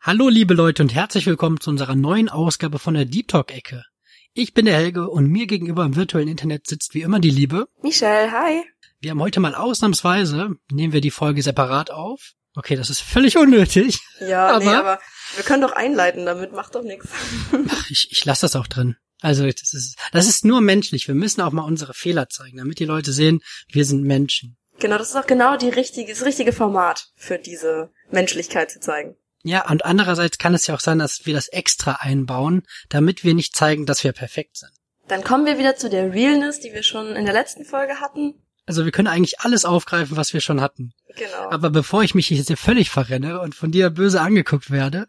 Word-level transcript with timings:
Hallo 0.00 0.28
liebe 0.28 0.54
Leute 0.54 0.84
und 0.84 0.94
herzlich 0.94 1.26
willkommen 1.26 1.58
zu 1.58 1.70
unserer 1.70 1.96
neuen 1.96 2.28
Ausgabe 2.28 2.78
von 2.78 2.94
der 2.94 3.04
Deep 3.04 3.26
Talk 3.26 3.52
Ecke. 3.52 3.82
Ich 4.32 4.54
bin 4.54 4.64
der 4.64 4.76
Helge 4.76 5.10
und 5.10 5.26
mir 5.26 5.48
gegenüber 5.48 5.84
im 5.84 5.96
virtuellen 5.96 6.28
Internet 6.28 6.68
sitzt 6.68 6.94
wie 6.94 7.02
immer 7.02 7.18
die 7.18 7.30
Liebe. 7.30 7.66
Michelle, 7.82 8.30
hi. 8.30 8.62
Wir 9.00 9.10
haben 9.10 9.20
heute 9.20 9.40
mal 9.40 9.56
ausnahmsweise, 9.56 10.54
nehmen 10.70 10.92
wir 10.92 11.00
die 11.00 11.10
Folge 11.10 11.42
separat 11.42 11.90
auf. 11.90 12.34
Okay, 12.54 12.76
das 12.76 12.90
ist 12.90 13.00
völlig 13.00 13.36
unnötig. 13.36 13.98
Ja, 14.20 14.50
aber, 14.50 14.64
nee, 14.64 14.70
aber 14.70 15.00
wir 15.34 15.44
können 15.44 15.62
doch 15.62 15.72
einleiten 15.72 16.24
damit, 16.24 16.52
macht 16.52 16.76
doch 16.76 16.84
nichts. 16.84 17.08
Ach, 17.68 17.90
ich, 17.90 18.08
ich 18.12 18.24
lasse 18.24 18.42
das 18.42 18.54
auch 18.54 18.68
drin. 18.68 18.96
Also 19.20 19.44
das 19.44 19.74
ist, 19.74 19.96
das 20.12 20.28
ist 20.28 20.44
nur 20.44 20.60
menschlich. 20.60 21.08
Wir 21.08 21.16
müssen 21.16 21.40
auch 21.40 21.50
mal 21.50 21.62
unsere 21.62 21.92
Fehler 21.92 22.28
zeigen, 22.28 22.58
damit 22.58 22.78
die 22.78 22.84
Leute 22.84 23.12
sehen, 23.12 23.40
wir 23.72 23.84
sind 23.84 24.04
Menschen. 24.04 24.56
Genau, 24.78 24.96
das 24.96 25.10
ist 25.10 25.16
auch 25.16 25.26
genau 25.26 25.56
die 25.56 25.70
richtige, 25.70 26.12
das 26.12 26.24
richtige 26.24 26.52
Format 26.52 27.08
für 27.16 27.36
diese 27.36 27.90
Menschlichkeit 28.12 28.70
zu 28.70 28.78
zeigen. 28.78 29.16
Ja, 29.48 29.66
und 29.66 29.86
andererseits 29.86 30.36
kann 30.36 30.52
es 30.52 30.66
ja 30.66 30.74
auch 30.74 30.80
sein, 30.80 30.98
dass 30.98 31.24
wir 31.24 31.32
das 31.32 31.48
extra 31.48 31.92
einbauen, 32.00 32.64
damit 32.90 33.24
wir 33.24 33.32
nicht 33.32 33.56
zeigen, 33.56 33.86
dass 33.86 34.04
wir 34.04 34.12
perfekt 34.12 34.58
sind. 34.58 34.70
Dann 35.08 35.24
kommen 35.24 35.46
wir 35.46 35.58
wieder 35.58 35.74
zu 35.74 35.88
der 35.88 36.12
Realness, 36.12 36.60
die 36.60 36.74
wir 36.74 36.82
schon 36.82 37.16
in 37.16 37.24
der 37.24 37.32
letzten 37.32 37.64
Folge 37.64 37.94
hatten. 37.98 38.34
Also 38.66 38.84
wir 38.84 38.92
können 38.92 39.08
eigentlich 39.08 39.40
alles 39.40 39.64
aufgreifen, 39.64 40.18
was 40.18 40.34
wir 40.34 40.42
schon 40.42 40.60
hatten. 40.60 40.92
Genau. 41.16 41.48
Aber 41.48 41.70
bevor 41.70 42.02
ich 42.02 42.14
mich 42.14 42.28
jetzt 42.28 42.48
hier 42.48 42.58
völlig 42.58 42.90
verrenne 42.90 43.40
und 43.40 43.54
von 43.54 43.70
dir 43.72 43.88
böse 43.88 44.20
angeguckt 44.20 44.70
werde, 44.70 45.06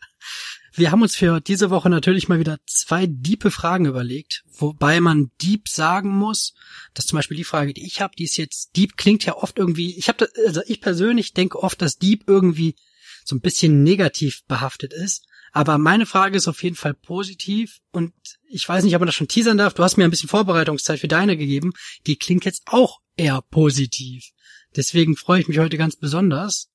wir 0.74 0.92
haben 0.92 1.02
uns 1.02 1.18
für 1.18 1.42
diese 1.42 1.70
Woche 1.70 1.90
natürlich 1.90 2.30
mal 2.30 2.40
wieder 2.40 2.60
zwei 2.66 3.08
diepe 3.10 3.52
Fragen 3.52 3.88
überlegt, 3.88 4.46
wobei 4.58 5.02
man 5.02 5.32
deep 5.42 5.68
sagen 5.68 6.16
muss, 6.16 6.54
dass 6.94 7.08
zum 7.08 7.18
Beispiel 7.18 7.36
die 7.36 7.44
Frage, 7.44 7.74
die 7.74 7.86
ich 7.86 8.00
habe, 8.00 8.16
die 8.18 8.24
ist 8.24 8.38
jetzt 8.38 8.78
deep 8.78 8.96
klingt 8.96 9.26
ja 9.26 9.36
oft 9.36 9.60
irgendwie, 9.60 9.98
ich 9.98 10.08
habe, 10.08 10.30
also 10.48 10.62
ich 10.66 10.80
persönlich 10.80 11.34
denke 11.34 11.62
oft, 11.62 11.82
dass 11.82 11.98
deep 11.98 12.24
irgendwie 12.28 12.78
so 13.24 13.36
ein 13.36 13.42
bisschen 13.42 13.84
negativ 13.84 14.44
behaftet 14.46 14.94
ist. 14.94 15.26
Aber 15.52 15.78
meine 15.78 16.06
Frage 16.06 16.38
ist 16.38 16.48
auf 16.48 16.62
jeden 16.64 16.76
Fall 16.76 16.94
positiv 16.94 17.80
und 17.92 18.14
ich 18.48 18.68
weiß 18.68 18.84
nicht, 18.84 18.96
ob 18.96 19.02
man 19.02 19.08
das 19.08 19.16
schon 19.16 19.28
teasern 19.28 19.58
darf. 19.58 19.74
Du 19.74 19.84
hast 19.84 19.98
mir 19.98 20.04
ein 20.04 20.12
bisschen 20.12 20.30
Vorbereitungszeit 20.30 21.00
für 21.00 21.08
deine 21.08 21.38
gegeben. 21.38 21.74
Die 22.06 22.18
klingt 22.18 22.46
jetzt 22.46 22.64
auch 22.68 23.00
eher 23.16 23.42
positiv. 23.50 24.30
Deswegen 24.76 25.16
freue 25.16 25.42
ich 25.42 25.48
mich 25.48 25.58
heute 25.58 25.78
ganz 25.78 25.96
besonders. 25.96 26.70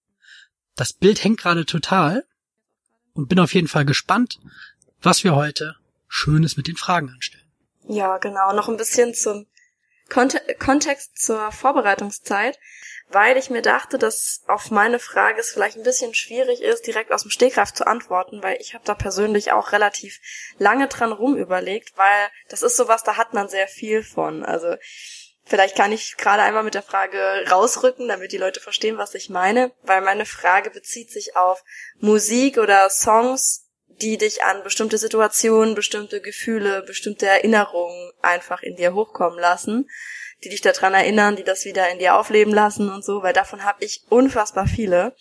Das 0.74 0.92
Bild 0.92 1.22
hängt 1.22 1.38
gerade 1.38 1.66
total 1.66 2.24
und 3.12 3.28
bin 3.28 3.38
auf 3.38 3.54
jeden 3.54 3.68
Fall 3.68 3.84
gespannt, 3.84 4.40
was 5.00 5.22
wir 5.22 5.36
heute 5.36 5.76
Schönes 6.08 6.56
mit 6.56 6.66
den 6.66 6.76
Fragen 6.76 7.10
anstellen. 7.10 7.44
Ja, 7.88 8.18
genau. 8.18 8.54
Noch 8.54 8.68
ein 8.68 8.76
bisschen 8.76 9.14
zum 9.14 9.46
Kontext 10.08 11.18
zur 11.18 11.52
Vorbereitungszeit 11.52 12.58
weil 13.08 13.36
ich 13.36 13.50
mir 13.50 13.62
dachte, 13.62 13.98
dass 13.98 14.42
auf 14.46 14.70
meine 14.70 14.98
Frage 14.98 15.40
es 15.40 15.52
vielleicht 15.52 15.76
ein 15.76 15.82
bisschen 15.84 16.14
schwierig 16.14 16.62
ist, 16.62 16.86
direkt 16.86 17.12
aus 17.12 17.22
dem 17.22 17.30
Stegreif 17.30 17.72
zu 17.72 17.86
antworten, 17.86 18.42
weil 18.42 18.56
ich 18.60 18.74
habe 18.74 18.84
da 18.84 18.94
persönlich 18.94 19.52
auch 19.52 19.72
relativ 19.72 20.20
lange 20.58 20.88
dran 20.88 21.12
rumüberlegt, 21.12 21.96
weil 21.96 22.28
das 22.48 22.62
ist 22.62 22.76
sowas, 22.76 23.02
da 23.02 23.16
hat 23.16 23.34
man 23.34 23.48
sehr 23.48 23.68
viel 23.68 24.02
von. 24.02 24.44
Also 24.44 24.76
vielleicht 25.44 25.76
kann 25.76 25.92
ich 25.92 26.16
gerade 26.16 26.42
einmal 26.42 26.64
mit 26.64 26.74
der 26.74 26.82
Frage 26.82 27.44
rausrücken, 27.50 28.08
damit 28.08 28.32
die 28.32 28.38
Leute 28.38 28.60
verstehen, 28.60 28.98
was 28.98 29.14
ich 29.14 29.30
meine, 29.30 29.72
weil 29.82 30.00
meine 30.00 30.26
Frage 30.26 30.70
bezieht 30.70 31.10
sich 31.10 31.36
auf 31.36 31.62
Musik 31.98 32.58
oder 32.58 32.88
Songs, 32.90 33.63
die 34.00 34.18
dich 34.18 34.42
an 34.42 34.62
bestimmte 34.62 34.98
Situationen, 34.98 35.74
bestimmte 35.74 36.20
Gefühle, 36.20 36.82
bestimmte 36.82 37.26
Erinnerungen 37.26 38.12
einfach 38.22 38.62
in 38.62 38.76
dir 38.76 38.94
hochkommen 38.94 39.38
lassen 39.38 39.86
die 40.44 40.48
dich 40.50 40.60
daran 40.60 40.94
erinnern, 40.94 41.36
die 41.36 41.44
das 41.44 41.64
wieder 41.64 41.90
in 41.90 41.98
dir 41.98 42.16
aufleben 42.16 42.52
lassen 42.52 42.90
und 42.90 43.04
so, 43.04 43.22
weil 43.22 43.32
davon 43.32 43.64
habe 43.64 43.84
ich 43.84 44.02
unfassbar 44.08 44.66
viele. 44.66 45.14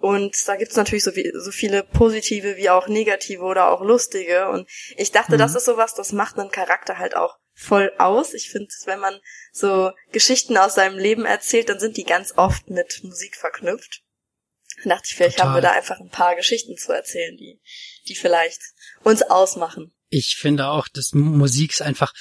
Und 0.00 0.36
da 0.46 0.54
gibt's 0.54 0.76
natürlich 0.76 1.02
so, 1.02 1.16
wie, 1.16 1.32
so 1.34 1.50
viele 1.50 1.82
positive 1.82 2.56
wie 2.56 2.70
auch 2.70 2.86
negative 2.86 3.42
oder 3.42 3.70
auch 3.70 3.80
lustige. 3.80 4.48
Und 4.48 4.68
ich 4.96 5.10
dachte, 5.10 5.32
mhm. 5.32 5.38
das 5.38 5.56
ist 5.56 5.64
sowas, 5.64 5.94
das 5.94 6.12
macht 6.12 6.38
einen 6.38 6.52
Charakter 6.52 6.98
halt 6.98 7.16
auch 7.16 7.36
voll 7.52 7.92
aus. 7.98 8.32
Ich 8.34 8.50
finde, 8.50 8.68
wenn 8.84 9.00
man 9.00 9.18
so 9.52 9.90
Geschichten 10.12 10.56
aus 10.56 10.76
seinem 10.76 10.98
Leben 10.98 11.24
erzählt, 11.24 11.68
dann 11.68 11.80
sind 11.80 11.96
die 11.96 12.04
ganz 12.04 12.34
oft 12.36 12.70
mit 12.70 13.00
Musik 13.02 13.36
verknüpft. 13.36 14.04
Dachte 14.84 15.04
ich, 15.06 15.14
vielleicht 15.14 15.38
Total. 15.38 15.48
haben 15.48 15.56
wir 15.56 15.62
da 15.62 15.72
einfach 15.72 16.00
ein 16.00 16.10
paar 16.10 16.36
Geschichten 16.36 16.76
zu 16.76 16.92
erzählen, 16.92 17.36
die, 17.36 17.60
die 18.08 18.14
vielleicht 18.14 18.60
uns 19.02 19.22
ausmachen. 19.22 19.92
Ich 20.10 20.36
finde 20.36 20.68
auch, 20.68 20.88
dass 20.88 21.12
Musik 21.12 21.72
ist 21.72 21.82
einfach 21.82 22.12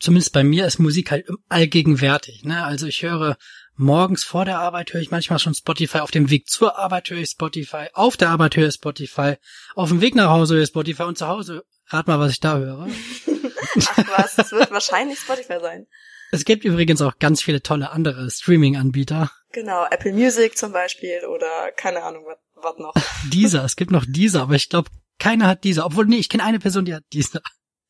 zumindest 0.00 0.32
bei 0.32 0.42
mir 0.42 0.66
ist 0.66 0.78
Musik 0.78 1.10
halt 1.10 1.28
allgegenwärtig. 1.48 2.44
Ne? 2.44 2.64
Also 2.64 2.86
ich 2.86 3.02
höre 3.02 3.36
morgens 3.76 4.24
vor 4.24 4.44
der 4.44 4.58
Arbeit 4.58 4.92
höre 4.92 5.00
ich 5.00 5.10
manchmal 5.10 5.38
schon 5.38 5.54
Spotify, 5.54 5.98
auf 5.98 6.10
dem 6.10 6.30
Weg 6.30 6.48
zur 6.48 6.78
Arbeit 6.78 7.10
höre 7.10 7.18
ich 7.18 7.30
Spotify, 7.30 7.86
auf 7.92 8.16
der 8.16 8.30
Arbeit 8.30 8.56
höre 8.56 8.68
ich 8.68 8.74
Spotify, 8.74 9.34
auf 9.74 9.90
dem 9.90 10.00
Weg 10.00 10.14
nach 10.14 10.30
Hause 10.30 10.56
höre 10.56 10.62
ich 10.62 10.68
Spotify 10.68 11.04
und 11.04 11.18
zu 11.18 11.28
Hause, 11.28 11.64
rat 11.86 12.08
mal, 12.08 12.18
was 12.18 12.32
ich 12.32 12.40
da 12.40 12.58
höre. 12.58 12.88
Ach 13.76 14.18
was, 14.18 14.34
das 14.34 14.52
wird 14.52 14.70
wahrscheinlich 14.70 15.18
Spotify 15.18 15.58
sein. 15.60 15.86
Es 16.32 16.44
gibt 16.44 16.64
übrigens 16.64 17.02
auch 17.02 17.18
ganz 17.18 17.42
viele 17.42 17.62
tolle 17.62 17.90
andere 17.90 18.30
Streaming-Anbieter. 18.30 19.30
Genau, 19.52 19.86
Apple 19.90 20.12
Music 20.12 20.56
zum 20.56 20.72
Beispiel 20.72 21.24
oder 21.26 21.72
keine 21.76 22.02
Ahnung, 22.02 22.24
was 22.54 22.78
noch. 22.78 22.94
dieser, 23.32 23.64
es 23.64 23.76
gibt 23.76 23.90
noch 23.90 24.04
dieser, 24.06 24.42
aber 24.42 24.54
ich 24.54 24.68
glaube, 24.68 24.90
keiner 25.18 25.46
hat 25.46 25.64
dieser. 25.64 25.86
Obwohl, 25.86 26.06
nee, 26.06 26.16
ich 26.16 26.28
kenne 26.28 26.44
eine 26.44 26.58
Person, 26.58 26.84
die 26.84 26.94
hat 26.94 27.04
dieser. 27.12 27.42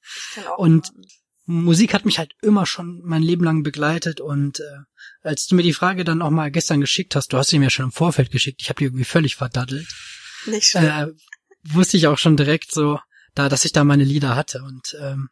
Ich 0.02 0.34
kenn 0.34 0.46
auch 0.46 0.58
und 0.58 0.90
einen. 0.90 1.06
Musik 1.46 1.94
hat 1.94 2.04
mich 2.04 2.18
halt 2.18 2.34
immer 2.42 2.64
schon 2.64 3.00
mein 3.02 3.22
Leben 3.22 3.44
lang 3.44 3.64
begleitet 3.64 4.20
und 4.20 4.60
äh, 4.60 4.78
als 5.22 5.46
du 5.46 5.56
mir 5.56 5.64
die 5.64 5.72
Frage 5.72 6.04
dann 6.04 6.22
auch 6.22 6.30
mal 6.30 6.50
gestern 6.50 6.80
geschickt 6.80 7.16
hast, 7.16 7.32
du 7.32 7.38
hast 7.38 7.48
sie 7.48 7.58
mir 7.58 7.70
schon 7.70 7.86
im 7.86 7.92
Vorfeld 7.92 8.30
geschickt, 8.30 8.60
ich 8.62 8.68
habe 8.68 8.78
die 8.78 8.84
irgendwie 8.84 9.04
völlig 9.04 9.34
verdaddelt. 9.34 9.88
Nicht 10.46 10.68
schlimm. 10.68 10.84
Äh, 10.84 11.06
wusste 11.64 11.96
ich 11.96 12.06
auch 12.06 12.18
schon 12.18 12.36
direkt 12.36 12.70
so, 12.72 13.00
da, 13.34 13.48
dass 13.48 13.64
ich 13.64 13.72
da 13.72 13.82
meine 13.82 14.04
Lieder 14.04 14.36
hatte 14.36 14.62
und 14.62 14.96
ähm, 15.00 15.28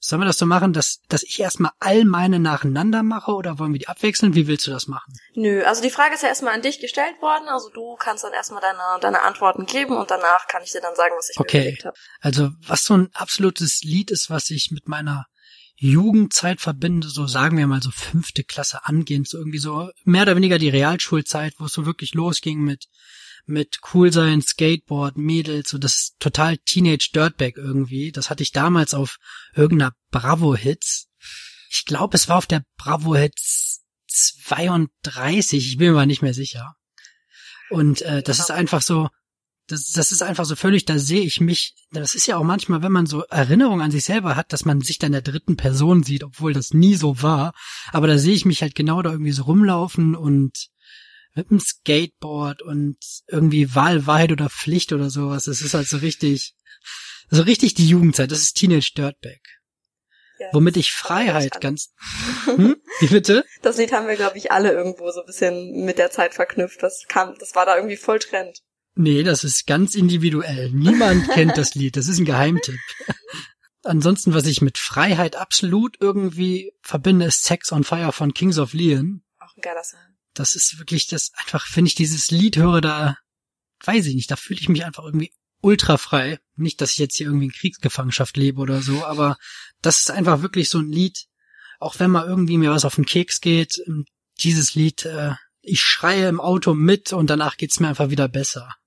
Sollen 0.00 0.22
wir 0.22 0.26
das 0.26 0.38
so 0.38 0.46
machen, 0.46 0.72
dass, 0.72 1.00
dass 1.08 1.24
ich 1.24 1.40
erstmal 1.40 1.72
all 1.80 2.04
meine 2.04 2.38
nacheinander 2.38 3.02
mache 3.02 3.32
oder 3.32 3.58
wollen 3.58 3.72
wir 3.72 3.80
die 3.80 3.88
abwechseln? 3.88 4.34
Wie 4.34 4.46
willst 4.46 4.66
du 4.66 4.70
das 4.70 4.86
machen? 4.86 5.12
Nö, 5.34 5.64
also 5.64 5.82
die 5.82 5.90
Frage 5.90 6.14
ist 6.14 6.22
ja 6.22 6.28
erstmal 6.28 6.54
an 6.54 6.62
dich 6.62 6.80
gestellt 6.80 7.20
worden, 7.20 7.48
also 7.48 7.68
du 7.70 7.96
kannst 7.96 8.22
dann 8.22 8.32
erstmal 8.32 8.60
deine, 8.60 9.00
deine 9.00 9.22
Antworten 9.22 9.66
geben 9.66 9.96
und 9.96 10.10
danach 10.10 10.46
kann 10.46 10.62
ich 10.62 10.70
dir 10.70 10.80
dann 10.80 10.94
sagen, 10.94 11.14
was 11.16 11.30
ich 11.30 11.40
okay. 11.40 11.56
mir 11.56 11.62
überlegt 11.62 11.84
habe. 11.84 11.96
Also 12.20 12.50
was 12.66 12.84
so 12.84 12.96
ein 12.96 13.08
absolutes 13.12 13.82
Lied 13.82 14.10
ist, 14.12 14.30
was 14.30 14.50
ich 14.50 14.70
mit 14.70 14.86
meiner 14.86 15.26
Jugendzeit 15.80 16.60
verbinde, 16.60 17.08
so 17.08 17.26
sagen 17.26 17.56
wir 17.56 17.66
mal 17.66 17.82
so 17.82 17.90
fünfte 17.90 18.44
Klasse 18.44 18.84
angehend, 18.84 19.28
so 19.28 19.38
irgendwie 19.38 19.58
so 19.58 19.90
mehr 20.04 20.22
oder 20.22 20.36
weniger 20.36 20.58
die 20.58 20.68
Realschulzeit, 20.68 21.54
wo 21.58 21.66
es 21.66 21.72
so 21.72 21.86
wirklich 21.86 22.14
losging 22.14 22.60
mit 22.60 22.86
mit 23.48 23.80
cool 23.92 24.12
sein, 24.12 24.42
Skateboard, 24.42 25.16
Mädels, 25.16 25.70
so 25.70 25.78
das 25.78 25.96
ist 25.96 26.20
total 26.20 26.58
Teenage 26.58 27.10
Dirtbag 27.14 27.56
irgendwie. 27.56 28.12
Das 28.12 28.30
hatte 28.30 28.42
ich 28.42 28.52
damals 28.52 28.94
auf 28.94 29.18
irgendeiner 29.54 29.92
Bravo 30.10 30.54
Hits. 30.54 31.08
Ich 31.70 31.84
glaube, 31.84 32.16
es 32.16 32.28
war 32.28 32.38
auf 32.38 32.46
der 32.46 32.64
Bravo 32.76 33.14
Hits 33.14 33.84
32, 34.08 35.72
ich 35.72 35.76
bin 35.76 35.88
mir 35.88 35.94
mal 35.94 36.06
nicht 36.06 36.22
mehr 36.22 36.34
sicher. 36.34 36.74
Und 37.70 38.02
äh, 38.02 38.22
das 38.22 38.38
ist 38.38 38.50
einfach 38.50 38.82
so, 38.82 39.08
das, 39.68 39.92
das 39.92 40.12
ist 40.12 40.22
einfach 40.22 40.46
so 40.46 40.56
völlig, 40.56 40.86
da 40.86 40.98
sehe 40.98 41.20
ich 41.20 41.40
mich, 41.40 41.74
das 41.90 42.14
ist 42.14 42.26
ja 42.26 42.38
auch 42.38 42.44
manchmal, 42.44 42.82
wenn 42.82 42.92
man 42.92 43.06
so 43.06 43.22
Erinnerungen 43.24 43.82
an 43.82 43.90
sich 43.90 44.04
selber 44.04 44.34
hat, 44.34 44.52
dass 44.52 44.64
man 44.64 44.80
sich 44.80 44.98
dann 44.98 45.12
der 45.12 45.20
dritten 45.20 45.56
Person 45.56 46.02
sieht, 46.02 46.24
obwohl 46.24 46.54
das 46.54 46.72
nie 46.72 46.94
so 46.94 47.22
war. 47.22 47.52
Aber 47.92 48.06
da 48.06 48.18
sehe 48.18 48.34
ich 48.34 48.46
mich 48.46 48.62
halt 48.62 48.74
genau 48.74 49.02
da 49.02 49.12
irgendwie 49.12 49.32
so 49.32 49.42
rumlaufen 49.44 50.14
und 50.16 50.68
mit 51.38 51.50
dem 51.50 51.60
Skateboard 51.60 52.62
und 52.62 52.98
irgendwie 53.28 53.72
Wahl, 53.74 54.06
Wahrheit 54.06 54.32
oder 54.32 54.50
Pflicht 54.50 54.92
oder 54.92 55.08
sowas. 55.08 55.44
Das 55.44 55.60
ist 55.60 55.72
halt 55.72 55.86
so 55.86 55.98
richtig, 55.98 56.54
so 57.30 57.42
richtig 57.42 57.74
die 57.74 57.88
Jugendzeit. 57.88 58.32
Das 58.32 58.40
ist 58.40 58.54
Teenage 58.54 58.92
Dirtbag. 58.96 59.38
Ja, 60.40 60.48
Womit 60.52 60.76
ich 60.76 60.92
Freiheit 60.92 61.60
ganz, 61.60 61.94
hm? 62.44 62.76
Wie 62.98 63.06
bitte? 63.06 63.44
Das 63.62 63.76
Lied 63.76 63.92
haben 63.92 64.08
wir, 64.08 64.16
glaube 64.16 64.36
ich, 64.36 64.50
alle 64.50 64.72
irgendwo 64.72 65.10
so 65.12 65.20
ein 65.20 65.26
bisschen 65.26 65.84
mit 65.84 65.98
der 65.98 66.10
Zeit 66.10 66.34
verknüpft. 66.34 66.82
Das 66.82 67.04
kam, 67.08 67.36
das 67.38 67.54
war 67.54 67.66
da 67.66 67.76
irgendwie 67.76 67.96
voll 67.96 68.18
Trend. 68.18 68.58
Nee, 68.96 69.22
das 69.22 69.44
ist 69.44 69.66
ganz 69.68 69.94
individuell. 69.94 70.70
Niemand 70.72 71.28
kennt 71.34 71.56
das 71.56 71.76
Lied. 71.76 71.96
Das 71.96 72.08
ist 72.08 72.18
ein 72.18 72.24
Geheimtipp. 72.24 72.80
Ansonsten, 73.84 74.34
was 74.34 74.46
ich 74.46 74.60
mit 74.60 74.76
Freiheit 74.76 75.36
absolut 75.36 75.96
irgendwie 76.00 76.72
verbinde, 76.82 77.26
ist 77.26 77.44
Sex 77.44 77.70
on 77.70 77.84
Fire 77.84 78.12
von 78.12 78.34
Kings 78.34 78.58
of 78.58 78.72
Leon. 78.72 79.22
Auch 79.38 79.56
ein 79.56 79.60
geiler 79.60 79.84
Song. 79.84 80.00
Das 80.38 80.54
ist 80.54 80.78
wirklich 80.78 81.06
das 81.06 81.32
einfach, 81.36 81.66
wenn 81.74 81.86
ich 81.86 81.94
dieses 81.94 82.30
Lied 82.30 82.56
höre, 82.56 82.80
da 82.80 83.16
weiß 83.84 84.06
ich 84.06 84.14
nicht, 84.14 84.30
da 84.30 84.36
fühle 84.36 84.60
ich 84.60 84.68
mich 84.68 84.84
einfach 84.84 85.04
irgendwie 85.04 85.32
ultra 85.60 85.96
frei. 85.96 86.38
Nicht, 86.56 86.80
dass 86.80 86.92
ich 86.92 86.98
jetzt 86.98 87.16
hier 87.16 87.26
irgendwie 87.26 87.46
in 87.46 87.52
Kriegsgefangenschaft 87.52 88.36
lebe 88.36 88.60
oder 88.60 88.80
so, 88.82 89.04
aber 89.04 89.36
das 89.82 90.00
ist 90.00 90.10
einfach 90.10 90.42
wirklich 90.42 90.70
so 90.70 90.78
ein 90.78 90.90
Lied, 90.90 91.26
auch 91.78 91.98
wenn 91.98 92.10
mal 92.10 92.26
irgendwie 92.26 92.58
mir 92.58 92.70
was 92.70 92.84
auf 92.84 92.96
den 92.96 93.06
Keks 93.06 93.40
geht, 93.40 93.82
dieses 94.40 94.74
Lied, 94.74 95.04
äh, 95.04 95.32
ich 95.60 95.80
schreie 95.80 96.28
im 96.28 96.40
Auto 96.40 96.74
mit 96.74 97.12
und 97.12 97.28
danach 97.28 97.56
geht's 97.56 97.80
mir 97.80 97.88
einfach 97.88 98.10
wieder 98.10 98.28
besser 98.28 98.78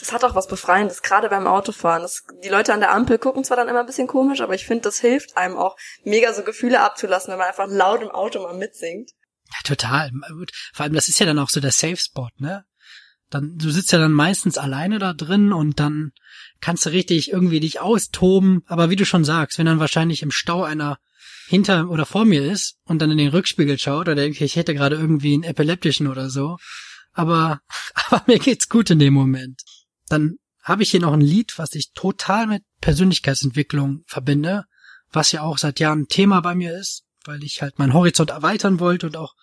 das 0.00 0.12
hat 0.12 0.24
auch 0.24 0.34
was 0.34 0.46
Befreiendes, 0.46 1.02
gerade 1.02 1.28
beim 1.28 1.46
Autofahren. 1.46 2.02
Das, 2.02 2.24
die 2.42 2.48
Leute 2.48 2.72
an 2.72 2.80
der 2.80 2.92
Ampel 2.92 3.18
gucken 3.18 3.44
zwar 3.44 3.56
dann 3.56 3.68
immer 3.68 3.80
ein 3.80 3.86
bisschen 3.86 4.06
komisch, 4.06 4.40
aber 4.40 4.54
ich 4.54 4.66
finde, 4.66 4.82
das 4.82 4.98
hilft 4.98 5.36
einem 5.36 5.56
auch, 5.56 5.76
mega 6.04 6.32
so 6.32 6.42
Gefühle 6.42 6.80
abzulassen, 6.80 7.32
wenn 7.32 7.38
man 7.38 7.48
einfach 7.48 7.68
laut 7.68 8.02
im 8.02 8.10
Auto 8.10 8.40
mal 8.40 8.54
mitsingt. 8.54 9.10
Ja, 9.52 9.58
total. 9.64 10.10
Vor 10.72 10.84
allem, 10.84 10.94
das 10.94 11.08
ist 11.08 11.18
ja 11.18 11.26
dann 11.26 11.38
auch 11.38 11.50
so 11.50 11.60
der 11.60 11.72
Safe 11.72 11.96
Spot, 11.96 12.28
ne? 12.38 12.64
Dann, 13.30 13.56
du 13.58 13.70
sitzt 13.70 13.92
ja 13.92 13.98
dann 13.98 14.12
meistens 14.12 14.58
alleine 14.58 14.98
da 14.98 15.12
drin 15.12 15.52
und 15.52 15.78
dann 15.78 16.10
kannst 16.60 16.84
du 16.84 16.90
richtig 16.90 17.30
irgendwie 17.30 17.60
dich 17.60 17.80
austoben. 17.80 18.62
Aber 18.66 18.90
wie 18.90 18.96
du 18.96 19.06
schon 19.06 19.24
sagst, 19.24 19.58
wenn 19.58 19.66
dann 19.66 19.78
wahrscheinlich 19.78 20.22
im 20.22 20.32
Stau 20.32 20.64
einer 20.64 20.98
hinter 21.46 21.88
oder 21.90 22.06
vor 22.06 22.24
mir 22.24 22.44
ist 22.44 22.76
und 22.84 23.00
dann 23.00 23.10
in 23.10 23.18
den 23.18 23.28
Rückspiegel 23.28 23.78
schaut 23.78 24.02
oder 24.02 24.16
denkt, 24.16 24.40
ich 24.40 24.56
hätte 24.56 24.74
gerade 24.74 24.96
irgendwie 24.96 25.34
einen 25.34 25.44
epileptischen 25.44 26.08
oder 26.08 26.28
so. 26.28 26.58
Aber, 27.12 27.60
aber 27.94 28.22
mir 28.26 28.38
geht's 28.38 28.68
gut 28.68 28.90
in 28.90 28.98
dem 28.98 29.14
Moment. 29.14 29.62
Dann 30.08 30.36
habe 30.62 30.82
ich 30.82 30.90
hier 30.90 31.00
noch 31.00 31.12
ein 31.12 31.20
Lied, 31.20 31.54
was 31.56 31.74
ich 31.74 31.92
total 31.92 32.46
mit 32.46 32.62
Persönlichkeitsentwicklung 32.80 34.02
verbinde, 34.06 34.64
was 35.10 35.32
ja 35.32 35.42
auch 35.42 35.58
seit 35.58 35.80
Jahren 35.80 36.06
Thema 36.06 36.40
bei 36.40 36.54
mir 36.54 36.76
ist, 36.76 37.04
weil 37.24 37.42
ich 37.44 37.62
halt 37.62 37.78
meinen 37.78 37.94
Horizont 37.94 38.30
erweitern 38.30 38.80
wollte 38.80 39.06
und 39.06 39.16
auch 39.16 39.34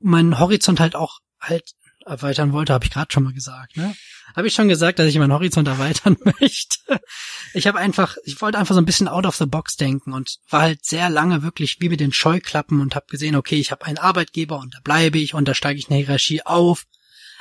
meinen 0.00 0.38
Horizont 0.38 0.80
halt 0.80 0.94
auch 0.94 1.20
halt 1.40 1.74
erweitern 2.06 2.52
wollte, 2.52 2.72
habe 2.72 2.84
ich 2.84 2.92
gerade 2.92 3.12
schon 3.12 3.24
mal 3.24 3.32
gesagt, 3.32 3.76
ne? 3.76 3.94
Habe 4.34 4.46
ich 4.46 4.54
schon 4.54 4.68
gesagt, 4.68 4.98
dass 4.98 5.08
ich 5.08 5.18
meinen 5.18 5.32
Horizont 5.32 5.66
erweitern 5.66 6.16
möchte. 6.40 7.00
Ich 7.52 7.66
habe 7.66 7.78
einfach, 7.78 8.16
ich 8.24 8.40
wollte 8.40 8.58
einfach 8.58 8.74
so 8.74 8.80
ein 8.80 8.86
bisschen 8.86 9.08
out 9.08 9.26
of 9.26 9.36
the 9.36 9.46
box 9.46 9.76
denken 9.76 10.12
und 10.12 10.38
war 10.48 10.62
halt 10.62 10.84
sehr 10.84 11.10
lange 11.10 11.42
wirklich 11.42 11.78
wie 11.80 11.88
mit 11.88 12.00
den 12.00 12.12
Scheuklappen 12.12 12.80
und 12.80 12.94
habe 12.94 13.06
gesehen, 13.08 13.34
okay, 13.34 13.56
ich 13.56 13.72
habe 13.72 13.84
einen 13.84 13.98
Arbeitgeber 13.98 14.58
und 14.58 14.74
da 14.74 14.78
bleibe 14.84 15.18
ich 15.18 15.34
und 15.34 15.48
da 15.48 15.54
steige 15.54 15.78
ich 15.78 15.86
in 15.86 15.96
der 15.96 16.04
Hierarchie 16.04 16.42
auf. 16.42 16.84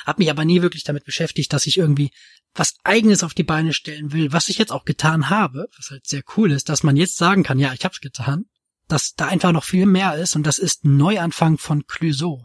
Habe 0.06 0.22
mich 0.22 0.30
aber 0.32 0.46
nie 0.46 0.62
wirklich 0.62 0.84
damit 0.84 1.06
beschäftigt, 1.06 1.54
dass 1.54 1.68
ich 1.68 1.78
irgendwie 1.78 2.12
was 2.56 2.76
eigenes 2.84 3.24
auf 3.24 3.34
die 3.34 3.44
Beine 3.44 3.74
stellen 3.74 4.14
will, 4.14 4.32
was 4.32 4.50
ich 4.50 4.58
jetzt 4.58 4.72
auch 4.72 4.86
getan 4.86 5.30
habe, 5.30 5.68
was 5.78 5.92
halt 5.92 6.08
sehr 6.08 6.24
cool 6.38 6.52
ist, 6.52 6.70
dass 6.70 6.84
man 6.84 6.96
jetzt 6.96 7.18
sagen 7.18 7.44
kann, 7.44 7.60
ja, 7.60 7.74
ich 7.74 7.84
hab's 7.84 8.00
getan, 8.00 8.46
dass 8.88 9.16
da 9.16 9.28
einfach 9.28 9.52
noch 9.52 9.64
viel 9.64 9.86
mehr 9.86 10.16
ist 10.16 10.36
und 10.36 10.44
das 10.44 10.60
ist 10.60 10.86
Neuanfang 10.86 11.58
von 11.58 11.86
Clouseau. 11.88 12.44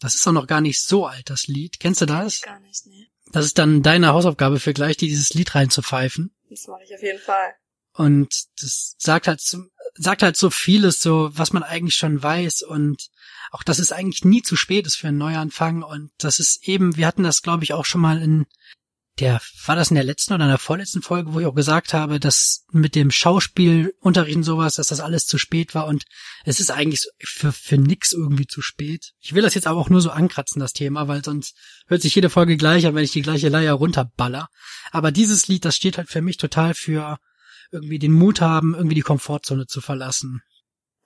Das 0.00 0.14
ist 0.14 0.26
auch 0.26 0.32
noch 0.32 0.46
gar 0.46 0.60
nicht 0.60 0.82
so 0.82 1.06
alt, 1.06 1.30
das 1.30 1.46
Lied. 1.46 1.78
Kennst 1.78 2.00
du 2.00 2.06
das? 2.06 2.42
Gar 2.42 2.60
nicht, 2.60 2.86
nee. 2.86 3.08
Das 3.30 3.44
ist 3.44 3.58
dann 3.58 3.82
deine 3.82 4.08
Hausaufgabe 4.08 4.58
für 4.58 4.74
gleich, 4.74 4.96
dieses 4.96 5.32
Lied 5.32 5.54
reinzupfeifen. 5.54 6.34
Das 6.50 6.66
mache 6.66 6.82
ich 6.84 6.94
auf 6.94 7.02
jeden 7.02 7.20
Fall. 7.20 7.54
Und 7.94 8.46
das 8.60 8.96
sagt 8.98 9.28
halt, 9.28 9.40
so, 9.40 9.64
sagt 9.94 10.22
halt 10.22 10.36
so 10.36 10.50
vieles, 10.50 11.00
so 11.00 11.30
was 11.32 11.52
man 11.52 11.62
eigentlich 11.62 11.94
schon 11.94 12.22
weiß 12.22 12.62
und 12.62 13.10
auch, 13.50 13.62
dass 13.62 13.78
es 13.78 13.92
eigentlich 13.92 14.24
nie 14.24 14.42
zu 14.42 14.56
spät 14.56 14.86
ist 14.86 14.96
für 14.96 15.08
einen 15.08 15.18
Neuanfang 15.18 15.82
und 15.82 16.10
das 16.18 16.40
ist 16.40 16.66
eben, 16.66 16.96
wir 16.96 17.06
hatten 17.06 17.22
das 17.22 17.42
glaube 17.42 17.64
ich 17.64 17.74
auch 17.74 17.84
schon 17.84 18.00
mal 18.00 18.20
in 18.20 18.46
der, 19.18 19.40
war 19.66 19.76
das 19.76 19.90
in 19.90 19.96
der 19.96 20.04
letzten 20.04 20.32
oder 20.32 20.44
in 20.44 20.50
der 20.50 20.58
vorletzten 20.58 21.02
Folge, 21.02 21.34
wo 21.34 21.40
ich 21.40 21.46
auch 21.46 21.54
gesagt 21.54 21.92
habe, 21.92 22.18
dass 22.18 22.64
mit 22.72 22.94
dem 22.94 23.10
Schauspielunterricht 23.10 24.36
und 24.36 24.42
sowas, 24.42 24.76
dass 24.76 24.88
das 24.88 25.00
alles 25.00 25.26
zu 25.26 25.36
spät 25.36 25.74
war 25.74 25.86
und 25.86 26.04
es 26.44 26.60
ist 26.60 26.70
eigentlich 26.70 27.06
für, 27.22 27.52
für 27.52 27.76
nix 27.76 28.12
irgendwie 28.12 28.46
zu 28.46 28.62
spät. 28.62 29.12
Ich 29.20 29.34
will 29.34 29.42
das 29.42 29.54
jetzt 29.54 29.66
aber 29.66 29.78
auch 29.78 29.90
nur 29.90 30.00
so 30.00 30.10
ankratzen, 30.10 30.60
das 30.60 30.72
Thema, 30.72 31.08
weil 31.08 31.22
sonst 31.22 31.54
hört 31.88 32.00
sich 32.00 32.14
jede 32.14 32.30
Folge 32.30 32.56
gleich 32.56 32.86
an, 32.86 32.94
wenn 32.94 33.04
ich 33.04 33.12
die 33.12 33.22
gleiche 33.22 33.50
Leier 33.50 33.74
runterballer. 33.74 34.48
Aber 34.90 35.12
dieses 35.12 35.46
Lied, 35.46 35.64
das 35.64 35.76
steht 35.76 35.98
halt 35.98 36.08
für 36.08 36.22
mich 36.22 36.38
total 36.38 36.74
für 36.74 37.18
irgendwie 37.70 37.98
den 37.98 38.12
Mut 38.12 38.40
haben, 38.40 38.74
irgendwie 38.74 38.94
die 38.94 39.02
Komfortzone 39.02 39.66
zu 39.66 39.80
verlassen. 39.80 40.42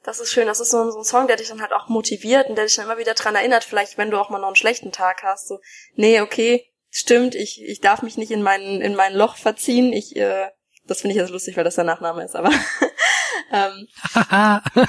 Das 0.05 0.20
ist 0.20 0.31
schön. 0.31 0.47
Das 0.47 0.61
ist 0.61 0.70
so 0.70 0.85
ein, 0.85 0.93
so 0.93 0.99
ein 0.99 1.05
Song, 1.05 1.26
der 1.26 1.37
dich 1.37 1.49
dann 1.49 1.61
halt 1.61 1.73
auch 1.73 1.88
motiviert 1.88 2.49
und 2.49 2.55
der 2.55 2.67
dich 2.67 2.76
dann 2.76 2.85
immer 2.85 2.99
wieder 2.99 3.14
dran 3.14 3.35
erinnert, 3.35 3.64
vielleicht 3.64 3.99
wenn 3.99 4.11
du 4.12 4.19
auch 4.19 4.31
mal 4.31 4.38
noch 4.38 4.47
einen 4.47 4.56
schlechten 4.56 4.93
Tag 4.93 5.25
hast. 5.25 5.49
So, 5.49 5.58
nee, 5.97 6.20
okay, 6.20 6.64
stimmt, 6.96 7.34
ich, 7.34 7.62
ich 7.62 7.81
darf 7.81 8.00
mich 8.00 8.16
nicht 8.16 8.31
in 8.31 8.43
mein, 8.43 8.81
in 8.81 8.94
mein 8.94 9.14
Loch 9.14 9.37
verziehen. 9.37 9.93
Ich, 9.93 10.16
äh, 10.16 10.48
das 10.87 11.02
finde 11.02 11.14
ich 11.14 11.20
jetzt 11.20 11.31
lustig, 11.31 11.56
weil 11.56 11.64
das 11.64 11.75
der 11.75 11.84
Nachname 11.84 12.25
ist, 12.25 12.34
aber 12.34 12.50
ähm, 13.52 13.87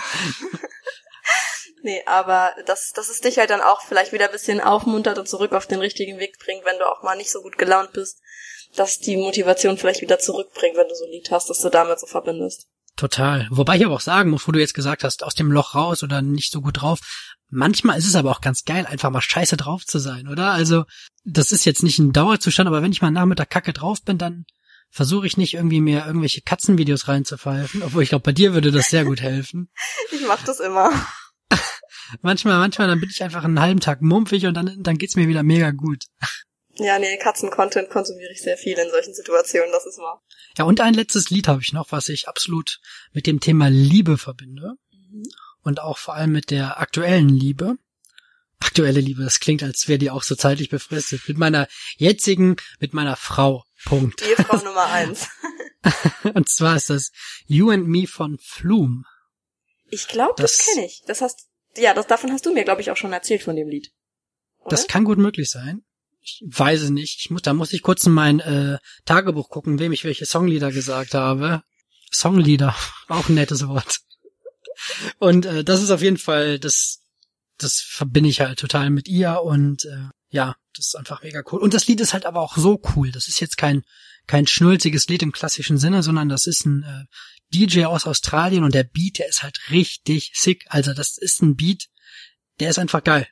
nee, 1.84 2.02
aber 2.06 2.54
dass, 2.66 2.94
dass 2.94 3.10
es 3.10 3.20
dich 3.20 3.40
halt 3.40 3.50
dann 3.50 3.62
auch 3.62 3.82
vielleicht 3.82 4.14
wieder 4.14 4.26
ein 4.26 4.32
bisschen 4.32 4.62
aufmuntert 4.62 5.18
und 5.18 5.28
zurück 5.28 5.52
auf 5.52 5.68
den 5.68 5.80
richtigen 5.80 6.18
Weg 6.18 6.40
bringt, 6.40 6.64
wenn 6.66 6.80
du 6.80 6.86
auch 6.86 7.04
mal 7.04 7.18
nicht 7.18 7.32
so 7.32 7.42
gut 7.42 7.58
gelaunt 7.58 7.92
bist, 7.92 8.22
dass 8.76 9.00
die 9.00 9.18
Motivation 9.18 9.78
vielleicht 9.78 10.02
wieder 10.02 10.20
zurückbringt, 10.20 10.78
wenn 10.78 10.88
du 10.88 10.96
so 10.96 11.06
ein 11.06 11.12
Lied 11.12 11.30
hast, 11.32 11.50
dass 11.50 11.60
du 11.60 11.70
damit 11.70 12.00
so 12.00 12.08
verbindest. 12.08 12.68
Total. 12.96 13.48
Wobei 13.52 13.76
ich 13.76 13.86
aber 13.86 13.94
auch 13.94 14.02
sagen 14.02 14.32
muss, 14.32 14.48
wo 14.48 14.52
du 14.52 14.60
jetzt 14.60 14.74
gesagt 14.74 15.04
hast, 15.04 15.24
aus 15.24 15.36
dem 15.36 15.52
Loch 15.52 15.76
raus 15.76 16.02
oder 16.02 16.24
nicht 16.24 16.52
so 16.52 16.62
gut 16.62 16.82
drauf. 16.82 17.00
Manchmal 17.50 17.98
ist 17.98 18.08
es 18.08 18.16
aber 18.16 18.32
auch 18.32 18.42
ganz 18.42 18.66
geil, 18.66 18.86
einfach 18.86 19.10
mal 19.10 19.22
scheiße 19.22 19.56
drauf 19.56 19.86
zu 19.86 20.00
sein, 20.00 20.28
oder? 20.28 20.52
Also, 20.52 20.84
das 21.24 21.52
ist 21.52 21.66
jetzt 21.66 21.84
nicht 21.84 21.98
ein 22.00 22.12
Dauerzustand, 22.12 22.68
aber 22.68 22.82
wenn 22.82 22.92
ich 22.92 23.02
mal 23.02 23.12
Nachmittag 23.12 23.50
kacke 23.50 23.72
drauf 23.72 24.02
bin, 24.02 24.18
dann 24.18 24.46
versuche 24.90 25.28
ich 25.28 25.38
nicht 25.38 25.54
irgendwie 25.54 25.82
mir 25.82 26.06
irgendwelche 26.06 26.42
Katzenvideos 26.42 27.08
reinzupfeifen, 27.08 27.84
obwohl 27.84 28.04
ich 28.04 28.10
glaube, 28.10 28.24
bei 28.24 28.32
dir 28.32 28.54
würde 28.54 28.72
das 28.72 28.90
sehr 28.90 29.06
gut 29.06 29.22
helfen. 29.22 29.70
Ich 30.12 30.26
mach 30.26 30.44
das 30.44 30.60
immer. 30.60 30.92
manchmal, 32.22 32.58
manchmal, 32.60 32.88
dann 32.88 33.00
bin 33.00 33.10
ich 33.10 33.24
einfach 33.24 33.44
einen 33.44 33.60
halben 33.60 33.80
Tag 33.80 34.02
mumpfig 34.02 34.46
und 34.46 34.54
dann, 34.54 34.84
dann 34.84 34.98
geht's 34.98 35.16
mir 35.16 35.28
wieder 35.28 35.44
mega 35.44 35.72
gut. 35.72 36.06
Ja, 36.76 37.00
nee, 37.00 37.18
Katzen-Content 37.18 37.90
konsumiere 37.90 38.32
ich 38.32 38.42
sehr 38.42 38.58
viel 38.58 38.78
in 38.78 38.90
solchen 38.90 39.14
Situationen, 39.14 39.72
das 39.72 39.86
ist 39.86 39.98
wahr. 39.98 40.22
Ja, 40.58 40.66
und 40.66 40.80
ein 40.80 40.94
letztes 40.94 41.30
Lied 41.30 41.48
habe 41.48 41.62
ich 41.62 41.74
noch, 41.74 41.92
was 41.92 42.10
ich 42.10 42.28
absolut 42.28 42.80
mit 43.14 43.26
dem 43.26 43.40
Thema 43.40 43.70
Liebe 43.70 44.18
verbinde. 44.18 44.74
Mhm 44.92 45.24
und 45.68 45.82
auch 45.82 45.98
vor 45.98 46.16
allem 46.16 46.32
mit 46.32 46.50
der 46.50 46.80
aktuellen 46.80 47.30
Liebe. 47.30 47.76
Aktuelle 48.60 49.02
Liebe, 49.02 49.24
das 49.24 49.40
klingt, 49.40 49.62
als 49.62 49.88
wäre 49.88 50.00
die 50.00 50.10
auch 50.10 50.24
so 50.24 50.34
zeitlich 50.34 50.70
befristet. 50.70 51.28
Mit 51.28 51.38
meiner 51.38 51.68
jetzigen, 51.98 52.56
mit 52.80 52.94
meiner 52.94 53.18
Frau. 53.18 53.66
Punkt. 53.86 54.22
Ehefrau 54.24 54.58
Nummer 54.64 54.86
eins. 54.88 55.28
und 56.34 56.50
zwar 56.50 56.78
ist 56.78 56.90
das 56.90 57.12
You 57.46 57.70
and 57.70 57.88
Me 57.88 58.08
von 58.08 58.38
Flume. 58.42 59.04
Ich 59.90 60.08
glaube, 60.08 60.34
das, 60.38 60.58
das 60.58 60.66
kenne 60.66 60.86
ich. 60.86 61.04
Das 61.06 61.22
hast, 61.22 61.48
ja, 61.76 61.94
das, 61.94 62.08
davon 62.08 62.32
hast 62.32 62.46
du 62.46 62.54
mir, 62.54 62.64
glaube 62.64 62.82
ich, 62.82 62.90
auch 62.90 62.98
schon 62.98 63.14
erzählt 63.14 63.44
von 63.44 63.56
dem 63.56 63.70
Lied. 63.70 63.92
Oder? 64.60 64.72
Das 64.72 64.88
kann 64.88 65.04
gut 65.04 65.18
möglich 65.18 65.50
sein. 65.50 65.84
Ich 66.22 66.44
weiß 66.46 66.82
es 66.82 66.90
nicht. 66.90 67.20
Ich 67.22 67.30
muss, 67.30 67.42
da 67.42 67.54
muss 67.54 67.74
ich 67.74 67.84
kurz 67.84 68.06
in 68.06 68.14
mein 68.14 68.40
äh, 68.40 68.80
Tagebuch 69.06 69.50
gucken, 69.50 69.80
wem 69.80 69.94
ich 69.94 70.04
welche 70.06 70.26
Songlieder 70.26 70.72
gesagt 70.72 71.14
habe. 71.14 71.62
Songlieder, 72.10 72.76
auch 73.10 73.30
ein 73.30 73.36
nettes 73.36 73.68
Wort. 73.68 74.00
Und 75.20 75.46
äh, 75.46 75.64
das 75.64 75.82
ist 75.82 75.92
auf 75.92 76.02
jeden 76.02 76.18
Fall, 76.18 76.60
das, 76.60 77.02
das 77.58 77.80
verbinde 77.80 78.30
ich 78.30 78.42
halt 78.42 78.60
total 78.60 78.90
mit 78.90 79.08
ihr 79.08 79.42
und 79.42 79.86
äh, 79.86 80.10
ja, 80.30 80.56
das 80.76 80.88
ist 80.88 80.96
einfach 80.96 81.24
mega 81.24 81.42
cool. 81.52 81.60
Und 81.62 81.74
das 81.74 81.88
Lied 81.88 82.02
ist 82.02 82.14
halt 82.14 82.26
aber 82.26 82.42
auch 82.42 82.58
so 82.58 82.82
cool. 82.96 83.12
Das 83.12 83.28
ist 83.28 83.40
jetzt 83.40 83.58
kein, 83.58 83.84
kein 84.28 84.46
schnulziges 84.46 85.08
Lied 85.08 85.24
im 85.24 85.32
klassischen 85.32 85.78
Sinne, 85.78 86.04
sondern 86.04 86.30
das 86.30 86.48
ist 86.48 86.66
ein 86.66 86.84
äh, 86.84 87.06
DJ 87.54 87.86
aus 87.86 88.06
Australien 88.06 88.64
und 88.64 88.76
der 88.76 88.84
Beat, 88.84 89.20
der 89.20 89.30
ist 89.30 89.44
halt 89.44 89.58
richtig 89.72 90.32
sick. 90.36 90.66
Also 90.68 90.94
das 90.94 91.18
ist 91.18 91.42
ein 91.42 91.56
Beat, 91.56 91.88
der 92.60 92.70
ist 92.70 92.80
einfach 92.80 93.04
geil. 93.04 93.28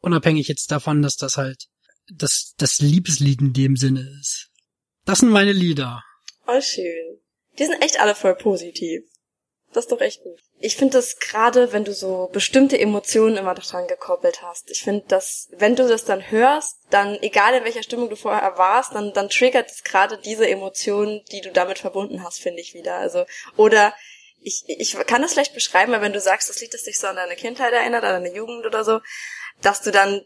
Unabhängig 0.00 0.48
jetzt 0.48 0.70
davon, 0.72 1.02
dass 1.02 1.16
das 1.16 1.36
halt 1.36 1.68
das, 2.12 2.54
das 2.56 2.80
Liebeslied 2.80 3.40
in 3.40 3.52
dem 3.52 3.76
Sinne 3.76 4.08
ist. 4.20 4.50
Das 5.04 5.20
sind 5.20 5.30
meine 5.30 5.52
Lieder. 5.52 6.02
Oh, 6.46 6.60
schön. 6.60 7.18
Die 7.58 7.64
sind 7.64 7.82
echt 7.82 8.00
alle 8.00 8.14
voll 8.14 8.34
positiv. 8.34 9.02
Das 9.72 9.84
ist 9.84 9.92
doch 9.92 10.00
echt 10.00 10.22
gut. 10.24 10.40
Ich 10.58 10.76
finde 10.76 10.98
das 10.98 11.18
gerade, 11.18 11.72
wenn 11.72 11.84
du 11.84 11.94
so 11.94 12.28
bestimmte 12.32 12.78
Emotionen 12.78 13.36
immer 13.36 13.54
daran 13.54 13.86
gekoppelt 13.86 14.42
hast. 14.42 14.68
Ich 14.70 14.82
finde, 14.82 15.04
dass 15.06 15.48
wenn 15.52 15.76
du 15.76 15.86
das 15.86 16.04
dann 16.04 16.30
hörst, 16.30 16.78
dann 16.90 17.16
egal 17.22 17.54
in 17.54 17.64
welcher 17.64 17.84
Stimmung 17.84 18.10
du 18.10 18.16
vorher 18.16 18.58
warst, 18.58 18.94
dann 18.94 19.12
dann 19.12 19.28
triggert 19.28 19.70
es 19.70 19.84
gerade 19.84 20.18
diese 20.18 20.48
Emotionen, 20.48 21.22
die 21.30 21.40
du 21.40 21.52
damit 21.52 21.78
verbunden 21.78 22.24
hast, 22.24 22.40
finde 22.40 22.60
ich 22.60 22.74
wieder. 22.74 22.96
Also 22.96 23.26
oder 23.56 23.94
ich, 24.42 24.64
ich 24.66 24.94
kann 25.06 25.22
das 25.22 25.34
vielleicht 25.34 25.54
beschreiben, 25.54 25.92
weil 25.92 26.00
wenn 26.00 26.12
du 26.12 26.20
sagst, 26.20 26.48
das 26.48 26.60
Lied, 26.60 26.74
das 26.74 26.84
dich 26.84 26.98
so 26.98 27.06
an 27.06 27.16
deine 27.16 27.36
Kindheit 27.36 27.72
erinnert, 27.72 28.04
an 28.04 28.22
deine 28.22 28.34
Jugend 28.34 28.66
oder 28.66 28.84
so, 28.84 29.00
dass 29.62 29.82
du 29.82 29.90
dann 29.90 30.24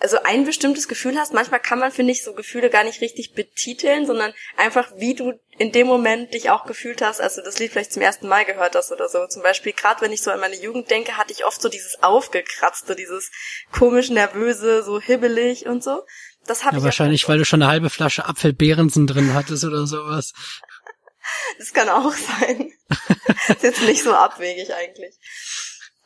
also 0.00 0.18
ein 0.24 0.44
bestimmtes 0.44 0.88
Gefühl 0.88 1.18
hast. 1.18 1.34
Manchmal 1.34 1.60
kann 1.60 1.78
man, 1.78 1.92
finde 1.92 2.12
ich, 2.12 2.24
so 2.24 2.32
Gefühle 2.32 2.70
gar 2.70 2.84
nicht 2.84 3.00
richtig 3.00 3.34
betiteln, 3.34 4.06
sondern 4.06 4.32
einfach, 4.56 4.90
wie 4.96 5.14
du 5.14 5.34
in 5.58 5.72
dem 5.72 5.86
Moment 5.86 6.32
dich 6.32 6.48
auch 6.48 6.64
gefühlt 6.64 7.02
hast, 7.02 7.20
als 7.20 7.34
du 7.36 7.42
das 7.42 7.58
Lied 7.58 7.70
vielleicht 7.70 7.92
zum 7.92 8.02
ersten 8.02 8.26
Mal 8.26 8.46
gehört 8.46 8.74
hast 8.74 8.90
oder 8.92 9.08
so. 9.08 9.26
Zum 9.26 9.42
Beispiel, 9.42 9.72
gerade 9.74 10.00
wenn 10.00 10.12
ich 10.12 10.22
so 10.22 10.30
an 10.30 10.40
meine 10.40 10.56
Jugend 10.56 10.90
denke, 10.90 11.18
hatte 11.18 11.32
ich 11.32 11.44
oft 11.44 11.60
so 11.60 11.68
dieses 11.68 12.02
Aufgekratzte, 12.02 12.96
dieses 12.96 13.30
komisch 13.70 14.08
nervöse, 14.08 14.82
so 14.82 15.00
hibbelig 15.00 15.66
und 15.66 15.84
so. 15.84 16.02
Das 16.46 16.64
habe 16.64 16.76
ja, 16.76 16.78
ich 16.78 16.84
wahrscheinlich, 16.84 17.28
weil 17.28 17.38
du 17.38 17.44
schon 17.44 17.62
eine 17.62 17.70
halbe 17.70 17.90
Flasche 17.90 18.24
Apfelbeerensen 18.24 19.06
drin 19.06 19.34
hattest 19.34 19.64
oder 19.64 19.86
sowas. 19.86 20.32
Das 21.58 21.74
kann 21.74 21.90
auch 21.90 22.14
sein. 22.14 22.72
ist 23.48 23.62
jetzt 23.62 23.82
nicht 23.82 24.02
so 24.02 24.14
abwegig 24.14 24.72
eigentlich. 24.74 25.14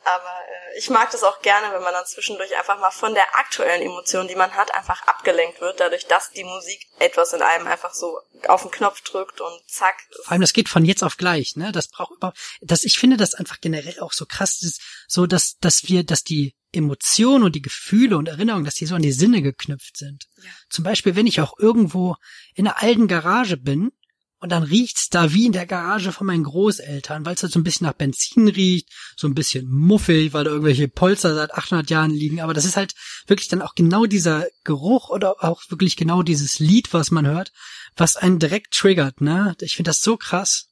Aber 0.05 0.23
äh, 0.23 0.77
ich 0.77 0.89
mag 0.91 1.09
das 1.11 1.23
auch 1.23 1.41
gerne, 1.41 1.73
wenn 1.73 1.81
man 1.81 1.93
dann 1.93 2.05
zwischendurch 2.05 2.55
einfach 2.55 2.79
mal 2.79 2.91
von 2.91 3.15
der 3.15 3.37
aktuellen 3.37 3.81
Emotion, 3.81 4.27
die 4.27 4.35
man 4.35 4.55
hat, 4.55 4.73
einfach 4.75 5.01
abgelenkt 5.07 5.61
wird, 5.61 5.79
dadurch, 5.79 6.05
dass 6.05 6.29
die 6.29 6.43
Musik 6.43 6.79
etwas 6.99 7.33
in 7.33 7.41
einem 7.41 7.65
einfach 7.65 7.93
so 7.93 8.19
auf 8.47 8.61
den 8.61 8.71
Knopf 8.71 9.01
drückt 9.01 9.41
und 9.41 9.59
zack. 9.67 9.95
Vor 10.23 10.31
allem, 10.31 10.41
das 10.41 10.53
geht 10.53 10.69
von 10.69 10.85
jetzt 10.85 11.03
auf 11.03 11.17
gleich, 11.17 11.55
ne? 11.55 11.71
Das 11.71 11.87
braucht 11.87 12.11
überhaupt, 12.17 12.37
das, 12.61 12.83
ich 12.83 12.99
finde 12.99 13.17
das 13.17 13.33
einfach 13.33 13.59
generell 13.61 13.99
auch 13.99 14.13
so 14.13 14.27
krass, 14.27 14.61
ist, 14.61 14.79
so 15.07 15.25
dass, 15.25 15.57
dass 15.57 15.87
wir, 15.87 16.03
dass 16.03 16.23
die 16.23 16.55
Emotionen 16.71 17.43
und 17.43 17.55
die 17.55 17.61
Gefühle 17.61 18.17
und 18.17 18.27
Erinnerungen, 18.27 18.65
dass 18.65 18.75
die 18.75 18.85
so 18.85 18.95
an 18.95 19.01
die 19.01 19.11
Sinne 19.11 19.41
geknüpft 19.41 19.97
sind. 19.97 20.25
Ja. 20.37 20.49
Zum 20.69 20.83
Beispiel, 20.83 21.15
wenn 21.15 21.25
ich 21.25 21.41
auch 21.41 21.57
irgendwo 21.57 22.15
in 22.53 22.67
einer 22.67 22.81
alten 22.81 23.07
Garage 23.07 23.57
bin 23.57 23.91
und 24.39 24.51
dann 24.51 24.63
riecht's 24.63 25.09
da 25.09 25.33
wie 25.33 25.45
in 25.45 25.51
der 25.53 25.65
Garage 25.65 26.11
von 26.11 26.27
meinen 26.27 26.43
Großeltern, 26.43 27.25
weil 27.25 27.35
es 27.35 27.43
halt 27.43 27.53
so 27.53 27.59
ein 27.59 27.63
bisschen 27.63 27.87
nach 27.87 27.93
Benzin 27.93 28.47
riecht, 28.47 28.89
so 29.15 29.27
ein 29.27 29.33
bisschen 29.33 29.67
muffig, 29.69 30.33
weil 30.33 30.43
da 30.43 30.51
irgendwelche 30.51 30.87
Polster 30.87 31.33
seit 31.33 31.53
800 31.53 31.89
Jahren 31.89 32.11
liegen. 32.11 32.41
Aber 32.41 32.53
das 32.53 32.65
ist 32.65 32.77
halt 32.77 32.93
wirklich 33.27 33.47
dann 33.47 33.61
auch 33.61 33.75
genau 33.75 34.05
dieser 34.05 34.47
Geruch 34.63 35.09
oder 35.09 35.43
auch 35.43 35.61
wirklich 35.69 35.95
genau 35.95 36.21
dieses 36.21 36.59
Lied, 36.59 36.93
was 36.93 37.11
man 37.11 37.25
hört, 37.25 37.51
was 37.95 38.17
einen 38.17 38.39
direkt 38.39 38.73
triggert, 38.73 39.21
ne? 39.21 39.55
Ich 39.61 39.75
finde 39.75 39.89
das 39.89 40.01
so 40.01 40.17
krass. 40.17 40.67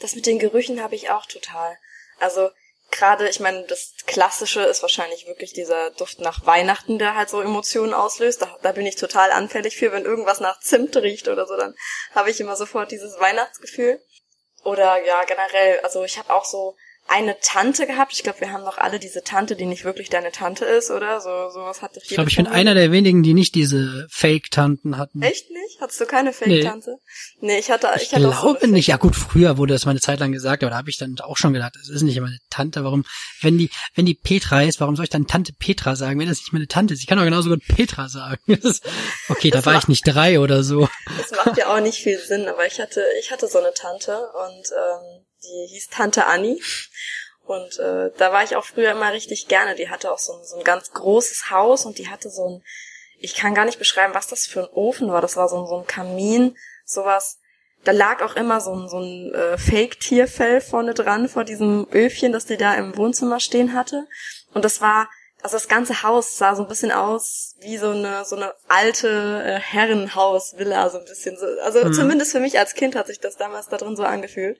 Das 0.00 0.14
mit 0.14 0.26
den 0.26 0.38
Gerüchen 0.38 0.80
habe 0.80 0.94
ich 0.94 1.10
auch 1.10 1.26
total. 1.26 1.76
Also 2.18 2.48
gerade, 2.94 3.28
ich 3.28 3.40
meine, 3.40 3.64
das 3.64 3.94
Klassische 4.06 4.62
ist 4.62 4.82
wahrscheinlich 4.82 5.26
wirklich 5.26 5.52
dieser 5.52 5.90
Duft 5.90 6.20
nach 6.20 6.46
Weihnachten, 6.46 6.98
der 6.98 7.14
halt 7.14 7.28
so 7.28 7.40
Emotionen 7.40 7.92
auslöst. 7.92 8.40
Da, 8.40 8.56
da 8.62 8.72
bin 8.72 8.86
ich 8.86 8.96
total 8.96 9.30
anfällig 9.32 9.76
für, 9.76 9.92
wenn 9.92 10.04
irgendwas 10.04 10.40
nach 10.40 10.60
Zimt 10.60 10.96
riecht 10.96 11.28
oder 11.28 11.46
so, 11.46 11.56
dann 11.56 11.74
habe 12.14 12.30
ich 12.30 12.40
immer 12.40 12.56
sofort 12.56 12.90
dieses 12.90 13.18
Weihnachtsgefühl. 13.20 14.00
Oder 14.62 15.04
ja, 15.04 15.24
generell, 15.24 15.80
also 15.80 16.04
ich 16.04 16.18
habe 16.18 16.32
auch 16.32 16.44
so 16.44 16.76
eine 17.06 17.36
Tante 17.40 17.86
gehabt. 17.86 18.12
Ich 18.12 18.22
glaube, 18.22 18.40
wir 18.40 18.52
haben 18.52 18.64
noch 18.64 18.78
alle 18.78 18.98
diese 18.98 19.22
Tante, 19.22 19.56
die 19.56 19.66
nicht 19.66 19.84
wirklich 19.84 20.08
deine 20.08 20.32
Tante 20.32 20.64
ist, 20.64 20.90
oder? 20.90 21.20
So 21.20 21.50
sowas 21.50 21.82
hatte 21.82 22.00
ich. 22.02 22.10
Ich 22.10 22.14
glaube, 22.14 22.30
ich 22.30 22.36
bin 22.36 22.46
einer 22.46 22.74
der 22.74 22.90
wenigen, 22.92 23.22
die 23.22 23.34
nicht 23.34 23.54
diese 23.54 24.06
Fake-Tanten 24.10 24.96
hatten. 24.96 25.20
Echt 25.22 25.50
nicht? 25.50 25.80
Hattest 25.80 26.00
du 26.00 26.06
keine 26.06 26.32
Fake-Tante? 26.32 26.98
Nee. 27.40 27.48
nee, 27.48 27.58
ich 27.58 27.70
hatte, 27.70 27.90
ich, 27.96 28.04
ich 28.04 28.12
hatte 28.14 28.22
glaube 28.22 28.58
so 28.60 28.66
nicht. 28.66 28.86
Ja 28.86 28.96
gut, 28.96 29.16
früher 29.16 29.58
wurde 29.58 29.74
das 29.74 29.84
mal 29.84 29.90
eine 29.90 30.00
Zeit 30.00 30.20
lang 30.20 30.32
gesagt, 30.32 30.62
aber 30.62 30.70
da 30.70 30.76
habe 30.76 30.90
ich 30.90 30.96
dann 30.96 31.16
auch 31.20 31.36
schon 31.36 31.52
gedacht, 31.52 31.74
das 31.76 31.88
ist 31.88 32.02
nicht 32.02 32.18
meine 32.20 32.38
Tante. 32.50 32.84
Warum, 32.84 33.04
wenn 33.42 33.58
die, 33.58 33.70
wenn 33.94 34.06
die 34.06 34.14
Petra 34.14 34.62
ist, 34.62 34.80
warum 34.80 34.96
soll 34.96 35.04
ich 35.04 35.10
dann 35.10 35.26
Tante 35.26 35.52
Petra 35.52 35.96
sagen, 35.96 36.18
wenn 36.18 36.28
das 36.28 36.38
nicht 36.38 36.52
meine 36.52 36.68
Tante 36.68 36.94
ist? 36.94 37.00
Ich 37.00 37.06
kann 37.06 37.18
doch 37.18 37.24
genauso 37.24 37.50
gut 37.50 37.62
Petra 37.66 38.08
sagen. 38.08 38.40
okay, 39.28 39.50
da 39.50 39.64
war 39.66 39.76
ich 39.76 39.88
nicht 39.88 40.04
drei 40.04 40.40
oder 40.40 40.62
so. 40.62 40.88
Das 41.18 41.32
macht 41.44 41.58
ja 41.58 41.74
auch 41.74 41.80
nicht 41.80 41.98
viel 41.98 42.18
Sinn, 42.18 42.48
aber 42.48 42.66
ich 42.66 42.80
hatte, 42.80 43.04
ich 43.20 43.30
hatte 43.30 43.46
so 43.46 43.58
eine 43.58 43.74
Tante 43.74 44.18
und 44.18 44.70
ähm, 44.72 45.23
die 45.44 45.72
hieß 45.72 45.88
Tante 45.88 46.26
Annie. 46.26 46.58
Und 47.46 47.78
äh, 47.78 48.10
da 48.16 48.32
war 48.32 48.42
ich 48.42 48.56
auch 48.56 48.64
früher 48.64 48.90
immer 48.92 49.12
richtig 49.12 49.48
gerne. 49.48 49.74
Die 49.74 49.90
hatte 49.90 50.10
auch 50.10 50.18
so 50.18 50.32
ein, 50.32 50.44
so 50.44 50.56
ein 50.56 50.64
ganz 50.64 50.92
großes 50.92 51.50
Haus 51.50 51.84
und 51.84 51.98
die 51.98 52.08
hatte 52.08 52.30
so 52.30 52.48
ein, 52.48 52.64
ich 53.18 53.34
kann 53.34 53.54
gar 53.54 53.66
nicht 53.66 53.78
beschreiben, 53.78 54.14
was 54.14 54.28
das 54.28 54.46
für 54.46 54.60
ein 54.60 54.72
Ofen 54.72 55.08
war. 55.10 55.20
Das 55.20 55.36
war 55.36 55.48
so, 55.48 55.60
ein 55.60 55.66
so 55.66 55.78
ein 55.78 55.86
Kamin, 55.86 56.56
sowas. 56.86 57.38
Da 57.84 57.92
lag 57.92 58.22
auch 58.22 58.36
immer 58.36 58.62
so 58.62 58.74
ein, 58.74 58.88
so 58.88 58.98
ein 58.98 59.34
äh, 59.34 59.58
Fake-Tierfell 59.58 60.62
vorne 60.62 60.94
dran 60.94 61.28
vor 61.28 61.44
diesem 61.44 61.86
Öfchen, 61.90 62.32
das 62.32 62.46
die 62.46 62.56
da 62.56 62.74
im 62.74 62.96
Wohnzimmer 62.96 63.40
stehen 63.40 63.74
hatte. 63.74 64.06
Und 64.54 64.64
das 64.64 64.80
war, 64.80 65.10
also 65.42 65.56
das 65.56 65.68
ganze 65.68 66.02
Haus 66.02 66.38
sah 66.38 66.54
so 66.54 66.62
ein 66.62 66.68
bisschen 66.68 66.92
aus 66.92 67.56
wie 67.60 67.76
so 67.76 67.90
eine 67.90 68.24
so 68.24 68.36
eine 68.36 68.54
alte 68.68 69.42
äh, 69.44 69.60
Herrenhaus-Villa, 69.60 70.88
so 70.88 70.98
ein 70.98 71.04
bisschen 71.04 71.36
so. 71.36 71.44
Also 71.62 71.84
mhm. 71.84 71.92
zumindest 71.92 72.32
für 72.32 72.40
mich 72.40 72.58
als 72.58 72.72
Kind 72.72 72.96
hat 72.96 73.08
sich 73.08 73.20
das 73.20 73.36
damals 73.36 73.68
da 73.68 73.76
drin 73.76 73.96
so 73.96 74.04
angefühlt. 74.04 74.58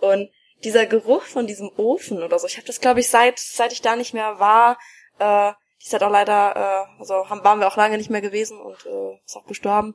Und 0.00 0.30
dieser 0.64 0.86
Geruch 0.86 1.22
von 1.22 1.46
diesem 1.46 1.70
Ofen 1.76 2.22
oder 2.22 2.38
so, 2.38 2.46
ich 2.46 2.56
habe 2.56 2.66
das 2.66 2.80
glaube 2.80 3.00
ich 3.00 3.08
seit 3.08 3.38
seit 3.38 3.72
ich 3.72 3.82
da 3.82 3.96
nicht 3.96 4.14
mehr 4.14 4.38
war, 4.38 4.78
äh, 5.18 5.52
ist 5.80 5.92
halt 5.92 6.02
auch 6.02 6.10
leider, 6.10 6.56
äh, 6.56 7.00
also 7.00 7.28
haben, 7.28 7.44
waren 7.44 7.60
wir 7.60 7.68
auch 7.68 7.76
lange 7.76 7.96
nicht 7.98 8.10
mehr 8.10 8.20
gewesen 8.20 8.60
und 8.60 8.84
äh, 8.86 9.20
ist 9.24 9.36
auch 9.36 9.46
gestorben. 9.46 9.94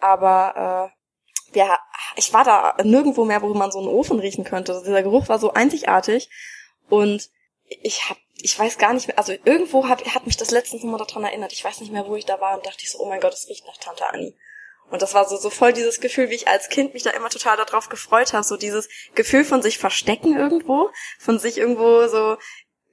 Aber 0.00 0.90
äh, 1.54 1.58
ja, 1.58 1.78
ich 2.16 2.32
war 2.32 2.44
da 2.44 2.76
nirgendwo 2.82 3.24
mehr, 3.24 3.42
wo 3.42 3.52
man 3.54 3.70
so 3.70 3.78
einen 3.78 3.88
Ofen 3.88 4.18
riechen 4.18 4.44
könnte. 4.44 4.72
Also 4.72 4.84
dieser 4.84 5.02
Geruch 5.02 5.28
war 5.28 5.38
so 5.38 5.52
einzigartig 5.52 6.28
und 6.88 7.30
ich 7.66 8.08
hab, 8.08 8.16
ich 8.36 8.58
weiß 8.58 8.78
gar 8.78 8.92
nicht 8.92 9.06
mehr, 9.06 9.18
also 9.18 9.32
irgendwo 9.44 9.88
hat, 9.88 10.04
hat 10.14 10.26
mich 10.26 10.36
das 10.36 10.50
letztens 10.50 10.82
nochmal 10.82 11.04
daran 11.04 11.24
erinnert. 11.24 11.52
Ich 11.52 11.64
weiß 11.64 11.80
nicht 11.80 11.92
mehr, 11.92 12.06
wo 12.06 12.16
ich 12.16 12.26
da 12.26 12.40
war 12.40 12.56
und 12.56 12.66
dachte 12.66 12.82
ich 12.82 12.90
so, 12.90 12.98
oh 12.98 13.08
mein 13.08 13.20
Gott, 13.20 13.34
es 13.34 13.48
riecht 13.48 13.66
nach 13.66 13.76
Tante 13.76 14.06
Annie. 14.08 14.34
Und 14.90 15.02
das 15.02 15.14
war 15.14 15.28
so, 15.28 15.36
so 15.36 15.50
voll 15.50 15.72
dieses 15.72 16.00
Gefühl, 16.00 16.30
wie 16.30 16.34
ich 16.34 16.48
als 16.48 16.68
Kind 16.68 16.94
mich 16.94 17.04
da 17.04 17.10
immer 17.10 17.30
total 17.30 17.56
darauf 17.56 17.88
gefreut 17.88 18.32
habe. 18.32 18.44
So 18.44 18.56
dieses 18.56 18.88
Gefühl 19.14 19.44
von 19.44 19.62
sich 19.62 19.78
verstecken 19.78 20.36
irgendwo, 20.36 20.90
von 21.18 21.38
sich 21.38 21.58
irgendwo 21.58 22.06
so, 22.08 22.36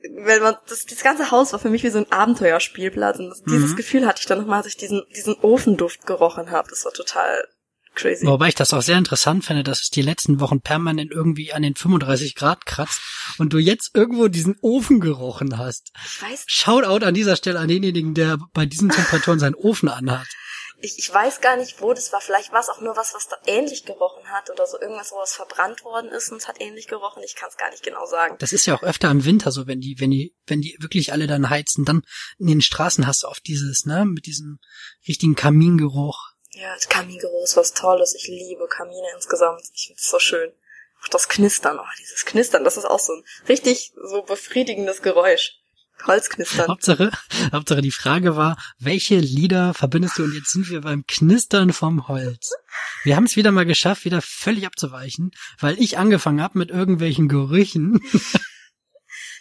wenn 0.02 0.44
man, 0.44 0.56
das, 0.68 0.86
das 0.86 1.04
ganze 1.04 1.32
Haus 1.32 1.54
war 1.54 1.60
für 1.60 1.72
mich 1.72 1.84
wie 1.84 1.90
so 1.90 1.98
ein 1.98 2.12
Abenteuerspielplatz. 2.12 3.18
Und 3.18 3.30
das, 3.30 3.42
mhm. 3.42 3.52
dieses 3.52 3.76
Gefühl 3.76 4.06
hatte 4.06 4.22
ich 4.22 4.28
dann 4.28 4.40
nochmal, 4.40 4.58
als 4.58 4.68
ich 4.68 4.78
diesen, 4.78 5.04
diesen 5.16 5.36
Ofenduft 5.42 6.06
gerochen 6.06 6.52
habe. 6.52 6.70
Das 6.70 6.86
war 6.86 6.94
total 6.94 7.48
crazy. 7.96 8.28
Wobei 8.28 8.50
ich 8.50 8.56
das 8.56 8.74
auch 8.74 8.84
sehr 8.84 9.00
interessant 9.00 9.44
finde, 9.44 9.64
dass 9.64 9.82
es 9.82 9.90
die 9.90 10.04
letzten 10.04 10.40
Wochen 10.40 10.62
permanent 10.62 11.12
irgendwie 11.12 11.52
an 11.52 11.64
den 11.64 11.76
35 11.76 12.36
Grad 12.36 12.68
kratzt 12.68 13.02
und 13.40 13.54
du 13.54 13.58
jetzt 13.58 13.96
irgendwo 13.96 14.28
diesen 14.28 14.56
Ofen 14.62 15.00
gerochen 15.00 15.58
hast. 15.58 15.92
Ich 16.06 16.22
weiß. 16.22 16.44
Shoutout 16.46 17.04
an 17.04 17.16
dieser 17.16 17.36
Stelle 17.36 17.60
an 17.60 17.68
denjenigen, 17.68 18.14
der 18.14 18.38
bei 18.54 18.68
diesen 18.68 18.90
Temperaturen 18.90 19.40
seinen 19.40 19.56
Ofen 19.56 19.90
anhat 19.90 20.28
ich, 20.80 21.00
ich 21.00 21.12
weiß 21.12 21.42
gar 21.42 21.58
nicht, 21.58 21.82
wo 21.82 21.94
das 21.94 22.14
war. 22.14 22.22
Vielleicht 22.22 22.52
war 22.52 22.60
es 22.60 22.70
auch 22.70 22.82
nur 22.82 22.96
was, 22.96 23.14
was 23.14 23.28
da 23.28 23.38
ähnlich 23.46 23.86
gerochen 23.86 24.30
hat 24.30 24.50
oder 24.50 24.68
so 24.68 24.80
irgendwas, 24.80 25.12
wo 25.12 25.18
was 25.18 25.34
verbrannt 25.34 25.84
worden 25.84 26.12
ist 26.12 26.32
und 26.32 26.38
es 26.38 26.48
hat 26.48 26.62
ähnlich 26.62 26.88
gerochen. 26.88 27.24
Ich 27.24 27.36
kann 27.36 27.50
es 27.50 27.58
gar 27.58 27.72
nicht 27.72 27.84
genau 27.84 28.06
sagen. 28.06 28.36
Das 28.40 28.54
ist 28.54 28.66
ja 28.68 28.76
auch 28.76 28.84
öfter 28.84 29.10
im 29.10 29.26
Winter 29.26 29.52
so, 29.52 29.66
wenn 29.66 29.82
die, 29.82 30.00
wenn 30.00 30.12
die, 30.12 30.36
wenn 30.46 30.62
die 30.62 30.78
wirklich 30.80 31.12
alle 31.12 31.26
dann 31.26 31.50
heizen, 31.50 31.84
dann 31.84 32.04
in 32.38 32.48
den 32.48 32.62
Straßen 32.62 33.08
hast 33.08 33.24
du 33.24 33.28
oft 33.28 33.46
dieses, 33.48 33.86
ne, 33.86 34.06
mit 34.06 34.28
diesem 34.28 34.60
richtigen 35.08 35.36
Kamingeruch. 35.36 36.18
Ja, 36.52 36.74
das 36.76 36.90
Kamingeruch 36.90 37.44
ist 37.44 37.58
was 37.58 37.74
Tolles. 37.74 38.14
Ich 38.16 38.28
liebe 38.28 38.68
Kamine 38.68 39.08
insgesamt. 39.16 39.62
Ich 39.74 39.88
finde 39.88 40.00
es 40.00 40.10
so 40.10 40.20
schön. 40.20 40.52
Auch 41.04 41.10
das 41.10 41.28
Knistern, 41.28 41.80
oh, 41.80 41.86
dieses 42.00 42.26
Knistern, 42.26 42.64
das 42.64 42.78
ist 42.78 42.86
auch 42.86 43.00
so 43.00 43.14
ein 43.14 43.24
richtig 43.48 43.94
so 43.96 44.24
befriedigendes 44.24 45.04
Geräusch. 45.04 45.60
Holzknistern. 46.06 46.68
Hauptsache, 46.68 47.12
Hauptsache 47.52 47.82
die 47.82 47.92
Frage 47.92 48.36
war, 48.36 48.58
welche 48.80 49.18
Lieder 49.18 49.74
verbindest 49.74 50.18
du? 50.18 50.24
Und 50.24 50.34
jetzt 50.34 50.52
sind 50.52 50.70
wir 50.70 50.82
beim 50.82 51.06
Knistern 51.08 51.74
vom 51.74 52.08
Holz. 52.08 52.54
Wir 53.04 53.16
haben 53.16 53.26
es 53.26 53.36
wieder 53.36 53.52
mal 53.52 53.66
geschafft, 53.66 54.06
wieder 54.06 54.22
völlig 54.22 54.66
abzuweichen, 54.66 55.32
weil 55.60 55.80
ich 55.82 55.98
angefangen 55.98 56.42
habe 56.42 56.58
mit 56.58 56.70
irgendwelchen 56.70 57.28
Gerüchen. 57.28 58.02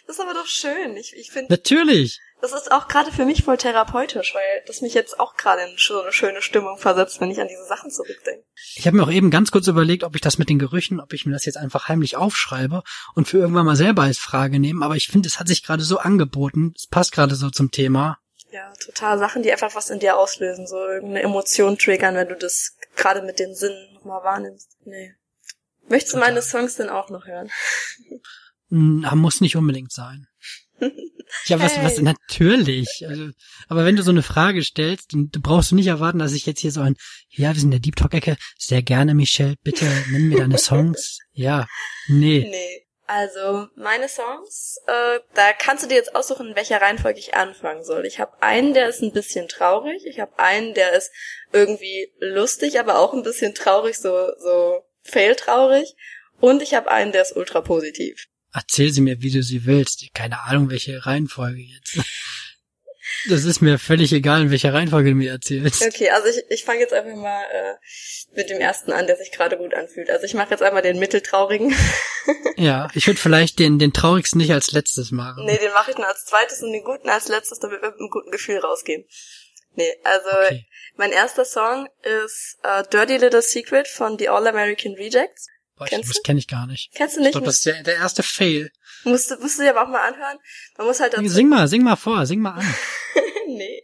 Das 0.07 0.15
ist 0.15 0.21
aber 0.21 0.33
doch 0.33 0.47
schön. 0.47 0.95
Ich, 0.95 1.13
ich 1.17 1.31
finde. 1.31 1.51
Natürlich. 1.51 2.21
Das 2.39 2.53
ist 2.53 2.71
auch 2.71 2.87
gerade 2.87 3.11
für 3.11 3.25
mich 3.25 3.43
voll 3.43 3.57
therapeutisch, 3.57 4.35
weil 4.35 4.63
das 4.67 4.81
mich 4.81 4.93
jetzt 4.93 5.19
auch 5.19 5.35
gerade 5.35 5.63
in 5.63 5.75
so 5.77 6.01
eine 6.01 6.11
schöne 6.11 6.43
Stimmung 6.43 6.77
versetzt, 6.77 7.19
wenn 7.19 7.31
ich 7.31 7.41
an 7.41 7.47
diese 7.47 7.65
Sachen 7.65 7.89
zurückdenke. 7.89 8.43
Ich 8.75 8.85
habe 8.85 8.95
mir 8.95 9.03
auch 9.03 9.11
eben 9.11 9.31
ganz 9.31 9.49
kurz 9.49 9.65
überlegt, 9.67 10.03
ob 10.03 10.13
ich 10.15 10.21
das 10.21 10.37
mit 10.37 10.47
den 10.47 10.59
Gerüchen, 10.59 10.99
ob 10.99 11.13
ich 11.13 11.25
mir 11.25 11.33
das 11.33 11.45
jetzt 11.45 11.57
einfach 11.57 11.87
heimlich 11.87 12.15
aufschreibe 12.15 12.83
und 13.15 13.27
für 13.27 13.39
irgendwann 13.39 13.65
mal 13.65 13.75
selber 13.75 14.03
als 14.03 14.19
Frage 14.19 14.59
nehme. 14.59 14.85
Aber 14.85 14.95
ich 14.95 15.07
finde, 15.07 15.27
es 15.27 15.39
hat 15.39 15.47
sich 15.47 15.63
gerade 15.63 15.81
so 15.81 15.97
angeboten. 15.97 16.73
Es 16.75 16.85
passt 16.85 17.11
gerade 17.11 17.33
so 17.33 17.49
zum 17.49 17.71
Thema. 17.71 18.19
Ja, 18.51 18.71
total 18.85 19.17
Sachen, 19.17 19.41
die 19.41 19.51
einfach 19.51 19.73
was 19.75 19.89
in 19.89 19.99
dir 19.99 20.17
auslösen, 20.17 20.67
so 20.67 20.77
irgendeine 20.77 21.23
Emotion 21.23 21.77
triggern, 21.77 22.15
wenn 22.15 22.29
du 22.29 22.35
das 22.35 22.77
gerade 22.95 23.23
mit 23.23 23.39
den 23.39 23.55
Sinnen 23.55 23.93
nochmal 23.95 24.23
wahrnimmst. 24.23 24.77
Nee. 24.85 25.15
Möchtest 25.89 26.13
du 26.13 26.19
meine 26.19 26.41
Songs 26.41 26.75
denn 26.75 26.89
auch 26.89 27.09
noch 27.09 27.25
hören? 27.25 27.49
Hm, 28.69 29.05
muss 29.15 29.41
nicht 29.41 29.55
unbedingt 29.55 29.91
sein. 29.91 30.27
Ja, 31.45 31.59
was, 31.59 31.75
hey. 31.75 31.85
was, 31.85 31.99
natürlich. 31.99 33.05
Also, 33.07 33.29
aber 33.67 33.85
wenn 33.85 33.95
du 33.95 34.03
so 34.03 34.11
eine 34.11 34.23
Frage 34.23 34.63
stellst, 34.63 35.13
dann 35.13 35.29
brauchst 35.29 35.71
du 35.71 35.75
nicht 35.75 35.87
erwarten, 35.87 36.19
dass 36.19 36.33
ich 36.33 36.45
jetzt 36.45 36.61
hier 36.61 36.71
so 36.71 36.81
ein, 36.81 36.95
ja, 37.29 37.53
wir 37.53 37.59
sind 37.59 37.67
in 37.67 37.71
der 37.71 37.79
Deep 37.79 37.95
Talk-Ecke, 37.95 38.37
sehr 38.57 38.81
gerne, 38.81 39.13
Michelle, 39.13 39.55
bitte 39.63 39.85
nenn 40.09 40.29
mir 40.29 40.37
deine 40.37 40.57
Songs. 40.57 41.19
Ja, 41.33 41.67
nee. 42.07 42.47
Nee. 42.49 42.83
Also, 43.09 43.67
meine 43.75 44.09
Songs, 44.09 44.79
äh, 44.85 45.19
da 45.33 45.53
kannst 45.57 45.85
du 45.85 45.87
dir 45.87 45.95
jetzt 45.95 46.13
aussuchen, 46.13 46.49
in 46.49 46.55
welcher 46.57 46.81
Reihenfolge 46.81 47.19
ich 47.19 47.35
anfangen 47.35 47.85
soll. 47.85 48.05
Ich 48.05 48.19
habe 48.19 48.41
einen, 48.41 48.73
der 48.73 48.89
ist 48.89 49.01
ein 49.01 49.13
bisschen 49.13 49.47
traurig. 49.47 50.05
Ich 50.05 50.19
habe 50.19 50.37
einen, 50.39 50.73
der 50.73 50.91
ist 50.91 51.11
irgendwie 51.53 52.11
lustig, 52.19 52.81
aber 52.81 52.99
auch 52.99 53.13
ein 53.13 53.23
bisschen 53.23 53.55
traurig, 53.55 53.97
so, 53.97 54.31
so 54.39 54.83
fail-traurig. 55.03 55.95
Und 56.41 56.61
ich 56.61 56.73
habe 56.73 56.91
einen, 56.91 57.13
der 57.13 57.21
ist 57.21 57.35
ultra 57.35 57.61
positiv. 57.61 58.27
Erzähl 58.57 58.91
sie 58.91 59.01
mir, 59.01 59.21
wie 59.21 59.29
du 59.29 59.43
sie 59.43 59.67
willst. 59.67 60.03
Keine 60.15 60.41
Ahnung, 60.41 60.71
welche 60.71 61.05
Reihenfolge 61.05 61.61
jetzt. 61.61 61.99
Das 63.29 63.45
ist 63.45 63.61
mir 63.61 63.77
völlig 63.77 64.11
egal, 64.13 64.41
in 64.41 64.51
welcher 64.51 64.73
Reihenfolge 64.73 65.11
du 65.11 65.15
mir 65.15 65.31
erzählst. 65.31 65.85
Okay, 65.85 66.09
also 66.09 66.27
ich, 66.27 66.43
ich 66.49 66.63
fange 66.63 66.79
jetzt 66.79 66.93
einfach 66.93 67.15
mal 67.15 67.43
äh, 67.51 67.73
mit 68.35 68.49
dem 68.49 68.59
ersten 68.59 68.91
an, 68.91 69.05
der 69.05 69.15
sich 69.15 69.31
gerade 69.31 69.57
gut 69.57 69.75
anfühlt. 69.75 70.09
Also 70.09 70.25
ich 70.25 70.33
mache 70.33 70.49
jetzt 70.49 70.63
einmal 70.63 70.81
den 70.81 70.97
mitteltraurigen. 70.97 71.75
ja, 72.57 72.87
ich 72.95 73.05
würde 73.05 73.19
vielleicht 73.19 73.59
den, 73.59 73.77
den 73.77 73.93
traurigsten 73.93 74.41
nicht 74.41 74.51
als 74.51 74.71
letztes 74.71 75.11
machen. 75.11 75.45
Nee, 75.45 75.59
den 75.59 75.73
mache 75.73 75.91
ich 75.91 75.97
nur 75.97 76.07
als 76.07 76.25
zweites 76.25 76.63
und 76.63 76.71
den 76.71 76.83
guten 76.83 77.09
als 77.09 77.27
letztes, 77.27 77.59
damit 77.59 77.83
wir 77.83 77.89
mit 77.89 77.99
einem 77.99 78.09
guten 78.09 78.31
Gefühl 78.31 78.57
rausgehen. 78.57 79.05
Nee, 79.75 79.93
also 80.03 80.29
okay. 80.29 80.65
mein 80.95 81.11
erster 81.11 81.45
Song 81.45 81.87
ist 82.01 82.57
uh, 82.65 82.81
Dirty 82.91 83.17
Little 83.17 83.43
Secret 83.43 83.87
von 83.87 84.17
The 84.17 84.29
All 84.29 84.47
American 84.47 84.93
Rejects. 84.93 85.47
Boah, 85.77 85.85
Kennst 85.85 86.09
das 86.09 86.23
kenne 86.23 86.39
ich 86.39 86.47
gar 86.47 86.65
nicht. 86.65 86.91
Kennst 86.95 87.15
du 87.15 87.19
nicht? 87.19 87.29
Ich 87.29 87.33
glaub, 87.33 87.45
das 87.45 87.55
ist 87.55 87.65
der, 87.65 87.83
der 87.83 87.95
erste 87.95 88.23
Fail. 88.23 88.71
Musst, 89.03 89.29
du, 89.29 89.35
musst 89.37 89.59
du 89.59 89.63
dir 89.63 89.71
aber 89.71 89.83
auch 89.83 89.91
mal 89.91 90.07
anhören. 90.07 90.37
Man 90.77 90.87
muss 90.87 90.99
halt 90.99 91.13
dazu 91.13 91.27
Sing 91.27 91.49
mal, 91.49 91.67
sing 91.67 91.83
mal 91.83 91.95
vor, 91.95 92.25
sing 92.25 92.39
mal 92.39 92.53
an. 92.53 92.75
nee. 93.47 93.83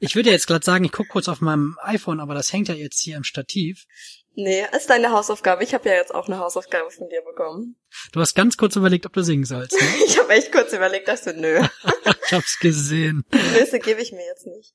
Ich 0.00 0.14
würde 0.14 0.30
jetzt 0.30 0.46
gerade 0.46 0.64
sagen, 0.64 0.84
ich 0.84 0.92
guck 0.92 1.08
kurz 1.08 1.28
auf 1.28 1.40
meinem 1.40 1.76
iPhone, 1.82 2.20
aber 2.20 2.34
das 2.34 2.52
hängt 2.52 2.68
ja 2.68 2.74
jetzt 2.74 3.00
hier 3.00 3.16
im 3.16 3.24
Stativ. 3.24 3.86
Nee, 4.34 4.64
ist 4.76 4.88
deine 4.88 5.10
Hausaufgabe. 5.10 5.64
Ich 5.64 5.74
habe 5.74 5.88
ja 5.88 5.96
jetzt 5.96 6.14
auch 6.14 6.28
eine 6.28 6.38
Hausaufgabe 6.38 6.92
von 6.92 7.08
dir 7.08 7.22
bekommen. 7.22 7.74
Du 8.12 8.20
hast 8.20 8.34
ganz 8.34 8.56
kurz 8.56 8.76
überlegt, 8.76 9.04
ob 9.04 9.12
du 9.12 9.24
singen 9.24 9.44
sollst. 9.44 9.72
Ne? 9.72 9.88
ich 10.06 10.16
habe 10.16 10.32
echt 10.32 10.52
kurz 10.52 10.72
überlegt, 10.72 11.08
dass 11.08 11.22
du 11.22 11.32
nö. 11.32 11.60
ich 12.26 12.32
hab's 12.32 12.60
gesehen. 12.60 13.24
Nöse 13.32 13.80
gebe 13.80 14.00
ich 14.00 14.12
mir 14.12 14.24
jetzt 14.24 14.46
nicht. 14.46 14.74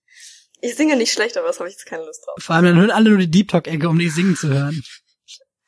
Ich 0.60 0.75
singe 0.75 0.98
nicht 0.98 1.13
schlecht, 1.13 1.38
aber 1.38 1.48
das 1.48 1.60
habe 1.60 1.70
ich 1.70 1.75
jetzt 1.75 1.86
keine 1.86 2.04
Lust 2.04 2.25
drauf. 2.25 2.36
Vor 2.40 2.56
allem 2.56 2.66
dann 2.66 2.75
hören 2.78 2.92
alle 2.92 3.10
nur 3.10 3.20
die 3.20 3.32
Deep 3.32 3.50
Talk-Ecke, 3.50 3.88
um 3.88 4.00
dich 4.00 4.13
singen 4.13 4.36
zu 4.36 4.50
hören. 4.50 4.84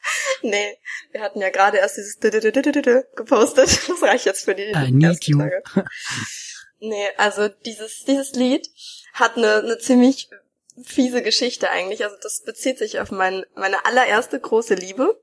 nee, 0.41 0.77
wir 1.11 1.21
hatten 1.21 1.41
ja 1.41 1.49
gerade 1.49 1.77
erst 1.77 1.97
dieses 1.97 2.19
gepostet. 2.19 3.69
Das 3.87 4.01
reicht 4.01 4.25
jetzt 4.25 4.45
für 4.45 4.55
die 4.55 4.71
I 4.71 4.91
need 4.91 5.25
you. 5.25 5.41
Nee, 6.79 7.07
also 7.17 7.47
dieses, 7.47 8.03
dieses 8.03 8.33
Lied 8.33 8.69
hat 9.13 9.37
eine, 9.37 9.55
eine 9.57 9.77
ziemlich 9.77 10.29
fiese 10.83 11.21
Geschichte 11.21 11.69
eigentlich. 11.69 12.03
Also 12.03 12.17
das 12.21 12.41
bezieht 12.43 12.77
sich 12.77 12.99
auf 12.99 13.11
mein, 13.11 13.45
meine 13.55 13.85
allererste 13.85 14.39
große 14.39 14.75
Liebe. 14.75 15.21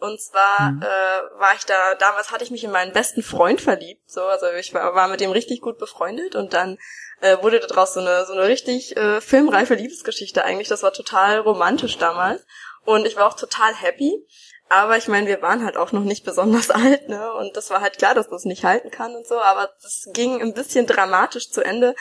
Und 0.00 0.20
zwar 0.20 0.72
mhm. 0.72 0.82
äh, 0.82 1.40
war 1.40 1.54
ich 1.56 1.64
da, 1.64 1.96
damals 1.96 2.30
hatte 2.30 2.44
ich 2.44 2.52
mich 2.52 2.62
in 2.62 2.70
meinen 2.70 2.92
besten 2.92 3.22
Freund 3.22 3.60
verliebt. 3.60 4.08
So, 4.08 4.22
also 4.22 4.46
ich 4.52 4.72
war, 4.72 4.94
war 4.94 5.08
mit 5.08 5.20
dem 5.20 5.32
richtig 5.32 5.60
gut 5.60 5.78
befreundet 5.78 6.36
und 6.36 6.52
dann 6.52 6.78
äh, 7.20 7.36
wurde 7.42 7.58
daraus 7.58 7.94
so 7.94 8.00
eine, 8.00 8.24
so 8.24 8.32
eine 8.32 8.46
richtig 8.46 8.96
äh, 8.96 9.20
filmreife 9.20 9.74
Liebesgeschichte 9.74 10.44
eigentlich. 10.44 10.68
Das 10.68 10.84
war 10.84 10.92
total 10.92 11.40
romantisch 11.40 11.98
damals. 11.98 12.46
Und 12.84 13.06
ich 13.06 13.16
war 13.16 13.26
auch 13.26 13.36
total 13.36 13.74
happy. 13.74 14.26
Aber 14.70 14.96
ich 14.96 15.08
meine, 15.08 15.26
wir 15.26 15.40
waren 15.40 15.64
halt 15.64 15.76
auch 15.76 15.92
noch 15.92 16.04
nicht 16.04 16.24
besonders 16.24 16.70
alt, 16.70 17.08
ne? 17.08 17.32
Und 17.34 17.56
das 17.56 17.70
war 17.70 17.80
halt 17.80 17.98
klar, 17.98 18.14
dass 18.14 18.28
das 18.28 18.44
nicht 18.44 18.64
halten 18.64 18.90
kann 18.90 19.14
und 19.14 19.26
so. 19.26 19.38
Aber 19.40 19.70
das 19.82 20.08
ging 20.12 20.40
ein 20.40 20.54
bisschen 20.54 20.86
dramatisch 20.86 21.50
zu 21.50 21.62
Ende. 21.62 21.94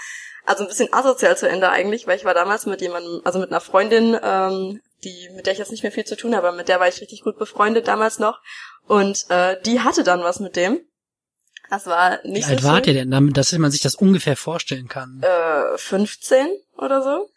Also 0.45 0.63
ein 0.63 0.69
bisschen 0.69 0.93
asozial 0.93 1.37
zu 1.37 1.47
Ende 1.47 1.69
eigentlich, 1.69 2.07
weil 2.07 2.17
ich 2.17 2.23
war 2.23 2.33
damals 2.33 2.65
mit 2.65 2.79
jemandem, 2.81 3.21
also 3.25 3.37
mit 3.37 3.51
einer 3.51 3.59
Freundin, 3.59 4.17
ähm, 4.21 4.81
die, 5.03 5.29
mit 5.35 5.45
der 5.45 5.53
ich 5.53 5.59
jetzt 5.59 5.71
nicht 5.71 5.83
mehr 5.83 5.91
viel 5.91 6.05
zu 6.05 6.15
tun 6.15 6.35
habe, 6.35 6.47
aber 6.47 6.57
mit 6.57 6.69
der 6.69 6.79
war 6.79 6.87
ich 6.87 7.01
richtig 7.01 7.21
gut 7.21 7.37
befreundet 7.37 7.87
damals 7.87 8.17
noch. 8.17 8.39
Und 8.87 9.25
äh, 9.29 9.61
die 9.63 9.81
hatte 9.81 10.03
dann 10.03 10.21
was 10.21 10.39
mit 10.39 10.55
dem. 10.55 10.79
Das 11.69 11.85
war 11.85 12.19
nicht 12.23 12.47
Wie 12.47 12.51
alt 12.51 12.61
so 12.61 12.67
wart 12.67 12.87
ihr 12.87 12.93
denn, 12.93 13.11
damit, 13.11 13.35
dass 13.35 13.51
man 13.51 13.71
sich 13.71 13.81
das 13.81 13.95
ungefähr 13.95 14.37
vorstellen 14.37 14.87
kann? 14.87 15.21
Äh, 15.21 15.77
15 15.77 16.47
oder 16.77 17.01
so. 17.01 17.29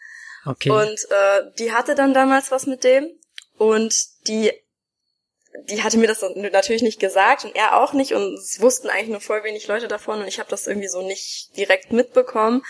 Okay. 0.44 0.70
Und 0.70 1.11
äh, 1.11 1.50
die 1.59 1.73
hatte 1.73 1.94
dann 1.94 2.14
damals 2.14 2.50
was 2.50 2.66
mit 2.66 2.85
dem. 2.85 3.09
Und 3.60 3.94
die 4.26 4.50
die 5.68 5.82
hatte 5.82 5.98
mir 5.98 6.06
das 6.06 6.24
natürlich 6.34 6.82
nicht 6.82 7.00
gesagt 7.00 7.44
und 7.44 7.54
er 7.54 7.76
auch 7.76 7.92
nicht 7.92 8.14
und 8.14 8.34
es 8.34 8.60
wussten 8.60 8.88
eigentlich 8.88 9.08
nur 9.08 9.20
voll 9.20 9.42
wenig 9.42 9.66
Leute 9.66 9.88
davon 9.88 10.20
und 10.20 10.28
ich 10.28 10.38
habe 10.38 10.48
das 10.48 10.66
irgendwie 10.66 10.88
so 10.88 11.06
nicht 11.06 11.50
direkt 11.56 11.92
mitbekommen 11.92 12.62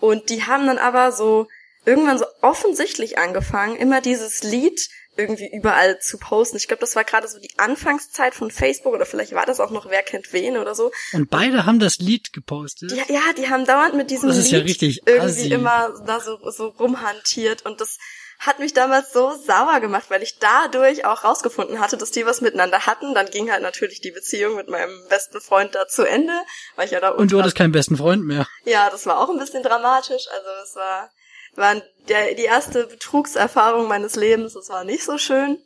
und 0.00 0.30
die 0.30 0.42
haben 0.42 0.66
dann 0.66 0.78
aber 0.78 1.12
so 1.12 1.46
irgendwann 1.86 2.18
so 2.18 2.26
offensichtlich 2.42 3.18
angefangen, 3.18 3.76
immer 3.76 4.00
dieses 4.00 4.42
Lied 4.42 4.88
irgendwie 5.16 5.48
überall 5.54 6.00
zu 6.00 6.18
posten. 6.18 6.56
Ich 6.56 6.66
glaube, 6.66 6.80
das 6.80 6.96
war 6.96 7.04
gerade 7.04 7.28
so 7.28 7.38
die 7.38 7.56
Anfangszeit 7.56 8.34
von 8.34 8.50
Facebook 8.50 8.94
oder 8.94 9.06
vielleicht 9.06 9.32
war 9.32 9.46
das 9.46 9.60
auch 9.60 9.70
noch 9.70 9.88
Wer 9.88 10.02
kennt 10.02 10.32
wen 10.32 10.56
oder 10.56 10.74
so. 10.74 10.90
Und 11.12 11.30
beide 11.30 11.66
haben 11.66 11.78
das 11.78 11.98
Lied 11.98 12.32
gepostet. 12.32 12.90
Die, 12.90 13.12
ja, 13.12 13.20
die 13.38 13.48
haben 13.48 13.64
dauernd 13.64 13.94
mit 13.94 14.10
diesem 14.10 14.28
das 14.28 14.38
ist 14.38 14.50
Lied 14.50 14.52
ja 14.52 14.64
richtig 14.64 15.02
irgendwie 15.06 15.42
assi. 15.42 15.52
immer 15.52 15.94
da 16.04 16.18
so, 16.18 16.38
so 16.50 16.66
rumhantiert 16.66 17.64
und 17.64 17.80
das 17.80 17.98
hat 18.46 18.58
mich 18.58 18.74
damals 18.74 19.12
so 19.12 19.34
sauer 19.34 19.80
gemacht, 19.80 20.06
weil 20.08 20.22
ich 20.22 20.38
dadurch 20.38 21.04
auch 21.04 21.24
rausgefunden 21.24 21.80
hatte, 21.80 21.96
dass 21.96 22.10
die 22.10 22.26
was 22.26 22.40
miteinander 22.40 22.86
hatten. 22.86 23.14
Dann 23.14 23.30
ging 23.30 23.50
halt 23.50 23.62
natürlich 23.62 24.00
die 24.00 24.10
Beziehung 24.10 24.56
mit 24.56 24.68
meinem 24.68 24.92
besten 25.08 25.40
Freund 25.40 25.74
da 25.74 25.86
zu 25.88 26.02
Ende, 26.02 26.34
weil 26.76 26.86
ich 26.86 26.92
ja 26.92 27.00
da 27.00 27.10
Und 27.10 27.32
du 27.32 27.38
hattest 27.38 27.56
keinen 27.56 27.72
besten 27.72 27.96
Freund 27.96 28.24
mehr. 28.24 28.46
Ja, 28.64 28.90
das 28.90 29.06
war 29.06 29.20
auch 29.20 29.30
ein 29.30 29.38
bisschen 29.38 29.62
dramatisch. 29.62 30.26
Also 30.32 30.48
es 30.62 30.76
war, 30.76 31.10
war 31.54 31.82
der, 32.08 32.34
die 32.34 32.44
erste 32.44 32.86
Betrugserfahrung 32.86 33.88
meines 33.88 34.14
Lebens. 34.14 34.54
Es 34.54 34.68
war 34.68 34.84
nicht 34.84 35.04
so 35.04 35.16
schön. 35.16 35.58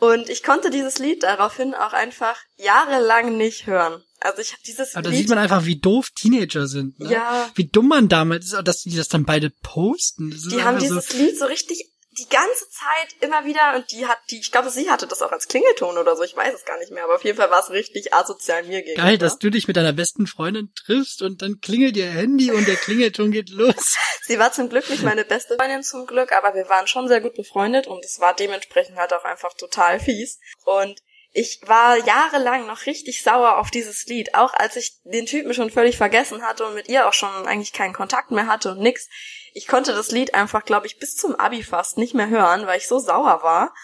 Und 0.00 0.28
ich 0.28 0.42
konnte 0.42 0.70
dieses 0.70 0.98
Lied 0.98 1.22
daraufhin 1.22 1.74
auch 1.74 1.92
einfach 1.92 2.36
jahrelang 2.56 3.36
nicht 3.36 3.66
hören. 3.66 4.02
Also 4.20 4.42
ich 4.42 4.52
habe 4.52 4.62
dieses 4.66 4.94
Aber 4.94 5.02
da 5.02 5.10
Lied 5.10 5.20
sieht 5.20 5.28
man 5.28 5.38
einfach, 5.38 5.64
wie 5.64 5.78
doof 5.78 6.10
Teenager 6.14 6.66
sind. 6.66 6.98
Ne? 7.00 7.12
Ja. 7.12 7.50
Wie 7.54 7.68
dumm 7.68 7.88
man 7.88 8.08
damals 8.08 8.52
ist, 8.52 8.62
dass 8.64 8.82
die 8.82 8.96
das 8.96 9.08
dann 9.08 9.24
beide 9.24 9.50
posten. 9.62 10.30
Das 10.30 10.42
die 10.42 10.62
haben 10.62 10.78
dieses 10.78 11.12
Lied 11.14 11.38
so 11.38 11.46
richtig 11.46 11.90
die 12.18 12.28
ganze 12.28 12.68
Zeit 12.70 13.16
immer 13.20 13.44
wieder 13.44 13.76
und 13.76 13.90
die 13.92 14.06
hat 14.06 14.18
die 14.30 14.40
ich 14.40 14.50
glaube 14.50 14.70
sie 14.70 14.90
hatte 14.90 15.06
das 15.06 15.22
auch 15.22 15.32
als 15.32 15.48
Klingelton 15.48 15.96
oder 15.96 16.16
so 16.16 16.22
ich 16.22 16.36
weiß 16.36 16.54
es 16.54 16.64
gar 16.64 16.78
nicht 16.78 16.90
mehr 16.90 17.04
aber 17.04 17.14
auf 17.14 17.24
jeden 17.24 17.36
Fall 17.36 17.50
war 17.50 17.60
es 17.60 17.70
richtig 17.70 18.12
asozial 18.12 18.64
mir 18.64 18.82
gegenüber 18.82 19.08
Geil, 19.08 19.18
dass 19.18 19.38
du 19.38 19.50
dich 19.50 19.68
mit 19.68 19.76
deiner 19.76 19.92
besten 19.92 20.26
Freundin 20.26 20.72
triffst 20.74 21.22
und 21.22 21.42
dann 21.42 21.60
klingelt 21.60 21.96
ihr 21.96 22.10
Handy 22.10 22.50
und 22.50 22.66
der 22.66 22.76
Klingelton 22.76 23.30
geht 23.30 23.50
los. 23.50 23.96
sie 24.22 24.38
war 24.38 24.52
zum 24.52 24.68
Glück 24.68 24.88
nicht 24.90 25.02
meine 25.02 25.24
beste 25.24 25.56
Freundin 25.56 25.82
zum 25.82 26.06
Glück 26.06 26.32
aber 26.32 26.54
wir 26.54 26.68
waren 26.68 26.86
schon 26.86 27.08
sehr 27.08 27.20
gut 27.20 27.34
befreundet 27.34 27.86
und 27.86 28.04
es 28.04 28.20
war 28.20 28.34
dementsprechend 28.34 28.96
halt 28.96 29.12
auch 29.12 29.24
einfach 29.24 29.54
total 29.54 30.00
fies 30.00 30.38
und 30.64 31.00
ich 31.32 31.60
war 31.66 31.96
jahrelang 32.04 32.66
noch 32.66 32.86
richtig 32.86 33.22
sauer 33.22 33.58
auf 33.58 33.70
dieses 33.70 34.06
Lied, 34.06 34.34
auch 34.34 34.54
als 34.54 34.76
ich 34.76 35.00
den 35.04 35.26
Typen 35.26 35.52
schon 35.52 35.70
völlig 35.70 35.96
vergessen 35.96 36.42
hatte 36.42 36.66
und 36.66 36.74
mit 36.74 36.88
ihr 36.88 37.06
auch 37.06 37.12
schon 37.12 37.46
eigentlich 37.46 37.72
keinen 37.72 37.92
Kontakt 37.92 38.30
mehr 38.30 38.46
hatte 38.46 38.72
und 38.72 38.80
nix. 38.80 39.08
Ich 39.54 39.66
konnte 39.66 39.94
das 39.94 40.10
Lied 40.10 40.34
einfach, 40.34 40.64
glaube 40.64 40.86
ich, 40.86 40.98
bis 40.98 41.16
zum 41.16 41.34
Abi 41.36 41.62
fast 41.62 41.98
nicht 41.98 42.14
mehr 42.14 42.28
hören, 42.28 42.66
weil 42.66 42.78
ich 42.78 42.88
so 42.88 42.98
sauer 42.98 43.42
war. 43.42 43.74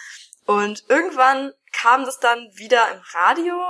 Und 0.46 0.84
irgendwann 0.88 1.52
kam 1.72 2.04
das 2.04 2.18
dann 2.18 2.50
wieder 2.54 2.90
im 2.92 3.00
Radio. 3.12 3.60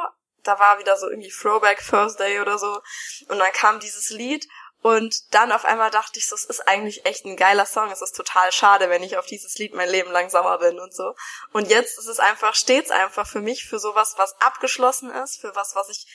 Da 0.42 0.58
war 0.58 0.78
wieder 0.78 0.96
so 0.96 1.08
irgendwie 1.08 1.30
Throwback 1.30 1.82
Thursday 1.88 2.40
oder 2.40 2.58
so. 2.58 2.80
Und 3.28 3.38
dann 3.38 3.52
kam 3.52 3.80
dieses 3.80 4.10
Lied 4.10 4.46
und 4.84 5.32
dann 5.32 5.50
auf 5.50 5.64
einmal 5.64 5.90
dachte 5.90 6.18
ich 6.18 6.26
so, 6.26 6.34
es 6.34 6.44
ist 6.44 6.68
eigentlich 6.68 7.06
echt 7.06 7.24
ein 7.24 7.38
geiler 7.38 7.64
Song. 7.64 7.90
Es 7.90 8.02
ist 8.02 8.14
total 8.14 8.52
schade, 8.52 8.90
wenn 8.90 9.02
ich 9.02 9.16
auf 9.16 9.24
dieses 9.24 9.56
Lied 9.56 9.72
mein 9.72 9.88
Leben 9.88 10.10
lang 10.10 10.28
sauer 10.28 10.58
bin 10.58 10.78
und 10.78 10.94
so. 10.94 11.14
Und 11.54 11.70
jetzt 11.70 11.98
ist 11.98 12.06
es 12.06 12.20
einfach, 12.20 12.54
stets 12.54 12.90
einfach 12.90 13.26
für 13.26 13.40
mich 13.40 13.64
für 13.64 13.78
sowas, 13.78 14.16
was 14.18 14.38
abgeschlossen 14.42 15.10
ist, 15.10 15.40
für 15.40 15.56
was, 15.56 15.74
was 15.74 15.88
ich 15.88 16.06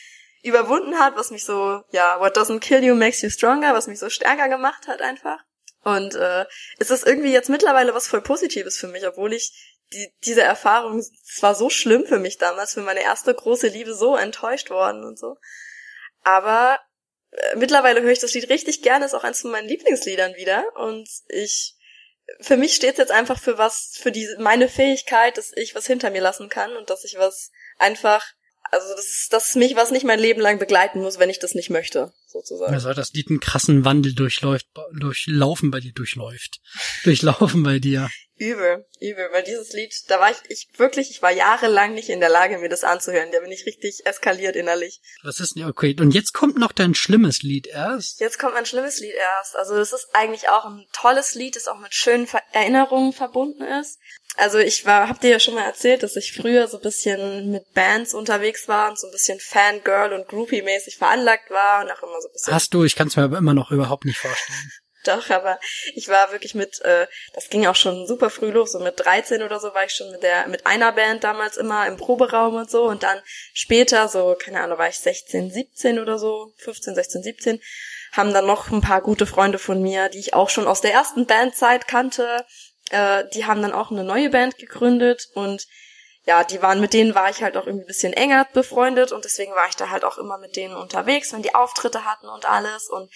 überwunden 0.43 0.99
hat, 0.99 1.15
was 1.15 1.31
mich 1.31 1.45
so, 1.45 1.83
ja, 1.89 2.19
what 2.19 2.37
doesn't 2.37 2.59
kill 2.59 2.83
you 2.83 2.93
makes 2.93 3.23
you 3.23 3.31
stronger, 3.31 3.73
was 3.73 3.87
mich 3.87 3.97
so 3.97 4.07
stärker 4.07 4.49
gemacht 4.49 4.87
hat 4.87 5.01
einfach. 5.01 5.39
Und 5.83 6.15
äh, 6.15 6.45
es 6.77 6.91
ist 6.91 7.05
irgendwie 7.05 7.31
jetzt 7.31 7.49
mittlerweile 7.49 7.93
was 7.93 8.07
voll 8.07 8.21
Positives 8.21 8.77
für 8.77 8.87
mich, 8.87 9.07
obwohl 9.07 9.33
ich 9.33 9.53
die, 9.93 10.13
diese 10.23 10.41
Erfahrung, 10.41 10.99
es 10.99 11.41
war 11.41 11.55
so 11.55 11.69
schlimm 11.69 12.05
für 12.05 12.19
mich 12.19 12.37
damals, 12.37 12.73
für 12.73 12.81
meine 12.81 13.01
erste 13.01 13.33
große 13.33 13.67
Liebe 13.67 13.93
so 13.93 14.15
enttäuscht 14.15 14.69
worden 14.69 15.03
und 15.03 15.17
so. 15.17 15.37
Aber 16.23 16.79
äh, 17.31 17.55
mittlerweile 17.55 18.01
höre 18.01 18.11
ich 18.11 18.19
das 18.19 18.33
Lied 18.33 18.49
richtig 18.49 18.81
gerne, 18.81 19.05
ist 19.05 19.13
auch 19.13 19.23
eins 19.23 19.41
von 19.41 19.51
meinen 19.51 19.67
Lieblingsliedern 19.67 20.35
wieder. 20.35 20.63
Und 20.75 21.09
ich, 21.27 21.75
für 22.41 22.57
mich 22.57 22.75
steht 22.75 22.93
es 22.93 22.97
jetzt 22.97 23.11
einfach 23.11 23.39
für 23.39 23.57
was, 23.57 23.97
für 23.99 24.11
die, 24.11 24.27
meine 24.37 24.69
Fähigkeit, 24.69 25.37
dass 25.37 25.51
ich 25.55 25.75
was 25.75 25.87
hinter 25.87 26.11
mir 26.11 26.21
lassen 26.21 26.49
kann 26.49 26.75
und 26.75 26.89
dass 26.89 27.03
ich 27.03 27.17
was 27.17 27.51
einfach, 27.77 28.25
also 28.71 28.95
das 28.95 29.05
ist, 29.05 29.33
dass 29.33 29.55
mich 29.55 29.75
was 29.75 29.91
nicht 29.91 30.05
mein 30.05 30.19
Leben 30.19 30.41
lang 30.41 30.59
begleiten 30.59 31.01
muss, 31.01 31.19
wenn 31.19 31.29
ich 31.29 31.39
das 31.39 31.55
nicht 31.55 31.69
möchte, 31.69 32.13
sozusagen. 32.27 32.73
Also 32.73 32.93
das 32.93 33.11
Lied 33.13 33.29
einen 33.29 33.39
krassen 33.39 33.85
Wandel 33.85 34.13
durchläuft, 34.13 34.67
durchlaufen 34.99 35.71
bei 35.71 35.79
dir, 35.79 35.93
durchläuft. 35.93 36.59
Durchlaufen 37.03 37.63
bei 37.63 37.79
dir. 37.79 38.09
Übel, 38.41 38.85
übel, 39.01 39.27
weil 39.33 39.43
dieses 39.43 39.73
Lied, 39.73 39.93
da 40.07 40.21
war 40.21 40.31
ich, 40.31 40.37
ich 40.47 40.69
wirklich, 40.77 41.09
ich 41.09 41.21
war 41.21 41.29
jahrelang 41.29 41.93
nicht 41.93 42.07
in 42.07 42.21
der 42.21 42.29
Lage, 42.29 42.57
mir 42.57 42.69
das 42.69 42.85
anzuhören. 42.85 43.31
Da 43.33 43.41
bin 43.41 43.51
ich 43.51 43.65
richtig 43.65 44.05
eskaliert 44.05 44.55
innerlich. 44.55 45.01
Das 45.23 45.41
ist, 45.41 45.57
okay. 45.57 45.93
Und 45.99 46.13
jetzt 46.13 46.33
kommt 46.33 46.57
noch 46.57 46.71
dein 46.71 46.95
schlimmes 46.95 47.41
Lied 47.41 47.67
erst. 47.67 48.21
Jetzt 48.21 48.39
kommt 48.39 48.55
ein 48.55 48.65
schlimmes 48.65 49.01
Lied 49.01 49.13
erst. 49.13 49.57
Also 49.57 49.75
das 49.75 49.91
ist 49.91 50.07
eigentlich 50.13 50.47
auch 50.47 50.63
ein 50.63 50.85
tolles 50.93 51.35
Lied, 51.35 51.57
das 51.57 51.67
auch 51.67 51.79
mit 51.79 51.93
schönen 51.93 52.29
Erinnerungen 52.53 53.11
verbunden 53.11 53.61
ist. 53.61 53.99
Also 54.39 54.57
ich 54.57 54.85
war, 54.85 55.09
hab 55.09 55.19
dir 55.19 55.31
ja 55.31 55.39
schon 55.39 55.55
mal 55.55 55.65
erzählt, 55.65 56.01
dass 56.01 56.15
ich 56.15 56.33
früher 56.33 56.67
so 56.67 56.77
ein 56.77 56.83
bisschen 56.83 57.51
mit 57.51 57.73
Bands 57.73 58.13
unterwegs 58.13 58.67
war 58.67 58.89
und 58.89 58.97
so 58.97 59.07
ein 59.07 59.11
bisschen 59.11 59.39
Fangirl 59.39 60.13
und 60.13 60.27
Groupie-mäßig 60.29 60.97
veranlagt 60.97 61.49
war 61.49 61.83
und 61.83 61.91
auch 61.91 62.01
immer 62.03 62.21
so 62.21 62.29
ein 62.29 62.33
bisschen. 62.33 62.53
Hast 62.53 62.73
du, 62.73 62.85
ich 62.85 62.95
kann 62.95 63.07
es 63.07 63.17
mir 63.17 63.23
aber 63.23 63.37
immer 63.37 63.53
noch 63.53 63.71
überhaupt 63.71 64.05
nicht 64.05 64.17
vorstellen. 64.17 64.71
Doch, 65.05 65.29
aber 65.29 65.59
ich 65.95 66.09
war 66.09 66.31
wirklich 66.31 66.55
mit, 66.55 66.81
äh, 66.81 67.07
das 67.33 67.49
ging 67.49 67.65
auch 67.65 67.75
schon 67.75 68.05
super 68.05 68.29
früh 68.29 68.51
los, 68.51 68.73
so 68.73 68.79
mit 68.79 68.99
13 68.99 69.43
oder 69.43 69.59
so 69.59 69.73
war 69.73 69.85
ich 69.85 69.93
schon 69.93 70.11
mit 70.11 70.23
der, 70.23 70.47
mit 70.47 70.65
einer 70.65 70.91
Band 70.91 71.23
damals 71.23 71.55
immer 71.55 71.87
im 71.87 71.95
Proberaum 71.95 72.55
und 72.55 72.69
so 72.69 72.83
und 72.83 73.03
dann 73.03 73.17
später, 73.53 74.09
so, 74.09 74.35
keine 74.37 74.61
Ahnung, 74.61 74.77
war 74.77 74.89
ich 74.89 74.99
16, 74.99 75.51
17 75.51 75.99
oder 75.99 76.19
so, 76.19 76.53
15, 76.57 76.95
16, 76.95 77.23
17, 77.23 77.61
haben 78.11 78.33
dann 78.33 78.45
noch 78.45 78.71
ein 78.71 78.81
paar 78.81 79.01
gute 79.01 79.25
Freunde 79.25 79.57
von 79.57 79.81
mir, 79.81 80.09
die 80.09 80.19
ich 80.19 80.33
auch 80.33 80.49
schon 80.49 80.67
aus 80.67 80.81
der 80.81 80.91
ersten 80.91 81.25
Bandzeit 81.25 81.87
kannte, 81.87 82.45
äh, 82.89 83.25
die 83.33 83.45
haben 83.45 83.61
dann 83.61 83.73
auch 83.73 83.91
eine 83.91 84.03
neue 84.03 84.29
Band 84.29 84.57
gegründet 84.57 85.29
und 85.33 85.67
ja, 86.25 86.43
die 86.43 86.61
waren, 86.61 86.81
mit 86.81 86.93
denen 86.93 87.15
war 87.15 87.29
ich 87.29 87.41
halt 87.41 87.57
auch 87.57 87.65
irgendwie 87.65 87.85
ein 87.85 87.87
bisschen 87.87 88.13
enger 88.13 88.47
befreundet 88.53 89.11
und 89.11 89.25
deswegen 89.25 89.55
war 89.55 89.67
ich 89.67 89.75
da 89.75 89.89
halt 89.89 90.03
auch 90.03 90.17
immer 90.17 90.37
mit 90.37 90.55
denen 90.55 90.75
unterwegs, 90.75 91.33
wenn 91.33 91.41
die 91.41 91.55
Auftritte 91.55 92.05
hatten 92.05 92.27
und 92.27 92.45
alles 92.45 92.89
und 92.89 93.09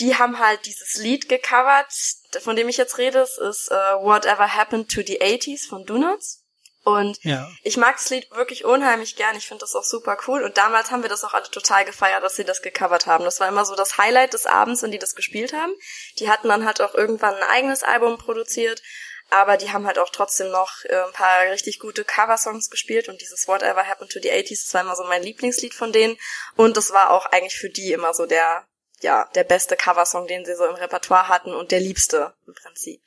die 0.00 0.16
haben 0.16 0.38
halt 0.38 0.66
dieses 0.66 0.96
Lied 0.96 1.28
gecovert, 1.28 1.92
von 2.40 2.56
dem 2.56 2.68
ich 2.68 2.76
jetzt 2.76 2.98
rede. 2.98 3.20
Es 3.20 3.38
ist 3.38 3.70
uh, 3.70 4.02
Whatever 4.02 4.54
Happened 4.54 4.90
to 4.90 5.02
the 5.06 5.20
80s 5.20 5.68
von 5.68 5.84
Donuts. 5.84 6.41
Und 6.84 7.22
Ja. 7.22 7.48
ich 7.62 7.76
mag 7.76 7.96
das 7.96 8.10
Lied 8.10 8.28
wirklich 8.32 8.64
unheimlich 8.64 9.14
gern. 9.16 9.36
Ich 9.36 9.46
finde 9.46 9.60
das 9.60 9.74
auch 9.76 9.84
super 9.84 10.16
cool. 10.26 10.42
Und 10.42 10.56
damals 10.58 10.90
haben 10.90 11.02
wir 11.02 11.08
das 11.08 11.22
auch 11.22 11.32
alle 11.32 11.48
total 11.48 11.84
gefeiert, 11.84 12.24
dass 12.24 12.34
sie 12.36 12.44
das 12.44 12.60
gecovert 12.60 13.06
haben. 13.06 13.24
Das 13.24 13.38
war 13.38 13.48
immer 13.48 13.64
so 13.64 13.76
das 13.76 13.98
Highlight 13.98 14.32
des 14.34 14.46
Abends, 14.46 14.82
wenn 14.82 14.90
die 14.90 14.98
das 14.98 15.14
gespielt 15.14 15.52
haben. 15.52 15.72
Die 16.18 16.28
hatten 16.28 16.48
dann 16.48 16.64
halt 16.64 16.80
auch 16.80 16.94
irgendwann 16.94 17.34
ein 17.36 17.42
eigenes 17.44 17.84
Album 17.84 18.18
produziert. 18.18 18.82
Aber 19.30 19.56
die 19.56 19.70
haben 19.72 19.86
halt 19.86 19.98
auch 19.98 20.10
trotzdem 20.10 20.50
noch 20.50 20.84
äh, 20.84 20.94
ein 20.94 21.12
paar 21.12 21.42
richtig 21.50 21.78
gute 21.78 22.04
Coversongs 22.04 22.68
gespielt 22.68 23.08
und 23.08 23.22
dieses 23.22 23.48
Whatever 23.48 23.86
Happened 23.86 24.12
to 24.12 24.20
the 24.20 24.30
80s, 24.30 24.64
das 24.64 24.74
war 24.74 24.82
immer 24.82 24.94
so 24.94 25.04
mein 25.04 25.22
Lieblingslied 25.22 25.72
von 25.72 25.90
denen. 25.90 26.18
Und 26.56 26.76
das 26.76 26.92
war 26.92 27.10
auch 27.10 27.24
eigentlich 27.26 27.56
für 27.56 27.70
die 27.70 27.92
immer 27.92 28.12
so 28.12 28.26
der, 28.26 28.66
ja, 29.00 29.30
der 29.34 29.44
beste 29.44 29.76
Coversong, 29.76 30.26
den 30.26 30.44
sie 30.44 30.54
so 30.54 30.66
im 30.66 30.74
Repertoire 30.74 31.28
hatten 31.28 31.54
und 31.54 31.70
der 31.70 31.80
liebste 31.80 32.34
im 32.46 32.54
Prinzip. 32.54 33.00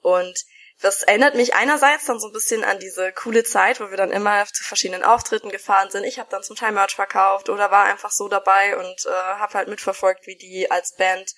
Und 0.00 0.44
das 0.82 1.04
erinnert 1.04 1.36
mich 1.36 1.54
einerseits 1.54 2.06
dann 2.06 2.18
so 2.18 2.26
ein 2.26 2.32
bisschen 2.32 2.64
an 2.64 2.80
diese 2.80 3.12
coole 3.12 3.44
Zeit, 3.44 3.80
wo 3.80 3.90
wir 3.90 3.96
dann 3.96 4.10
immer 4.10 4.44
zu 4.46 4.64
verschiedenen 4.64 5.04
Auftritten 5.04 5.48
gefahren 5.48 5.90
sind. 5.90 6.04
Ich 6.04 6.18
habe 6.18 6.28
dann 6.28 6.42
zum 6.42 6.56
Teil 6.56 6.72
Merch 6.72 6.96
verkauft 6.96 7.48
oder 7.48 7.70
war 7.70 7.84
einfach 7.84 8.10
so 8.10 8.28
dabei 8.28 8.76
und 8.76 9.06
äh, 9.06 9.10
habe 9.10 9.54
halt 9.54 9.68
mitverfolgt, 9.68 10.26
wie 10.26 10.36
die 10.36 10.70
als 10.70 10.96
Band 10.96 11.32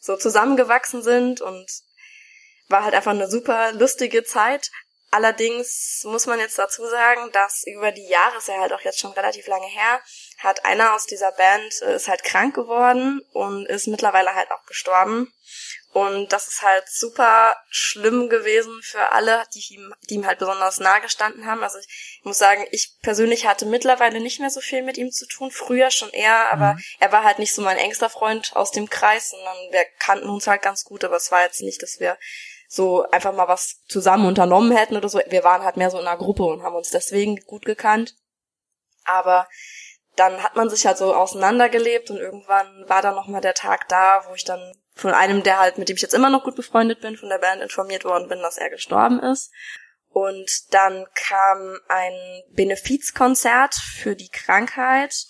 so 0.00 0.16
zusammengewachsen 0.16 1.02
sind 1.02 1.40
und 1.40 1.66
war 2.68 2.84
halt 2.84 2.94
einfach 2.94 3.10
eine 3.10 3.28
super 3.28 3.72
lustige 3.72 4.22
Zeit. 4.22 4.70
Allerdings 5.10 6.02
muss 6.04 6.26
man 6.26 6.40
jetzt 6.40 6.58
dazu 6.58 6.86
sagen, 6.86 7.30
dass 7.32 7.62
über 7.66 7.92
die 7.92 8.08
Jahre, 8.08 8.38
ist 8.38 8.48
ja 8.48 8.58
halt 8.58 8.72
auch 8.72 8.80
jetzt 8.80 8.98
schon 8.98 9.12
relativ 9.12 9.46
lange 9.46 9.66
her, 9.66 10.00
hat 10.38 10.64
einer 10.64 10.94
aus 10.94 11.06
dieser 11.06 11.32
Band, 11.32 11.82
äh, 11.82 11.96
ist 11.96 12.08
halt 12.08 12.24
krank 12.24 12.54
geworden 12.54 13.20
und 13.32 13.66
ist 13.66 13.86
mittlerweile 13.86 14.34
halt 14.34 14.50
auch 14.50 14.64
gestorben. 14.66 15.32
Und 15.94 16.32
das 16.32 16.48
ist 16.48 16.62
halt 16.62 16.88
super 16.88 17.54
schlimm 17.68 18.28
gewesen 18.28 18.80
für 18.82 19.12
alle, 19.12 19.44
die 19.54 19.62
ihm, 19.74 19.94
die 20.10 20.14
ihm 20.14 20.26
halt 20.26 20.40
besonders 20.40 20.80
nahe 20.80 21.00
gestanden 21.00 21.46
haben. 21.46 21.62
Also 21.62 21.78
ich 21.78 22.20
muss 22.24 22.36
sagen, 22.36 22.66
ich 22.72 22.98
persönlich 23.00 23.46
hatte 23.46 23.64
mittlerweile 23.64 24.18
nicht 24.18 24.40
mehr 24.40 24.50
so 24.50 24.60
viel 24.60 24.82
mit 24.82 24.98
ihm 24.98 25.12
zu 25.12 25.24
tun, 25.28 25.52
früher 25.52 25.92
schon 25.92 26.10
eher, 26.10 26.52
aber 26.52 26.72
mhm. 26.72 26.82
er 26.98 27.12
war 27.12 27.22
halt 27.22 27.38
nicht 27.38 27.54
so 27.54 27.62
mein 27.62 27.76
engster 27.76 28.10
Freund 28.10 28.56
aus 28.56 28.72
dem 28.72 28.90
Kreis, 28.90 29.30
sondern 29.30 29.56
wir 29.70 29.84
kannten 30.00 30.28
uns 30.28 30.48
halt 30.48 30.62
ganz 30.62 30.82
gut, 30.82 31.04
aber 31.04 31.14
es 31.14 31.30
war 31.30 31.44
jetzt 31.44 31.62
nicht, 31.62 31.80
dass 31.80 32.00
wir 32.00 32.18
so 32.66 33.08
einfach 33.12 33.32
mal 33.32 33.46
was 33.46 33.84
zusammen 33.86 34.26
unternommen 34.26 34.76
hätten 34.76 34.96
oder 34.96 35.08
so. 35.08 35.20
Wir 35.28 35.44
waren 35.44 35.62
halt 35.62 35.76
mehr 35.76 35.92
so 35.92 36.00
in 36.00 36.08
einer 36.08 36.18
Gruppe 36.18 36.42
und 36.42 36.64
haben 36.64 36.74
uns 36.74 36.90
deswegen 36.90 37.36
gut 37.46 37.64
gekannt. 37.64 38.16
Aber 39.04 39.46
dann 40.16 40.42
hat 40.42 40.56
man 40.56 40.68
sich 40.68 40.86
halt 40.86 40.98
so 40.98 41.14
auseinandergelebt 41.14 42.10
und 42.10 42.16
irgendwann 42.16 42.88
war 42.88 43.00
dann 43.00 43.14
nochmal 43.14 43.42
der 43.42 43.54
Tag 43.54 43.86
da, 43.88 44.24
wo 44.28 44.34
ich 44.34 44.44
dann 44.44 44.74
von 44.94 45.12
einem, 45.12 45.42
der 45.42 45.58
halt, 45.58 45.78
mit 45.78 45.88
dem 45.88 45.96
ich 45.96 46.02
jetzt 46.02 46.14
immer 46.14 46.30
noch 46.30 46.44
gut 46.44 46.56
befreundet 46.56 47.00
bin, 47.00 47.16
von 47.16 47.28
der 47.28 47.38
Band 47.38 47.62
informiert 47.62 48.04
worden 48.04 48.28
bin, 48.28 48.40
dass 48.40 48.58
er 48.58 48.70
gestorben 48.70 49.20
ist. 49.20 49.52
Und 50.10 50.72
dann 50.72 51.06
kam 51.14 51.76
ein 51.88 52.42
Benefizkonzert 52.52 53.74
für 53.74 54.14
die 54.14 54.28
Krankheit, 54.28 55.26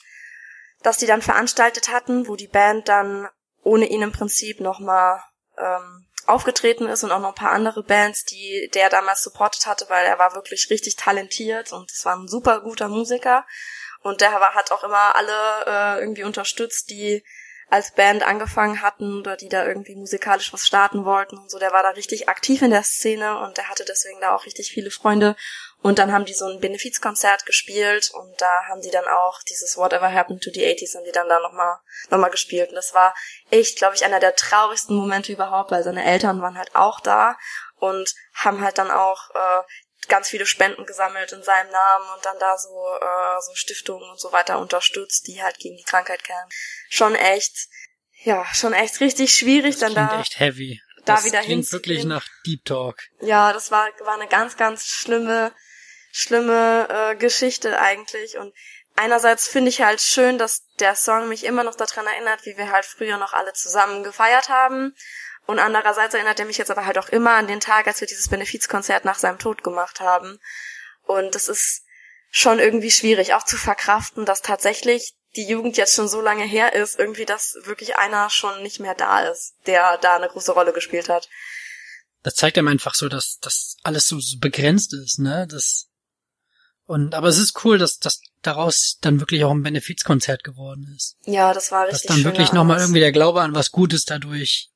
das 0.83 0.99
die 0.99 1.07
dann 1.07 1.23
veranstaltet 1.23 1.89
hatten, 1.89 2.29
wo 2.29 2.37
die 2.37 2.49
Band 2.49 2.89
dann 2.89 3.29
ohne 3.63 3.87
ihn 3.87 4.03
im 4.03 4.13
Prinzip 4.13 4.61
nochmal 4.61 5.23
ähm, 5.57 6.07
aufgetreten 6.27 6.87
ist 6.87 7.03
und 7.03 7.13
auch 7.13 7.21
noch 7.21 7.31
ein 7.31 7.35
paar 7.35 7.53
andere 7.53 7.83
Bands, 7.83 8.25
die 8.25 8.71
der 8.75 8.91
damals 8.91 9.23
supportet 9.23 9.67
hatte, 9.67 9.87
weil 9.89 10.05
er 10.05 10.19
war 10.19 10.35
wirklich 10.35 10.69
richtig 10.69 10.97
talentiert 10.97 11.73
und 11.73 11.91
es 11.91 12.05
war 12.05 12.17
ein 12.17 12.29
super 12.29 12.61
guter 12.61 12.89
Musiker. 12.89 13.47
Und 14.03 14.21
der 14.21 14.33
war, 14.33 14.55
hat 14.55 14.71
auch 14.71 14.85
immer 14.85 15.17
alle 15.17 15.33
äh, 15.67 16.01
irgendwie 16.01 16.25
unterstützt, 16.25 16.91
die 16.91 17.25
als 17.71 17.93
Band 17.93 18.23
angefangen 18.23 18.83
hatten 18.83 19.19
oder 19.21 19.37
die 19.37 19.49
da 19.49 19.67
irgendwie 19.67 19.97
musikalisch 19.97 20.53
was 20.53 20.67
starten 20.67 21.05
wollten 21.05 21.39
und 21.39 21.51
so. 21.51 21.59
Der 21.59 21.73
war 21.73 21.83
da 21.83 21.91
richtig 21.91 22.29
aktiv 22.29 22.63
in 22.63 22.71
der 22.71 22.83
Szene 22.83 23.39
und 23.41 23.57
der 23.57 23.69
hatte 23.69 23.85
deswegen 23.87 24.21
da 24.21 24.35
auch 24.35 24.47
richtig 24.47 24.71
viele 24.71 24.91
Freunde. 24.91 25.37
Und 25.85 25.99
dann 25.99 26.13
haben 26.13 26.25
die 26.25 26.33
so 26.33 26.47
ein 26.47 26.61
Benefizkonzert 26.61 27.45
gespielt 27.45 28.11
und 28.15 28.41
da 28.41 28.65
haben 28.71 28.81
die 28.81 28.91
dann 28.91 29.05
auch 29.07 29.43
dieses 29.43 29.77
Whatever 29.77 30.11
Happened 30.11 30.43
to 30.43 30.51
the 30.51 30.65
80s 30.65 30.95
haben 30.95 31.05
die 31.05 31.13
dann 31.13 31.29
da 31.29 31.39
nochmal 31.41 31.77
noch 32.09 32.17
mal 32.17 32.31
gespielt. 32.31 32.71
Und 32.71 32.77
das 32.77 32.95
war 32.95 33.15
echt, 33.51 33.77
glaube 33.77 33.95
ich, 33.95 34.03
einer 34.03 34.19
der 34.19 34.35
traurigsten 34.35 34.97
Momente 34.97 35.31
überhaupt, 35.31 35.73
weil 35.73 35.83
seine 35.83 36.03
Eltern 36.03 36.41
waren 36.41 36.57
halt 36.57 36.75
auch 36.75 37.01
da 37.01 37.37
und 37.77 38.15
haben 38.33 38.63
halt 38.63 38.79
dann 38.79 38.91
auch 38.91 39.29
äh, 39.35 40.09
ganz 40.09 40.31
viele 40.31 40.47
Spenden 40.47 40.87
gesammelt 40.87 41.33
in 41.33 41.43
seinem 41.43 41.71
Namen 41.71 42.07
und 42.17 42.25
dann 42.25 42.39
da 42.39 42.57
so 42.57 42.71
äh, 42.71 43.41
so 43.43 43.55
Stiftungen 43.55 44.09
und 44.09 44.19
so 44.19 44.33
weiter 44.33 44.61
unterstützt, 44.61 45.27
die 45.27 45.43
halt 45.43 45.59
gegen 45.59 45.77
die 45.77 45.85
Krankheit 45.85 46.25
kämen. 46.25 46.49
Schon 46.89 47.15
echt, 47.15 47.69
ja, 48.23 48.47
schon 48.55 48.73
echt 48.73 49.01
richtig 49.01 49.35
schwierig, 49.35 49.79
das 49.79 49.93
dann 49.93 50.09
da 50.09 50.19
echt 50.19 50.41
heavy. 50.41 50.81
Da 51.05 51.17
das 51.17 51.27
wieder 51.27 51.43
klingt 51.43 51.71
wirklich 51.73 52.05
nach 52.05 52.27
Deep 52.47 52.65
Talk. 52.65 53.03
Ja, 53.21 53.53
das 53.53 53.71
war 53.71 53.87
war 54.01 54.15
eine 54.15 54.29
ganz 54.29 54.57
ganz 54.57 54.87
schlimme 54.87 55.53
schlimme 56.17 56.89
äh, 56.89 57.17
Geschichte 57.17 57.81
eigentlich 57.81 58.39
und 58.39 58.55
einerseits 58.95 59.49
finde 59.49 59.69
ich 59.71 59.83
halt 59.83 60.01
schön, 60.01 60.39
dass 60.39 60.65
der 60.79 60.95
Song 60.95 61.29
mich 61.29 61.43
immer 61.43 61.65
noch 61.65 61.75
daran 61.75 62.07
erinnert, 62.07 62.47
wie 62.47 62.57
wir 62.57 62.71
halt 62.71 62.85
früher 62.85 63.19
noch 63.19 63.33
alle 63.33 63.53
zusammen 63.53 64.05
gefeiert 64.05 64.49
haben 64.49 64.95
und 65.47 65.59
andererseits 65.59 66.15
erinnert 66.15 66.39
er 66.39 66.47
mich 66.47 66.57
jetzt 66.57 66.71
aber 66.71 66.87
halt 66.87 66.99
auch 66.99 67.09
immer 67.09 67.33
an 67.33 67.49
den 67.49 67.59
Tag, 67.59 67.89
als 67.89 68.01
wir 68.01 68.07
dieses 68.07 68.29
Benefizkonzert 68.29 69.05
nach 69.05 69.19
seinem 69.19 69.39
Tod 69.41 69.65
gemacht 69.65 69.99
haben. 69.99 70.39
Und 71.03 71.35
das 71.35 71.49
ist 71.49 71.83
schon 72.31 72.61
irgendwie 72.61 72.93
schwierig, 72.93 73.35
auch 73.35 73.45
zu 73.45 73.57
verkraften, 73.57 74.25
dass 74.25 74.41
tatsächlich 74.41 75.15
die 75.37 75.47
Jugend 75.47 75.77
jetzt 75.77 75.97
schon 75.97 76.09
so 76.09 76.21
lange 76.21 76.45
her 76.45 76.75
ist, 76.75 76.97
irgendwie, 76.97 77.27
dass 77.27 77.57
wirklich 77.65 77.97
einer 77.97 78.31
schon 78.31 78.63
nicht 78.63 78.79
mehr 78.79 78.95
da 78.95 79.29
ist, 79.29 79.55
der 79.67 79.99
da 79.99 80.17
eine 80.17 80.29
große 80.29 80.53
Rolle 80.53 80.73
gespielt 80.73 81.09
hat. 81.09 81.29
Das 82.23 82.37
zeigt 82.37 82.57
einem 82.57 82.69
einfach 82.69 82.95
so, 82.95 83.09
dass 83.09 83.39
das 83.41 83.77
alles 83.83 84.07
so 84.07 84.19
begrenzt 84.39 84.95
ist, 84.95 85.19
ne? 85.19 85.47
Das 85.51 85.89
und 86.87 87.15
aber 87.15 87.29
es 87.29 87.39
ist 87.39 87.65
cool, 87.65 87.79
dass 87.79 87.99
das 87.99 88.21
daraus 88.43 88.99
dann 89.01 89.21
wirklich 89.21 89.45
auch 89.45 89.51
ein 89.51 89.63
Benefizkonzert 89.63 90.45
geworden 90.45 90.93
ist. 90.95 91.17
Ja, 91.25 91.55
das 91.55 91.73
war 91.73 91.87
richtig. 91.87 92.07
Dass 92.07 92.17
dann 92.17 92.25
wirklich 92.25 92.53
nochmal 92.53 92.81
irgendwie 92.81 93.01
der 93.01 93.13
Glaube 93.13 93.41
an 93.43 93.55
was 93.55 93.71
Gutes 93.71 94.05
dadurch 94.05 94.71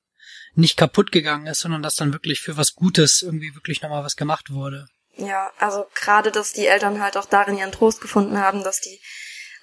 nicht 0.55 0.77
kaputt 0.77 1.12
gegangen 1.12 1.47
ist, 1.47 1.61
sondern 1.61 1.83
dass 1.83 1.97
dann 1.97 2.12
wirklich 2.12 2.40
für 2.40 2.57
was 2.57 2.75
Gutes 2.75 3.23
irgendwie 3.23 3.55
wirklich 3.55 3.83
nochmal 3.83 4.05
was 4.05 4.16
gemacht 4.16 4.51
wurde. 4.51 4.87
Ja, 5.16 5.51
also 5.59 5.85
gerade, 5.94 6.31
dass 6.31 6.53
die 6.53 6.66
Eltern 6.66 7.03
halt 7.03 7.16
auch 7.16 7.27
darin 7.27 7.59
ihren 7.59 7.73
Trost 7.73 8.01
gefunden 8.01 8.38
haben, 8.38 8.62
dass 8.62 8.81
die 8.81 9.01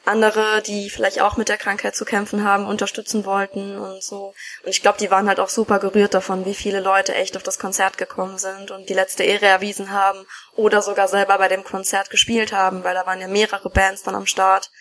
andere, 0.05 0.61
die 0.61 0.89
vielleicht 0.89 1.21
auch 1.21 1.37
mit 1.37 1.49
der 1.49 1.57
Krankheit 1.57 1.95
zu 1.95 2.05
kämpfen 2.05 2.43
haben, 2.43 2.65
unterstützen 2.65 3.25
wollten 3.25 3.77
und 3.77 4.03
so. 4.03 4.33
Und 4.63 4.69
ich 4.69 4.81
glaube, 4.81 4.97
die 4.97 5.11
waren 5.11 5.27
halt 5.27 5.39
auch 5.39 5.49
super 5.49 5.79
gerührt 5.79 6.13
davon, 6.13 6.45
wie 6.45 6.53
viele 6.53 6.79
Leute 6.79 7.15
echt 7.15 7.35
auf 7.35 7.43
das 7.43 7.59
Konzert 7.59 7.97
gekommen 7.97 8.37
sind 8.37 8.71
und 8.71 8.89
die 8.89 8.93
letzte 8.93 9.23
Ehre 9.23 9.45
erwiesen 9.45 9.91
haben 9.91 10.25
oder 10.55 10.81
sogar 10.81 11.07
selber 11.07 11.37
bei 11.37 11.47
dem 11.47 11.63
Konzert 11.63 12.09
gespielt 12.09 12.53
haben, 12.53 12.83
weil 12.83 12.93
da 12.93 13.05
waren 13.05 13.21
ja 13.21 13.27
mehrere 13.27 13.69
Bands 13.69 14.03
dann 14.03 14.15
am 14.15 14.27
Start, 14.27 14.71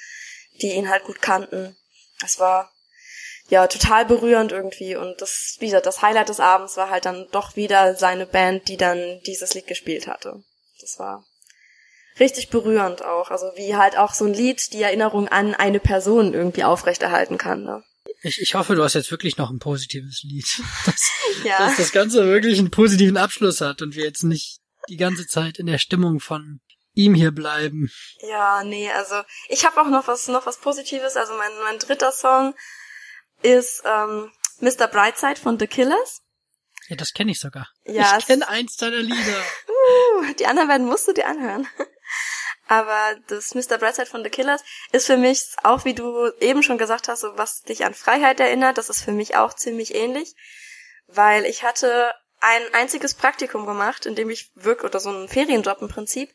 die 0.60 0.72
ihn 0.72 0.90
halt 0.90 1.04
gut 1.04 1.20
kannten. 1.22 1.76
Es 2.24 2.38
war 2.38 2.70
ja, 3.48 3.66
total 3.66 4.06
berührend 4.06 4.52
irgendwie. 4.52 4.96
Und 4.96 5.20
das, 5.20 5.56
wie 5.60 5.66
gesagt, 5.66 5.87
das 5.87 6.02
Highlight 6.02 6.28
des 6.28 6.40
Abends 6.40 6.76
war 6.76 6.90
halt 6.90 7.04
dann 7.04 7.28
doch 7.30 7.56
wieder 7.56 7.94
seine 7.94 8.26
Band, 8.26 8.68
die 8.68 8.76
dann 8.76 9.20
dieses 9.26 9.54
Lied 9.54 9.66
gespielt 9.66 10.06
hatte. 10.06 10.42
Das 10.80 10.98
war 10.98 11.24
richtig 12.20 12.50
berührend 12.50 13.05
auch. 13.05 13.31
Also 13.31 13.46
wie 13.57 13.77
halt 13.77 13.96
auch 13.96 14.14
so 14.14 14.24
ein 14.24 14.35
Lied 14.35 14.72
die 14.72 14.83
Erinnerung 14.83 15.29
an 15.29 15.55
eine 15.55 15.81
Person 15.81 16.35
irgendwie 16.35 16.64
aufrechterhalten 16.64 17.38
kann. 17.38 17.64
Ne? 17.64 17.83
Ich, 18.22 18.40
ich 18.40 18.55
hoffe, 18.55 18.74
du 18.74 18.83
hast 18.83 18.94
jetzt 18.94 19.11
wirklich 19.11 19.37
noch 19.37 19.50
ein 19.50 19.59
positives 19.59 20.22
Lied. 20.22 20.46
Dass, 20.87 21.11
ja. 21.44 21.59
dass 21.59 21.77
das 21.77 21.92
Ganze 21.92 22.27
wirklich 22.27 22.59
einen 22.59 22.70
positiven 22.70 23.16
Abschluss 23.16 23.61
hat 23.61 23.83
und 23.83 23.94
wir 23.94 24.05
jetzt 24.05 24.24
nicht 24.24 24.61
die 24.88 24.96
ganze 24.96 25.27
Zeit 25.27 25.59
in 25.59 25.66
der 25.66 25.79
Stimmung 25.79 26.20
von 26.20 26.61
ihm 26.94 27.14
hier 27.14 27.33
bleiben. 27.33 27.90
Ja, 28.20 28.62
nee, 28.64 28.90
also 28.90 29.16
ich 29.48 29.64
habe 29.64 29.81
auch 29.81 29.88
noch 29.88 30.07
was 30.07 30.29
noch 30.29 30.46
was 30.46 30.59
Positives. 30.59 31.16
Also 31.16 31.35
mein, 31.35 31.50
mein 31.64 31.79
dritter 31.79 32.12
Song 32.12 32.55
ist 33.42 33.83
ähm, 33.85 34.31
Mr. 34.61 34.87
Brightside 34.88 35.40
von 35.40 35.59
The 35.59 35.66
Killers. 35.66 36.22
Ja, 36.88 36.96
das 36.96 37.12
kenne 37.12 37.31
ich 37.31 37.40
sogar. 37.40 37.68
Ja, 37.87 38.16
ich 38.18 38.27
kenne 38.27 38.46
eins 38.46 38.77
deiner 38.77 38.98
Lieder. 38.98 39.16
uh, 39.68 40.35
die 40.38 40.46
anderen 40.46 40.68
beiden 40.68 40.87
musst 40.87 41.09
du 41.09 41.12
dir 41.12 41.27
anhören. 41.27 41.66
Aber 42.66 43.16
das 43.29 43.55
Mr. 43.55 43.79
Brightside 43.79 44.07
von 44.07 44.24
The 44.24 44.31
Killers 44.31 44.62
ist 44.92 45.07
für 45.07 45.18
mich 45.18 45.44
auch, 45.62 45.85
wie 45.85 45.94
du 45.94 46.31
eben 46.40 46.62
schon 46.62 46.79
gesagt 46.79 47.09
hast, 47.09 47.20
so 47.20 47.37
was 47.37 47.62
dich 47.62 47.85
an 47.85 47.94
Freiheit 47.94 48.40
erinnert, 48.40 48.79
das 48.79 48.88
ist 48.88 49.03
für 49.03 49.12
mich 49.12 49.37
auch 49.37 49.55
ziemlich 49.55 49.94
ähnlich, 49.94 50.35
weil 51.07 51.44
ich 51.44 51.62
hatte 51.62 52.12
ein 52.40 52.62
einziges 52.74 53.14
Praktikum 53.14 53.66
gemacht, 53.66 54.07
in 54.07 54.14
dem 54.14 54.31
ich 54.31 54.50
wirklich, 54.55 54.90
oder 54.90 55.00
so 55.00 55.11
einen 55.11 55.29
Ferienjob 55.29 55.81
im 55.83 55.88
Prinzip. 55.88 56.35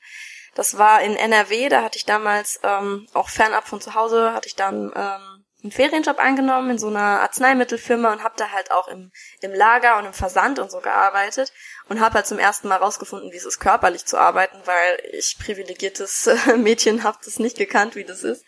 Das 0.55 0.77
war 0.77 1.01
in 1.01 1.15
NRW, 1.15 1.69
da 1.69 1.83
hatte 1.83 1.97
ich 1.97 2.05
damals 2.05 2.59
ähm, 2.63 3.07
auch 3.13 3.29
fernab 3.29 3.67
von 3.67 3.81
zu 3.81 3.93
Hause, 3.93 4.33
hatte 4.33 4.47
ich 4.47 4.55
dann 4.55 4.91
ähm, 4.95 5.45
einen 5.61 5.71
Ferienjob 5.71 6.19
angenommen 6.19 6.71
in 6.71 6.77
so 6.77 6.87
einer 6.87 7.21
Arzneimittelfirma 7.21 8.13
und 8.13 8.23
habe 8.23 8.35
da 8.37 8.51
halt 8.51 8.71
auch 8.71 8.87
im, 8.87 9.11
im 9.41 9.53
Lager 9.53 9.97
und 9.97 10.05
im 10.05 10.13
Versand 10.13 10.57
und 10.57 10.71
so 10.71 10.79
gearbeitet 10.79 11.51
und 11.89 11.99
habe 11.99 12.15
halt 12.15 12.27
zum 12.27 12.39
ersten 12.39 12.69
Mal 12.69 12.77
rausgefunden, 12.77 13.31
wie 13.31 13.37
es 13.37 13.45
ist, 13.45 13.59
körperlich 13.59 14.05
zu 14.05 14.17
arbeiten, 14.17 14.57
weil 14.65 15.01
ich 15.11 15.37
privilegiertes 15.37 16.29
Mädchen 16.57 17.03
habe 17.03 17.17
das 17.25 17.39
nicht 17.39 17.57
gekannt, 17.57 17.95
wie 17.95 18.05
das 18.05 18.23
ist 18.23 18.45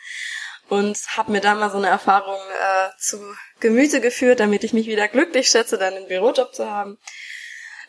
und 0.70 0.98
habe 1.18 1.34
mir 1.34 1.42
da 1.42 1.54
mal 1.54 1.70
so 1.70 1.78
eine 1.78 1.90
Erfahrung 1.90 2.40
äh, 2.40 2.90
zu 2.98 3.20
Gemüte 3.60 4.00
geführt, 4.00 4.40
damit 4.40 4.64
ich 4.64 4.72
mich 4.72 4.88
wieder 4.88 5.10
glücklich 5.10 5.50
schätze, 5.50 5.78
dann 5.78 5.94
einen 5.94 6.08
Bürojob 6.08 6.56
zu 6.56 6.70
haben. 6.70 6.98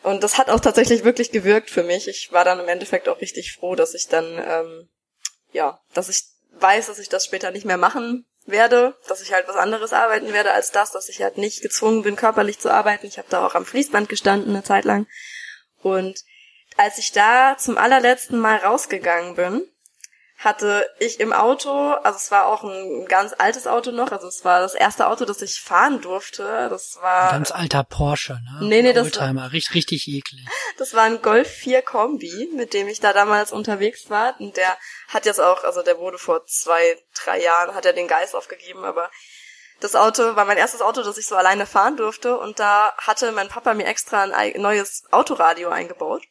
Und 0.03 0.21
das 0.21 0.37
hat 0.37 0.49
auch 0.49 0.59
tatsächlich 0.59 1.05
wirklich 1.05 1.31
gewirkt 1.31 1.69
für 1.69 1.83
mich. 1.83 2.09
Ich 2.09 2.33
war 2.33 2.43
dann 2.43 2.59
im 2.59 2.67
Endeffekt 2.67 3.07
auch 3.07 3.21
richtig 3.21 3.53
froh, 3.53 3.75
dass 3.75 3.93
ich 3.93 4.09
dann, 4.09 4.25
ähm, 4.45 4.89
ja, 5.53 5.79
dass 5.93 6.09
ich 6.09 6.25
weiß, 6.59 6.87
dass 6.87 6.99
ich 6.99 7.07
das 7.07 7.23
später 7.23 7.51
nicht 7.51 7.65
mehr 7.65 7.77
machen 7.77 8.25
werde, 8.45 8.95
dass 9.07 9.21
ich 9.21 9.33
halt 9.33 9.47
was 9.47 9.55
anderes 9.55 9.93
arbeiten 9.93 10.33
werde 10.33 10.51
als 10.51 10.71
das, 10.71 10.91
dass 10.91 11.09
ich 11.09 11.21
halt 11.21 11.37
nicht 11.37 11.61
gezwungen 11.61 12.03
bin, 12.03 12.15
körperlich 12.15 12.59
zu 12.59 12.69
arbeiten. 12.69 13.07
Ich 13.07 13.17
habe 13.17 13.29
da 13.29 13.45
auch 13.45 13.55
am 13.55 13.65
Fließband 13.65 14.09
gestanden 14.09 14.49
eine 14.49 14.63
Zeit 14.63 14.85
lang. 14.85 15.07
Und 15.81 16.23
als 16.77 16.97
ich 16.97 17.11
da 17.11 17.55
zum 17.57 17.77
allerletzten 17.77 18.39
Mal 18.39 18.57
rausgegangen 18.57 19.35
bin, 19.35 19.67
hatte 20.37 20.89
ich 20.99 21.19
im 21.19 21.31
Auto, 21.31 21.69
also 21.69 22.17
es 22.17 22.31
war 22.31 22.47
auch 22.47 22.63
ein 22.63 23.05
ganz 23.05 23.33
altes 23.37 23.65
Auto 23.65 23.91
noch, 23.91 24.11
also 24.11 24.27
es 24.27 24.43
war 24.43 24.59
das 24.59 24.73
erste 24.73 25.07
Auto, 25.07 25.25
das 25.25 25.41
ich 25.41 25.61
fahren 25.61 26.01
durfte. 26.01 26.67
Das 26.69 26.97
war 27.01 27.29
ein 27.29 27.37
ganz 27.37 27.51
alter 27.51 27.83
Porsche, 27.83 28.33
ne? 28.33 28.67
Nee, 28.67 28.81
nee, 28.81 28.93
das 28.93 29.05
Oldtimer, 29.05 29.53
richtig, 29.53 29.75
richtig 29.75 30.07
eklig. 30.07 30.45
Das 30.77 30.93
war 30.93 31.03
ein 31.03 31.21
Golf 31.21 31.49
4 31.49 31.81
Kombi, 31.81 32.49
mit 32.55 32.73
dem 32.73 32.87
ich 32.87 32.99
da 32.99 33.13
damals 33.13 33.51
unterwegs 33.51 34.09
war 34.09 34.35
und 34.39 34.57
der 34.57 34.77
hat 35.07 35.25
jetzt 35.25 35.39
auch, 35.39 35.63
also 35.63 35.81
der 35.81 35.97
wurde 35.99 36.17
vor 36.17 36.45
zwei, 36.45 36.97
drei 37.23 37.41
Jahren 37.41 37.75
hat 37.75 37.85
er 37.85 37.93
den 37.93 38.07
Geist 38.07 38.35
aufgegeben, 38.35 38.83
aber 38.83 39.09
das 39.79 39.95
Auto 39.95 40.35
war 40.35 40.45
mein 40.45 40.57
erstes 40.57 40.81
Auto, 40.81 41.03
das 41.03 41.17
ich 41.17 41.27
so 41.27 41.35
alleine 41.35 41.65
fahren 41.65 41.97
durfte 41.97 42.37
und 42.37 42.59
da 42.59 42.93
hatte 42.97 43.31
mein 43.31 43.49
Papa 43.49 43.73
mir 43.73 43.85
extra 43.85 44.23
ein 44.23 44.61
neues 44.61 45.03
Autoradio 45.11 45.69
eingebaut 45.69 46.23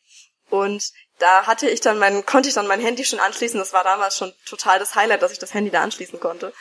und 0.50 0.92
da 1.22 1.46
hatte 1.46 1.68
ich 1.68 1.80
dann 1.80 1.98
mein, 1.98 2.26
konnte 2.26 2.48
ich 2.48 2.54
dann 2.54 2.66
mein 2.66 2.80
Handy 2.80 3.04
schon 3.04 3.20
anschließen. 3.20 3.58
Das 3.58 3.72
war 3.72 3.84
damals 3.84 4.16
schon 4.18 4.32
total 4.44 4.80
das 4.80 4.96
Highlight, 4.96 5.22
dass 5.22 5.32
ich 5.32 5.38
das 5.38 5.54
Handy 5.54 5.70
da 5.70 5.82
anschließen 5.82 6.18
konnte. 6.18 6.52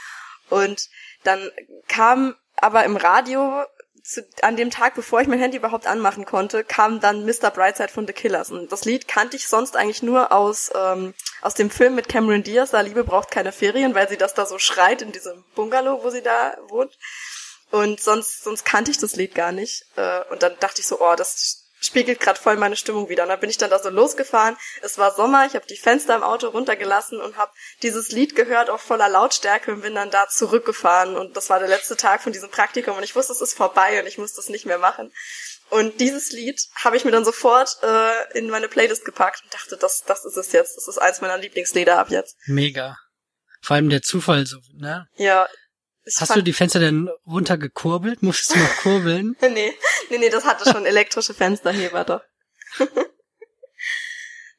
Und 0.49 0.89
dann 1.23 1.51
kam 1.87 2.35
aber 2.57 2.83
im 2.83 2.95
Radio 2.95 3.65
zu, 4.03 4.23
an 4.41 4.57
dem 4.57 4.69
Tag, 4.69 4.93
bevor 4.95 5.21
ich 5.21 5.27
mein 5.27 5.39
Handy 5.39 5.57
überhaupt 5.57 5.87
anmachen 5.87 6.25
konnte, 6.25 6.63
kam 6.63 6.99
dann 6.99 7.25
Mr. 7.25 7.49
Brightside 7.51 7.91
von 7.91 8.05
The 8.05 8.13
Killers. 8.13 8.51
Und 8.51 8.71
das 8.71 8.85
Lied 8.85 9.07
kannte 9.07 9.35
ich 9.35 9.47
sonst 9.47 9.75
eigentlich 9.75 10.03
nur 10.03 10.31
aus, 10.31 10.71
ähm, 10.75 11.13
aus 11.41 11.55
dem 11.55 11.71
Film 11.71 11.95
mit 11.95 12.07
Cameron 12.07 12.43
Diaz, 12.43 12.71
da 12.71 12.81
Liebe 12.81 13.03
braucht 13.03 13.31
keine 13.31 13.51
Ferien, 13.51 13.95
weil 13.95 14.09
sie 14.09 14.17
das 14.17 14.35
da 14.35 14.45
so 14.45 14.59
schreit 14.59 15.01
in 15.01 15.11
diesem 15.11 15.43
Bungalow, 15.55 16.03
wo 16.03 16.09
sie 16.11 16.21
da 16.21 16.55
wohnt. 16.67 16.97
Und 17.71 18.01
sonst, 18.01 18.43
sonst 18.43 18.65
kannte 18.65 18.91
ich 18.91 18.97
das 18.97 19.15
Lied 19.15 19.33
gar 19.33 19.51
nicht. 19.51 19.85
Äh, 19.95 20.21
und 20.29 20.43
dann 20.43 20.53
dachte 20.59 20.81
ich 20.81 20.87
so, 20.87 20.99
oh, 20.99 21.15
das 21.15 21.60
spiegelt 21.81 22.19
gerade 22.19 22.39
voll 22.39 22.55
meine 22.55 22.77
Stimmung 22.77 23.09
wieder. 23.09 23.23
Und 23.23 23.29
dann 23.29 23.39
bin 23.39 23.49
ich 23.49 23.57
dann 23.57 23.69
da 23.69 23.79
so 23.79 23.89
losgefahren. 23.89 24.55
Es 24.81 24.97
war 24.97 25.13
Sommer, 25.13 25.45
ich 25.45 25.55
habe 25.55 25.65
die 25.65 25.75
Fenster 25.77 26.15
im 26.15 26.23
Auto 26.23 26.47
runtergelassen 26.47 27.19
und 27.19 27.35
habe 27.35 27.51
dieses 27.81 28.11
Lied 28.11 28.35
gehört 28.35 28.69
auf 28.69 28.81
voller 28.81 29.09
Lautstärke 29.09 29.73
und 29.73 29.81
bin 29.81 29.95
dann 29.95 30.11
da 30.11 30.29
zurückgefahren. 30.29 31.17
Und 31.17 31.35
das 31.35 31.49
war 31.49 31.59
der 31.59 31.67
letzte 31.67 31.97
Tag 31.97 32.21
von 32.21 32.31
diesem 32.31 32.49
Praktikum 32.49 32.95
und 32.95 33.03
ich 33.03 33.15
wusste, 33.15 33.33
es 33.33 33.41
ist 33.41 33.57
vorbei 33.57 33.99
und 33.99 34.07
ich 34.07 34.17
muss 34.17 34.33
das 34.33 34.49
nicht 34.49 34.65
mehr 34.65 34.77
machen. 34.77 35.11
Und 35.69 35.99
dieses 35.99 36.31
Lied 36.31 36.61
habe 36.75 36.97
ich 36.97 37.05
mir 37.05 37.11
dann 37.11 37.25
sofort 37.25 37.77
äh, 37.81 38.37
in 38.37 38.49
meine 38.49 38.67
Playlist 38.67 39.05
gepackt 39.05 39.41
und 39.43 39.53
dachte, 39.53 39.77
das, 39.77 40.03
das 40.03 40.25
ist 40.25 40.37
es 40.37 40.51
jetzt. 40.51 40.77
Das 40.77 40.87
ist 40.87 40.97
eins 40.97 41.21
meiner 41.21 41.37
Lieblingslieder 41.37 41.97
ab 41.97 42.11
jetzt. 42.11 42.35
Mega. 42.45 42.97
Vor 43.61 43.75
allem 43.75 43.89
der 43.89 44.01
Zufall 44.01 44.45
so, 44.45 44.57
ne? 44.73 45.07
Ja, 45.15 45.47
ich 46.03 46.19
Hast 46.19 46.35
du 46.35 46.41
die 46.41 46.53
Fenster 46.53 46.79
denn 46.79 47.09
runtergekurbelt? 47.27 48.23
Musstest 48.23 48.55
du 48.55 48.59
noch 48.59 48.75
kurbeln? 48.77 49.35
nee, 49.41 49.73
nee, 50.11 50.17
nee, 50.17 50.29
das 50.29 50.45
hatte 50.45 50.69
schon 50.69 50.85
elektrische 50.85 51.33
Fensterheber 51.33 52.03
doch. 52.03 52.21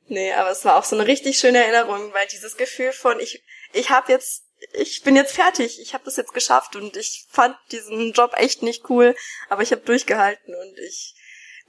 nee, 0.07 0.33
aber 0.33 0.51
es 0.51 0.65
war 0.65 0.77
auch 0.77 0.85
so 0.85 0.97
eine 0.97 1.07
richtig 1.07 1.39
schöne 1.39 1.59
Erinnerung, 1.59 2.13
weil 2.13 2.27
dieses 2.29 2.57
Gefühl 2.57 2.93
von 2.93 3.21
ich 3.21 3.43
ich 3.73 3.91
habe 3.91 4.13
jetzt 4.13 4.45
ich 4.75 5.03
bin 5.03 5.17
jetzt 5.17 5.35
fertig, 5.35 5.81
ich 5.81 5.95
habe 5.95 6.05
das 6.05 6.17
jetzt 6.17 6.35
geschafft 6.35 6.77
und 6.77 6.97
ich 6.97 7.27
fand 7.31 7.57
diesen 7.73 8.13
Job 8.13 8.33
echt 8.37 8.63
nicht 8.63 8.89
cool, 8.91 9.17
aber 9.49 9.63
ich 9.63 9.73
habe 9.73 9.83
durchgehalten 9.83 10.55
und 10.55 10.79
ich 10.79 11.15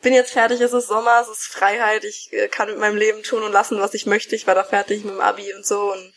bin 0.01 0.13
jetzt 0.13 0.31
fertig, 0.31 0.61
es 0.61 0.73
ist 0.73 0.87
Sommer, 0.87 1.21
es 1.21 1.29
ist 1.29 1.47
Freiheit, 1.47 2.03
ich 2.03 2.31
äh, 2.33 2.47
kann 2.49 2.69
mit 2.69 2.77
meinem 2.77 2.97
Leben 2.97 3.23
tun 3.23 3.41
und 3.41 3.51
lassen, 3.51 3.79
was 3.79 3.93
ich 3.93 4.05
möchte. 4.05 4.35
Ich 4.35 4.45
war 4.45 4.53
da 4.53 4.63
fertig 4.63 5.03
mit 5.03 5.13
dem 5.13 5.21
Abi 5.21 5.53
und 5.53 5.65
so 5.65 5.91
und 5.91 6.13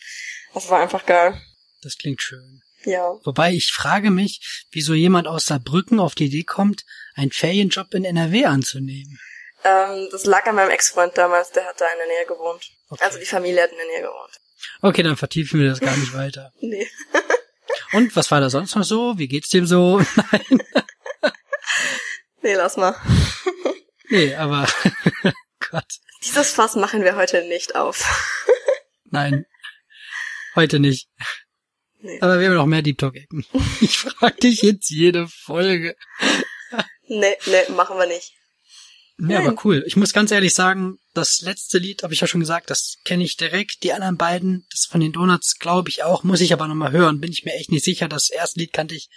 das 0.53 0.69
war 0.69 0.81
einfach 0.81 1.07
geil. 1.07 1.41
Das 1.83 1.97
klingt 1.97 2.21
schön. 2.21 2.63
Ja. 2.85 3.19
Wobei 3.25 3.53
ich 3.53 3.73
frage 3.73 4.11
mich, 4.11 4.67
wieso 4.71 4.95
jemand 4.95 5.27
aus 5.27 5.47
Saarbrücken 5.47 5.99
auf 5.99 6.15
die 6.15 6.27
Idee 6.27 6.45
kommt, 6.45 6.85
einen 7.17 7.33
Ferienjob 7.33 7.93
in 7.95 8.05
NRW 8.05 8.45
anzunehmen. 8.45 9.19
Ähm, 9.65 10.09
das 10.13 10.25
lag 10.27 10.47
an 10.47 10.55
meinem 10.55 10.71
Ex-Freund 10.71 11.17
damals, 11.19 11.51
der 11.51 11.65
hat 11.65 11.81
da 11.81 11.87
in 11.87 11.99
der 11.99 12.07
Nähe 12.07 12.27
gewohnt. 12.27 12.71
Okay. 12.89 13.03
Also 13.05 13.19
die 13.19 13.27
Familie 13.27 13.63
hat 13.63 13.73
in 13.73 13.79
der 13.79 13.87
Nähe 13.87 14.03
gewohnt. 14.03 14.41
Okay, 14.83 15.03
dann 15.03 15.17
vertiefen 15.17 15.61
wir 15.61 15.69
das 15.69 15.81
gar 15.81 15.97
nicht 15.97 16.15
weiter. 16.15 16.53
nee. 16.61 16.89
Und 17.93 18.15
was 18.15 18.31
war 18.31 18.41
da 18.41 18.51
sonst 18.51 18.75
noch 18.77 18.85
so? 18.85 19.19
Wie 19.19 19.29
geht's 19.29 19.49
dem 19.49 19.67
so? 19.67 19.99
Nein. 20.33 20.63
nee, 22.43 22.55
lass 22.55 22.77
mal. 22.77 22.95
nee, 24.11 24.35
aber 24.35 24.69
Gott. 25.71 25.99
Dieses 26.23 26.53
Fass 26.53 26.77
machen 26.77 27.03
wir 27.03 27.17
heute 27.17 27.43
nicht 27.49 27.77
auf. 27.77 28.05
Nein. 29.05 29.47
Heute 30.55 30.81
nicht. 30.81 31.09
Nee. 32.01 32.21
Aber 32.21 32.39
wir 32.39 32.49
haben 32.49 32.55
noch 32.55 32.67
mehr 32.67 32.83
Deep 32.83 32.99
Talk-Ecken. 32.99 33.47
Ich 33.81 33.99
frage 33.99 34.37
dich 34.37 34.63
jetzt 34.63 34.91
jede 34.91 35.29
Folge. 35.29 35.97
Nee, 37.09 37.37
nee, 37.47 37.73
machen 37.75 37.99
wir 37.99 38.07
nicht. 38.07 38.33
Nee, 39.19 39.37
aber 39.37 39.55
cool. 39.65 39.83
Ich 39.87 39.97
muss 39.97 40.13
ganz 40.13 40.31
ehrlich 40.31 40.55
sagen, 40.55 40.99
das 41.15 41.41
letzte 41.41 41.79
Lied, 41.79 42.03
habe 42.03 42.13
ich 42.13 42.21
ja 42.21 42.27
schon 42.27 42.41
gesagt, 42.41 42.69
das 42.69 42.97
kenne 43.05 43.25
ich 43.25 43.37
direkt. 43.37 43.83
Die 43.83 43.95
anderen 43.95 44.19
beiden, 44.19 44.67
das 44.71 44.85
von 44.85 45.01
den 45.01 45.13
Donuts, 45.13 45.59
glaube 45.59 45.89
ich 45.89 46.05
auch, 46.05 46.23
muss 46.23 46.43
ich 46.43 46.53
aber 46.53 46.69
nochmal 46.69 46.93
hören. 46.93 47.21
Bin 47.21 47.33
ich 47.33 47.45
mir 47.45 47.55
echt 47.55 47.71
nicht 47.71 47.85
sicher. 47.85 48.09
Das 48.09 48.29
erste 48.29 48.61
Lied 48.61 48.75
kannte 48.75 48.95
ich 48.95 49.09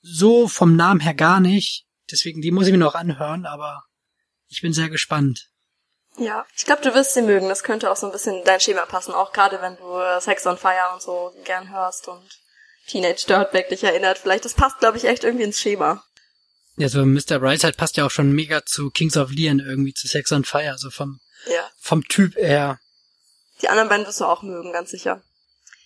so 0.00 0.48
vom 0.48 0.76
Namen 0.76 1.00
her 1.00 1.14
gar 1.14 1.40
nicht. 1.40 1.84
Deswegen, 2.10 2.40
die 2.40 2.50
muss 2.50 2.66
ich 2.66 2.72
mir 2.72 2.78
noch 2.78 2.94
anhören, 2.94 3.44
aber 3.44 3.82
ich 4.48 4.62
bin 4.62 4.72
sehr 4.72 4.88
gespannt. 4.88 5.50
Ja, 6.16 6.46
ich 6.56 6.64
glaube, 6.64 6.82
du 6.82 6.94
wirst 6.94 7.12
sie 7.12 7.22
mögen. 7.22 7.48
Das 7.48 7.62
könnte 7.62 7.90
auch 7.90 7.96
so 7.96 8.06
ein 8.06 8.12
bisschen 8.12 8.38
in 8.38 8.44
dein 8.44 8.60
Schema 8.60 8.86
passen, 8.86 9.12
auch 9.12 9.32
gerade 9.32 9.60
wenn 9.60 9.76
du 9.76 9.98
äh, 9.98 10.20
Sex 10.20 10.46
on 10.46 10.56
Fire 10.56 10.92
und 10.94 11.02
so 11.02 11.32
gern 11.44 11.70
hörst 11.70 12.08
und 12.08 12.26
Teenage 12.88 13.26
Dirtbag 13.26 13.68
dich 13.68 13.84
erinnert. 13.84 14.18
Vielleicht, 14.18 14.46
das 14.46 14.54
passt, 14.54 14.78
glaube 14.78 14.96
ich, 14.96 15.04
echt 15.04 15.22
irgendwie 15.22 15.44
ins 15.44 15.60
Schema. 15.60 16.02
Ja, 16.78 16.88
so 16.88 17.04
Mr. 17.04 17.40
Brightside 17.40 17.72
passt 17.72 17.96
ja 17.96 18.06
auch 18.06 18.10
schon 18.10 18.32
mega 18.32 18.64
zu 18.64 18.90
Kings 18.90 19.16
of 19.16 19.32
Leon 19.32 19.58
irgendwie, 19.58 19.94
zu 19.94 20.06
Sex 20.06 20.30
on 20.30 20.44
Fire, 20.44 20.76
so 20.78 20.90
vom, 20.90 21.20
ja. 21.46 21.68
vom 21.80 22.06
Typ 22.06 22.36
her. 22.36 22.78
Die 23.60 23.68
anderen 23.68 23.88
beiden 23.88 24.06
wirst 24.06 24.20
du 24.20 24.24
auch 24.24 24.42
mögen, 24.42 24.72
ganz 24.72 24.90
sicher. 24.90 25.22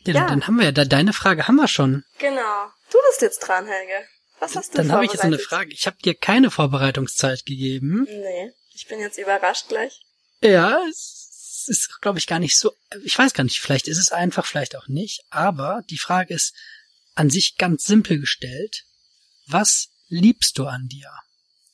Ja, 0.04 0.12
ja. 0.12 0.20
Dann, 0.20 0.28
dann 0.28 0.46
haben 0.46 0.56
wir 0.58 0.66
ja, 0.66 0.72
da, 0.72 0.84
deine 0.84 1.14
Frage 1.14 1.48
haben 1.48 1.56
wir 1.56 1.68
schon. 1.68 2.04
Genau. 2.18 2.66
Du 2.90 2.98
bist 3.08 3.22
jetzt 3.22 3.38
dran, 3.40 3.66
Helge. 3.66 4.06
Was 4.38 4.54
hast 4.54 4.74
du 4.74 4.78
Dann 4.78 4.92
habe 4.92 5.04
ich 5.04 5.12
jetzt 5.12 5.22
eine 5.22 5.38
Frage. 5.38 5.72
Ich 5.72 5.86
habe 5.86 5.96
dir 6.04 6.14
keine 6.14 6.50
Vorbereitungszeit 6.50 7.46
gegeben. 7.46 8.04
Nee, 8.04 8.52
ich 8.74 8.86
bin 8.86 9.00
jetzt 9.00 9.16
überrascht 9.16 9.68
gleich. 9.68 10.00
Ja, 10.42 10.78
es 10.90 11.64
ist, 11.68 12.00
glaube 12.02 12.18
ich, 12.18 12.26
gar 12.26 12.40
nicht 12.40 12.58
so. 12.58 12.72
Ich 13.04 13.16
weiß 13.16 13.32
gar 13.32 13.44
nicht, 13.44 13.60
vielleicht 13.60 13.88
ist 13.88 13.98
es 13.98 14.10
einfach, 14.10 14.44
vielleicht 14.44 14.76
auch 14.76 14.88
nicht. 14.88 15.24
Aber 15.30 15.82
die 15.88 15.98
Frage 15.98 16.34
ist 16.34 16.54
an 17.14 17.30
sich 17.30 17.56
ganz 17.56 17.84
simpel 17.84 18.18
gestellt. 18.18 18.84
Was 19.46 19.91
liebst 20.12 20.58
du 20.58 20.66
an 20.66 20.86
dir? 20.88 21.10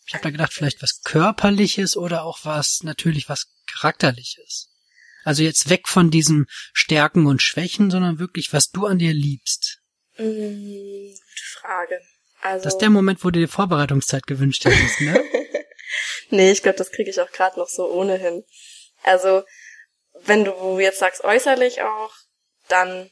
Ich 0.07 0.15
habe 0.15 0.23
da 0.23 0.31
gedacht, 0.31 0.55
vielleicht 0.55 0.83
was 0.83 1.03
Körperliches 1.03 1.97
oder 1.97 2.25
auch 2.25 2.39
was, 2.45 2.83
natürlich 2.83 3.29
was 3.29 3.49
Charakterliches. 3.71 4.71
Also 5.25 5.43
jetzt 5.43 5.69
weg 5.69 5.89
von 5.89 6.11
diesen 6.11 6.47
Stärken 6.73 7.27
und 7.27 7.43
Schwächen, 7.43 7.91
sondern 7.91 8.19
wirklich, 8.19 8.53
was 8.53 8.71
du 8.71 8.87
an 8.87 8.99
dir 8.99 9.13
liebst. 9.13 9.81
Mm, 10.17 10.23
gute 10.23 11.45
Frage. 11.61 12.01
Also 12.41 12.65
das 12.65 12.75
ist 12.75 12.81
der 12.81 12.91
Moment, 12.91 13.23
wo 13.25 13.31
du 13.31 13.41
dir 13.41 13.49
Vorbereitungszeit 13.49 14.27
gewünscht 14.27 14.65
hättest, 14.65 15.01
ne? 15.01 15.23
nee, 16.31 16.53
ich 16.53 16.63
glaube, 16.63 16.79
das 16.79 16.93
kriege 16.93 17.11
ich 17.11 17.21
auch 17.21 17.31
gerade 17.31 17.59
noch 17.59 17.69
so 17.69 17.91
ohnehin. 17.91 18.45
Also, 19.03 19.43
wenn 20.23 20.45
du 20.45 20.79
jetzt 20.79 21.01
sagst 21.01 21.25
äußerlich 21.25 21.83
auch, 21.83 22.15
dann 22.69 23.11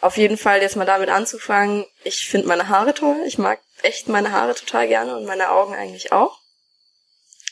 auf 0.00 0.16
jeden 0.16 0.36
Fall 0.36 0.62
jetzt 0.62 0.76
mal 0.76 0.84
damit 0.84 1.08
anzufangen. 1.08 1.86
Ich 2.04 2.26
finde 2.26 2.48
meine 2.48 2.68
Haare 2.68 2.94
toll. 2.94 3.22
Ich 3.26 3.38
mag 3.38 3.60
echt 3.84 4.08
meine 4.08 4.32
Haare 4.32 4.54
total 4.54 4.88
gerne 4.88 5.16
und 5.16 5.24
meine 5.24 5.50
Augen 5.50 5.74
eigentlich 5.74 6.12
auch. 6.12 6.38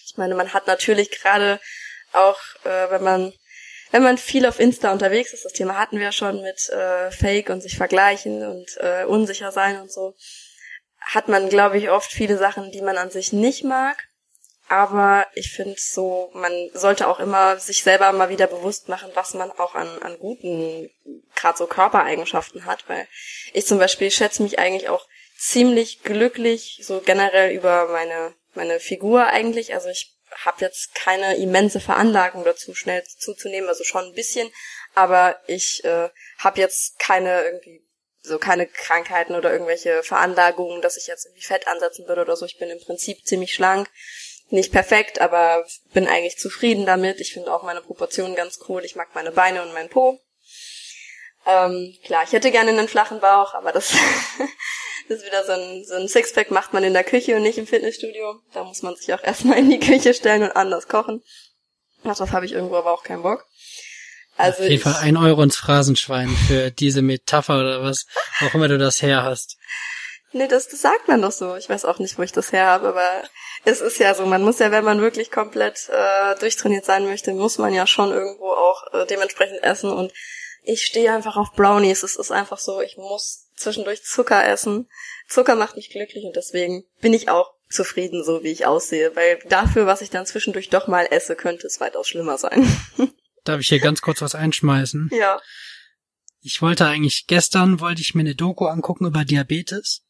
Ich 0.06 0.16
meine, 0.16 0.34
man 0.34 0.52
hat 0.52 0.66
natürlich 0.66 1.10
gerade 1.10 1.60
auch, 2.12 2.38
äh, 2.64 2.90
wenn 2.90 3.02
man 3.02 3.32
wenn 3.92 4.02
man 4.02 4.18
viel 4.18 4.46
auf 4.46 4.60
Insta 4.60 4.92
unterwegs 4.92 5.32
ist, 5.32 5.44
das 5.44 5.52
Thema 5.52 5.76
hatten 5.76 5.96
wir 5.96 6.04
ja 6.04 6.12
schon 6.12 6.42
mit 6.42 6.68
äh, 6.68 7.10
Fake 7.10 7.50
und 7.50 7.60
sich 7.60 7.76
vergleichen 7.76 8.46
und 8.46 8.76
äh, 8.78 9.04
unsicher 9.04 9.50
sein 9.50 9.80
und 9.80 9.90
so, 9.90 10.14
hat 11.00 11.28
man, 11.28 11.48
glaube 11.48 11.78
ich, 11.78 11.90
oft 11.90 12.10
viele 12.10 12.38
Sachen, 12.38 12.70
die 12.70 12.82
man 12.82 12.98
an 12.98 13.10
sich 13.10 13.32
nicht 13.32 13.64
mag. 13.64 14.06
Aber 14.68 15.26
ich 15.34 15.50
finde 15.50 15.74
so, 15.76 16.30
man 16.32 16.52
sollte 16.72 17.08
auch 17.08 17.18
immer 17.18 17.58
sich 17.58 17.82
selber 17.82 18.12
mal 18.12 18.28
wieder 18.28 18.46
bewusst 18.46 18.88
machen, 18.88 19.10
was 19.14 19.34
man 19.34 19.50
auch 19.50 19.74
an, 19.74 19.88
an 20.02 20.16
guten, 20.18 20.88
gerade 21.34 21.58
so 21.58 21.66
Körpereigenschaften 21.66 22.66
hat, 22.66 22.88
weil 22.88 23.08
ich 23.52 23.66
zum 23.66 23.80
Beispiel 23.80 24.12
schätze 24.12 24.44
mich 24.44 24.60
eigentlich 24.60 24.88
auch 24.88 25.04
ziemlich 25.40 26.02
glücklich, 26.02 26.80
so 26.84 27.00
generell 27.00 27.52
über 27.52 27.88
meine, 27.88 28.34
meine 28.54 28.78
Figur 28.78 29.26
eigentlich. 29.26 29.72
Also 29.72 29.88
ich 29.88 30.14
habe 30.44 30.60
jetzt 30.60 30.94
keine 30.94 31.36
immense 31.36 31.80
Veranlagung 31.80 32.44
dazu, 32.44 32.74
schnell 32.74 33.02
zuzunehmen, 33.04 33.68
also 33.68 33.82
schon 33.82 34.04
ein 34.04 34.14
bisschen, 34.14 34.52
aber 34.94 35.40
ich 35.46 35.82
äh, 35.84 36.10
habe 36.38 36.60
jetzt 36.60 36.98
keine 36.98 37.42
irgendwie 37.42 37.82
so 38.22 38.38
keine 38.38 38.66
Krankheiten 38.66 39.34
oder 39.34 39.50
irgendwelche 39.50 40.02
Veranlagungen, 40.02 40.82
dass 40.82 40.98
ich 40.98 41.06
jetzt 41.06 41.24
irgendwie 41.24 41.42
Fett 41.42 41.66
ansetzen 41.66 42.06
würde 42.06 42.20
oder 42.20 42.36
so. 42.36 42.44
Ich 42.44 42.58
bin 42.58 42.68
im 42.68 42.80
Prinzip 42.80 43.24
ziemlich 43.24 43.54
schlank 43.54 43.88
nicht 44.50 44.72
perfekt, 44.72 45.20
aber 45.20 45.64
bin 45.94 46.06
eigentlich 46.06 46.38
zufrieden 46.38 46.84
damit. 46.84 47.20
Ich 47.20 47.32
finde 47.32 47.52
auch 47.52 47.62
meine 47.62 47.80
Proportionen 47.80 48.34
ganz 48.34 48.58
cool. 48.68 48.84
Ich 48.84 48.94
mag 48.94 49.14
meine 49.14 49.32
Beine 49.32 49.62
und 49.62 49.72
meinen 49.72 49.88
Po. 49.88 50.20
Ähm, 51.46 51.96
klar, 52.04 52.24
ich 52.24 52.32
hätte 52.32 52.50
gerne 52.50 52.70
einen 52.70 52.88
flachen 52.88 53.20
Bauch, 53.20 53.54
aber 53.54 53.72
das, 53.72 53.92
das 55.10 55.18
ist 55.18 55.26
wieder 55.26 55.44
so 55.44 55.52
ein, 55.52 55.84
so 55.84 55.94
ein 55.94 56.06
Sixpack 56.06 56.52
macht 56.52 56.72
man 56.72 56.84
in 56.84 56.92
der 56.92 57.02
Küche 57.02 57.34
und 57.34 57.42
nicht 57.42 57.58
im 57.58 57.66
Fitnessstudio. 57.66 58.40
Da 58.54 58.62
muss 58.62 58.82
man 58.82 58.94
sich 58.94 59.12
auch 59.12 59.22
erstmal 59.24 59.58
in 59.58 59.68
die 59.68 59.80
Küche 59.80 60.14
stellen 60.14 60.44
und 60.44 60.52
anders 60.52 60.86
kochen. 60.86 61.20
Darauf 62.04 62.30
habe 62.30 62.46
ich 62.46 62.52
irgendwo 62.52 62.76
aber 62.76 62.92
auch 62.92 63.02
keinen 63.02 63.24
Bock. 63.24 63.44
Also 64.36 64.58
Auf 64.58 64.62
jeden 64.62 64.74
ich, 64.76 64.82
Fall 64.82 64.94
ein 65.00 65.16
Euro 65.16 65.42
ins 65.42 65.56
Phrasenschwein 65.56 66.28
für 66.46 66.70
diese 66.70 67.02
Metapher 67.02 67.58
oder 67.58 67.82
was, 67.82 68.06
auch 68.40 68.54
immer 68.54 68.68
du 68.68 68.78
das 68.78 69.02
her 69.02 69.24
hast. 69.24 69.56
Nee, 70.30 70.46
das, 70.46 70.68
das 70.68 70.80
sagt 70.80 71.08
man 71.08 71.20
doch 71.20 71.32
so. 71.32 71.56
Ich 71.56 71.68
weiß 71.68 71.86
auch 71.86 71.98
nicht, 71.98 72.16
wo 72.16 72.22
ich 72.22 72.30
das 72.30 72.52
her 72.52 72.66
habe, 72.66 72.86
aber 72.86 73.24
es 73.64 73.80
ist 73.80 73.98
ja 73.98 74.14
so. 74.14 74.26
Man 74.26 74.44
muss 74.44 74.60
ja, 74.60 74.70
wenn 74.70 74.84
man 74.84 75.00
wirklich 75.00 75.32
komplett 75.32 75.88
äh, 75.88 76.38
durchtrainiert 76.38 76.84
sein 76.84 77.04
möchte, 77.04 77.32
muss 77.32 77.58
man 77.58 77.74
ja 77.74 77.88
schon 77.88 78.12
irgendwo 78.12 78.52
auch 78.52 78.94
äh, 78.94 79.06
dementsprechend 79.06 79.60
essen. 79.64 79.90
Und 79.90 80.12
ich 80.62 80.82
stehe 80.82 81.12
einfach 81.12 81.36
auf 81.36 81.52
Brownies. 81.54 82.04
Es 82.04 82.14
ist 82.14 82.30
einfach 82.30 82.58
so, 82.58 82.80
ich 82.80 82.96
muss 82.96 83.49
zwischendurch 83.60 84.02
Zucker 84.02 84.44
essen. 84.46 84.88
Zucker 85.28 85.56
macht 85.56 85.76
mich 85.76 85.90
glücklich 85.90 86.24
und 86.24 86.36
deswegen 86.36 86.84
bin 87.00 87.12
ich 87.12 87.28
auch 87.28 87.52
zufrieden, 87.68 88.24
so 88.24 88.42
wie 88.42 88.50
ich 88.50 88.66
aussehe. 88.66 89.14
Weil 89.14 89.38
dafür, 89.48 89.86
was 89.86 90.02
ich 90.02 90.10
dann 90.10 90.26
zwischendurch 90.26 90.68
doch 90.68 90.88
mal 90.88 91.06
esse, 91.10 91.36
könnte 91.36 91.66
es 91.66 91.80
weitaus 91.80 92.08
schlimmer 92.08 92.38
sein. 92.38 92.66
Darf 93.44 93.60
ich 93.60 93.68
hier 93.68 93.80
ganz 93.80 94.02
kurz 94.02 94.20
was 94.20 94.34
einschmeißen? 94.34 95.10
ja. 95.12 95.40
Ich 96.42 96.62
wollte 96.62 96.86
eigentlich, 96.86 97.26
gestern 97.26 97.80
wollte 97.80 98.00
ich 98.00 98.14
mir 98.14 98.22
eine 98.22 98.34
Doku 98.34 98.64
angucken 98.64 99.04
über 99.04 99.26
Diabetes, 99.26 100.06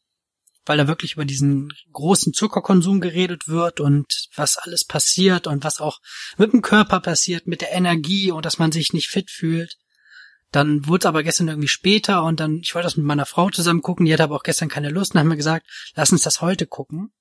weil 0.65 0.77
da 0.77 0.87
wirklich 0.87 1.13
über 1.13 1.25
diesen 1.25 1.73
großen 1.91 2.33
Zuckerkonsum 2.33 3.01
geredet 3.01 3.49
wird 3.49 3.81
und 3.81 4.29
was 4.35 4.57
alles 4.57 4.85
passiert 4.85 5.45
und 5.45 5.65
was 5.65 5.81
auch 5.81 5.99
mit 6.37 6.53
dem 6.53 6.61
Körper 6.61 7.01
passiert, 7.01 7.47
mit 7.47 7.59
der 7.59 7.73
Energie 7.73 8.31
und 8.31 8.45
dass 8.45 8.59
man 8.59 8.71
sich 8.71 8.93
nicht 8.93 9.09
fit 9.09 9.29
fühlt. 9.29 9.77
Dann 10.51 10.85
wurde 10.87 11.03
es 11.03 11.05
aber 11.05 11.23
gestern 11.23 11.47
irgendwie 11.47 11.67
später 11.67 12.23
und 12.23 12.39
dann, 12.39 12.59
ich 12.61 12.75
wollte 12.75 12.87
das 12.87 12.97
mit 12.97 13.05
meiner 13.05 13.25
Frau 13.25 13.49
zusammen 13.49 13.81
gucken, 13.81 14.05
die 14.05 14.13
hatte 14.13 14.23
aber 14.23 14.35
auch 14.35 14.43
gestern 14.43 14.69
keine 14.69 14.89
Lust 14.89 15.13
und 15.13 15.19
haben 15.19 15.27
mir 15.27 15.37
gesagt, 15.37 15.65
lass 15.95 16.11
uns 16.11 16.23
das 16.23 16.41
heute 16.41 16.67
gucken. 16.67 17.11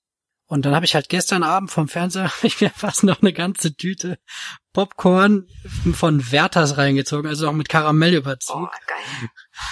Und 0.47 0.67
dann 0.67 0.75
habe 0.75 0.85
ich 0.85 0.97
halt 0.97 1.09
gestern 1.09 1.45
Abend 1.45 1.71
vom 1.71 1.87
Fernseher 1.87 2.25
hab 2.37 2.43
ich 2.43 2.61
mir 2.61 2.71
fast 2.71 3.05
noch 3.05 3.23
eine 3.23 3.33
ganze 3.33 3.77
Tüte 3.77 4.19
Popcorn 4.73 5.47
von 5.93 6.33
Werthers 6.33 6.77
reingezogen, 6.77 7.29
also 7.29 7.49
auch 7.49 7.53
mit 7.53 7.69
Karamellüberzug. 7.69 8.57
Oh, 8.57 8.87
geil. 8.89 9.29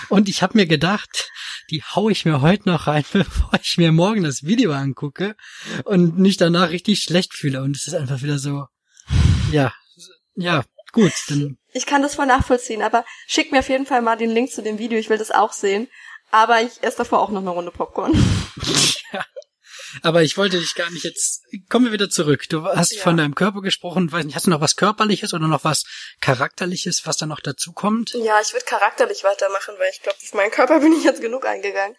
Und 0.09 0.29
ich 0.29 0.41
habe 0.43 0.57
mir 0.57 0.67
gedacht, 0.67 1.31
die 1.71 1.83
hau 1.83 2.09
ich 2.09 2.25
mir 2.25 2.41
heute 2.43 2.69
noch 2.69 2.87
rein, 2.87 3.05
bevor 3.13 3.51
ich 3.61 3.77
mir 3.77 3.91
morgen 3.91 4.23
das 4.23 4.45
Video 4.45 4.73
angucke 4.73 5.35
und 5.85 6.17
mich 6.17 6.37
danach 6.37 6.71
richtig 6.71 7.03
schlecht 7.03 7.35
fühle. 7.35 7.63
Und 7.63 7.75
es 7.75 7.89
ist 7.89 7.95
einfach 7.95 8.23
wieder 8.23 8.39
so, 8.39 8.67
ja, 9.51 9.73
ja, 10.37 10.65
gut, 10.93 11.13
dann 11.29 11.59
Ich 11.73 11.87
kann 11.87 12.03
das 12.03 12.15
voll 12.15 12.27
nachvollziehen, 12.27 12.83
aber 12.83 13.05
schick 13.27 13.53
mir 13.53 13.61
auf 13.61 13.69
jeden 13.69 13.87
Fall 13.87 14.03
mal 14.03 14.17
den 14.17 14.31
Link 14.31 14.51
zu 14.51 14.63
dem 14.63 14.79
Video, 14.79 14.99
ich 14.99 15.09
will 15.11 15.19
das 15.19 15.31
auch 15.31 15.53
sehen. 15.53 15.89
Aber 16.31 16.61
ich 16.61 16.83
esse 16.83 16.99
davor 16.99 17.21
auch 17.21 17.31
noch 17.31 17.41
eine 17.41 17.51
Runde 17.51 17.71
Popcorn. 17.71 18.13
Aber 20.03 20.23
ich 20.23 20.37
wollte 20.37 20.59
dich 20.59 20.75
gar 20.75 20.91
nicht 20.91 21.05
jetzt. 21.05 21.43
Kommen 21.71 21.87
wir 21.87 21.93
wieder 21.93 22.11
zurück. 22.11 22.45
Du 22.51 22.65
hast 22.65 22.93
Ja. 22.95 23.03
von 23.03 23.17
deinem 23.17 23.35
Körper 23.35 23.63
gesprochen. 23.63 24.13
Weiß 24.13 24.25
nicht, 24.27 24.35
hast 24.35 24.47
du 24.47 24.51
noch 24.51 24.61
was 24.61 24.77
Körperliches 24.77 25.33
oder 25.33 25.49
noch 25.49 25.65
was 25.65 25.85
Charakterliches, 26.21 27.07
was 27.07 27.17
da 27.17 27.25
noch 27.27 27.41
dazu 27.41 27.73
kommt? 27.73 28.13
Ja, 28.13 28.39
ich 28.43 28.53
würde 28.53 28.67
charakterlich 28.67 29.25
weitermachen, 29.25 29.75
weil 29.79 29.91
ich 29.91 30.03
glaube, 30.03 30.19
auf 30.23 30.35
meinen 30.35 30.51
Körper 30.51 30.81
bin 30.81 30.93
ich 30.93 31.05
jetzt 31.05 31.23
genug 31.23 31.47
eingegangen. 31.47 31.97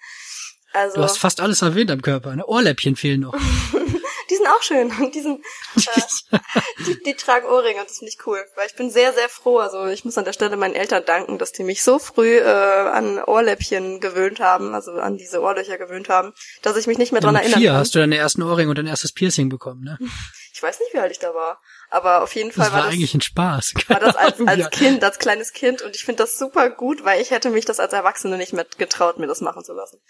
Also, 0.74 0.98
Du 0.98 1.04
hast 1.04 1.18
fast 1.18 1.42
alles 1.42 1.62
erwähnt 1.62 1.92
am 1.92 2.02
Körper. 2.02 2.36
Ne? 2.36 2.46
Ohrläppchen 2.46 2.96
fehlen 2.96 3.22
noch. 3.22 3.36
die 4.30 4.36
sind 4.36 4.48
auch 4.48 4.62
schön 4.62 4.92
und 5.00 5.16
die 5.16 5.22
sind, 5.22 5.44
äh, 5.76 6.40
die, 6.86 7.04
die 7.04 7.14
tragen 7.16 7.48
Ohrringe 7.48 7.80
und 7.80 7.90
das 7.90 7.98
finde 7.98 8.12
ich 8.12 8.26
cool, 8.28 8.44
weil 8.56 8.68
ich 8.68 8.76
bin 8.76 8.92
sehr, 8.92 9.14
sehr 9.14 9.30
froh. 9.30 9.58
Also 9.58 9.88
ich 9.88 10.06
muss 10.06 10.18
an 10.18 10.26
der 10.26 10.34
Stelle 10.34 10.56
meinen 10.58 10.76
Eltern 10.76 11.04
danken, 11.06 11.38
dass 11.40 11.52
die 11.52 11.64
mich 11.64 11.84
so 11.84 11.98
früh 11.98 12.38
äh, 12.38 12.44
an 12.44 13.24
Ohrläppchen 13.24 14.00
gewöhnt 14.00 14.40
haben, 14.40 14.76
also 14.76 14.92
an 14.92 15.18
diese 15.18 15.42
Ohrlöcher 15.42 15.78
gewöhnt 15.78 16.10
haben, 16.10 16.34
dass 16.62 16.78
ich 16.78 16.88
mich 16.88 16.98
nicht 16.98 17.12
mehr 17.12 17.22
dran 17.22 17.38
vier 17.38 17.70
kann. 17.70 17.78
hast 17.78 17.96
du 17.96 18.00
deine 18.00 18.18
ersten 18.18 18.44
Ohrringe 18.44 18.70
und 18.70 18.78
dein 18.78 18.88
erstes 18.88 19.12
Piercing 19.12 19.50
bekommen. 19.50 19.84
Ne? 19.84 19.98
Ich 20.52 20.64
weiß 20.64 20.78
nicht, 20.80 20.94
wie 20.94 21.00
alt 21.00 21.12
ich 21.12 21.20
da 21.20 21.34
war, 21.34 21.62
aber 21.90 22.22
auf 22.22 22.36
jeden 22.36 22.52
Fall 22.52 22.66
Das 22.66 22.74
war 22.74 22.80
war 22.80 22.86
das 22.88 22.94
eigentlich 22.94 23.14
ein 23.14 23.22
Spaß. 23.22 23.76
war 23.88 24.00
das 24.02 24.18
als, 24.18 24.38
Keine 24.40 24.50
als 24.66 24.70
Kind, 24.72 25.02
als 25.06 25.18
kleines 25.18 25.54
Kind 25.54 25.82
und 25.84 25.96
ich 25.96 26.04
finde 26.04 26.24
das 26.24 26.38
super 26.38 26.70
gut, 26.70 27.06
weil 27.06 27.22
ich 27.22 27.32
hätte 27.32 27.50
mich 27.50 27.64
das 27.64 27.80
als 27.80 27.94
Erwachsene 27.94 28.36
nicht 28.36 28.52
mehr 28.52 28.66
getraut, 28.78 29.20
mir 29.20 29.28
das 29.28 29.40
machen 29.40 29.64
zu 29.64 29.72
lassen. 29.72 30.02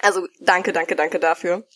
Also 0.00 0.26
danke, 0.40 0.72
danke, 0.72 0.96
danke 0.96 1.18
dafür. 1.18 1.66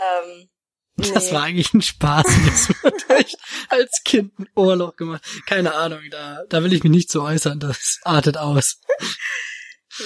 Ähm, 0.00 0.48
wie- 0.96 1.10
Das 1.12 1.26
nee. 1.26 1.32
war 1.32 1.42
eigentlich 1.44 1.72
ein 1.74 1.82
Spaß. 1.82 2.26
Das 2.46 2.68
wird 2.82 3.10
echt 3.10 3.38
als 3.68 4.02
Kind 4.04 4.38
ein 4.38 4.48
Ohrloch 4.54 4.96
gemacht. 4.96 5.22
Keine 5.46 5.74
Ahnung, 5.74 6.00
da, 6.10 6.44
da 6.48 6.62
will 6.62 6.72
ich 6.72 6.82
mich 6.82 6.92
nicht 6.92 7.10
so 7.10 7.22
äußern. 7.22 7.60
Das 7.60 7.98
artet 8.02 8.36
aus. 8.36 8.80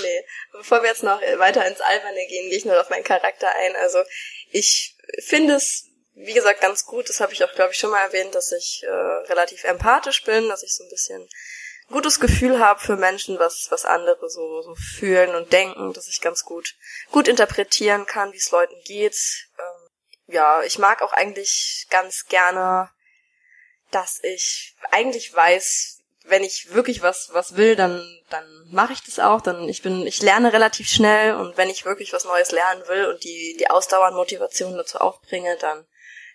Nee, 0.02 0.22
bevor 0.52 0.82
wir 0.82 0.90
jetzt 0.90 1.02
noch 1.02 1.18
weiter 1.38 1.66
ins 1.66 1.80
Alberne 1.80 2.26
gehen, 2.28 2.50
gehe 2.50 2.58
ich 2.58 2.66
nur 2.66 2.78
auf 2.78 2.90
meinen 2.90 3.04
Charakter 3.04 3.48
ein. 3.56 3.74
Also 3.76 3.98
ich 4.50 4.94
finde 5.24 5.54
es, 5.54 5.87
wie 6.14 6.34
gesagt, 6.34 6.61
ganz 6.61 6.84
gut. 6.84 7.08
Das 7.08 7.20
habe 7.20 7.32
ich 7.32 7.42
auch, 7.42 7.52
glaube 7.54 7.72
ich, 7.72 7.78
schon 7.78 7.88
mal 7.90 8.02
erwähnt, 8.04 8.34
dass 8.34 8.52
ich 8.52 8.82
äh, 8.84 8.90
relativ 8.90 9.64
empathisch 9.64 10.24
bin, 10.24 10.46
dass 10.50 10.62
ich 10.62 10.74
so 10.74 10.84
ein 10.84 10.90
bisschen 10.90 11.26
gutes 11.88 12.20
Gefühl 12.20 12.59
habe 12.59 12.81
für 12.81 12.96
Menschen, 12.96 13.38
was 13.38 13.68
was 13.70 13.85
andere 13.85 14.29
so, 14.29 14.62
so 14.62 14.74
fühlen 14.74 15.35
und 15.35 15.53
denken, 15.53 15.92
dass 15.92 16.09
ich 16.09 16.20
ganz 16.20 16.44
gut 16.44 16.74
gut 17.11 17.29
interpretieren 17.29 18.07
kann, 18.07 18.33
wie 18.33 18.38
es 18.38 18.51
Leuten 18.51 18.77
geht. 18.85 19.16
Ähm, 19.59 20.35
ja, 20.35 20.62
ich 20.62 20.79
mag 20.79 21.03
auch 21.03 21.12
eigentlich 21.12 21.87
ganz 21.90 22.27
gerne, 22.27 22.90
dass 23.90 24.20
ich 24.22 24.77
eigentlich 24.90 25.35
weiß, 25.35 26.01
wenn 26.24 26.44
ich 26.44 26.74
wirklich 26.74 27.03
was 27.03 27.31
was 27.33 27.57
will, 27.57 27.74
dann 27.74 28.07
dann 28.29 28.44
mache 28.70 28.92
ich 28.92 29.03
das 29.03 29.18
auch. 29.18 29.40
Dann 29.40 29.68
ich 29.68 29.83
bin 29.83 30.07
ich 30.07 30.20
lerne 30.22 30.53
relativ 30.53 30.88
schnell 30.88 31.35
und 31.37 31.57
wenn 31.57 31.70
ich 31.70 31.87
wirklich 31.87 32.12
was 32.12 32.24
Neues 32.24 32.53
lernen 32.53 32.87
will 32.88 33.07
und 33.07 33.24
die 33.24 33.57
die 33.59 33.70
Ausdauer 33.70 34.09
und 34.09 34.16
Motivation 34.16 34.77
dazu 34.77 34.98
aufbringe, 34.98 35.57
dann 35.57 35.87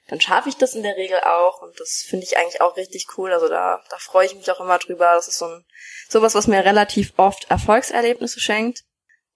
dann 0.07 0.19
schaffe 0.21 0.49
ich 0.49 0.57
das 0.57 0.75
in 0.75 0.83
der 0.83 0.95
Regel 0.97 1.19
auch 1.21 1.61
und 1.61 1.79
das 1.79 2.03
finde 2.07 2.25
ich 2.25 2.37
eigentlich 2.37 2.61
auch 2.61 2.75
richtig 2.77 3.07
cool. 3.17 3.31
Also 3.31 3.47
da 3.47 3.81
da 3.89 3.97
freue 3.97 4.25
ich 4.25 4.35
mich 4.35 4.49
auch 4.51 4.59
immer 4.59 4.77
drüber. 4.79 5.13
Das 5.15 5.27
ist 5.27 5.37
so 5.37 5.45
ein 5.45 5.65
sowas, 6.09 6.35
was 6.35 6.47
mir 6.47 6.63
relativ 6.65 7.13
oft 7.17 7.49
Erfolgserlebnisse 7.49 8.39
schenkt 8.39 8.81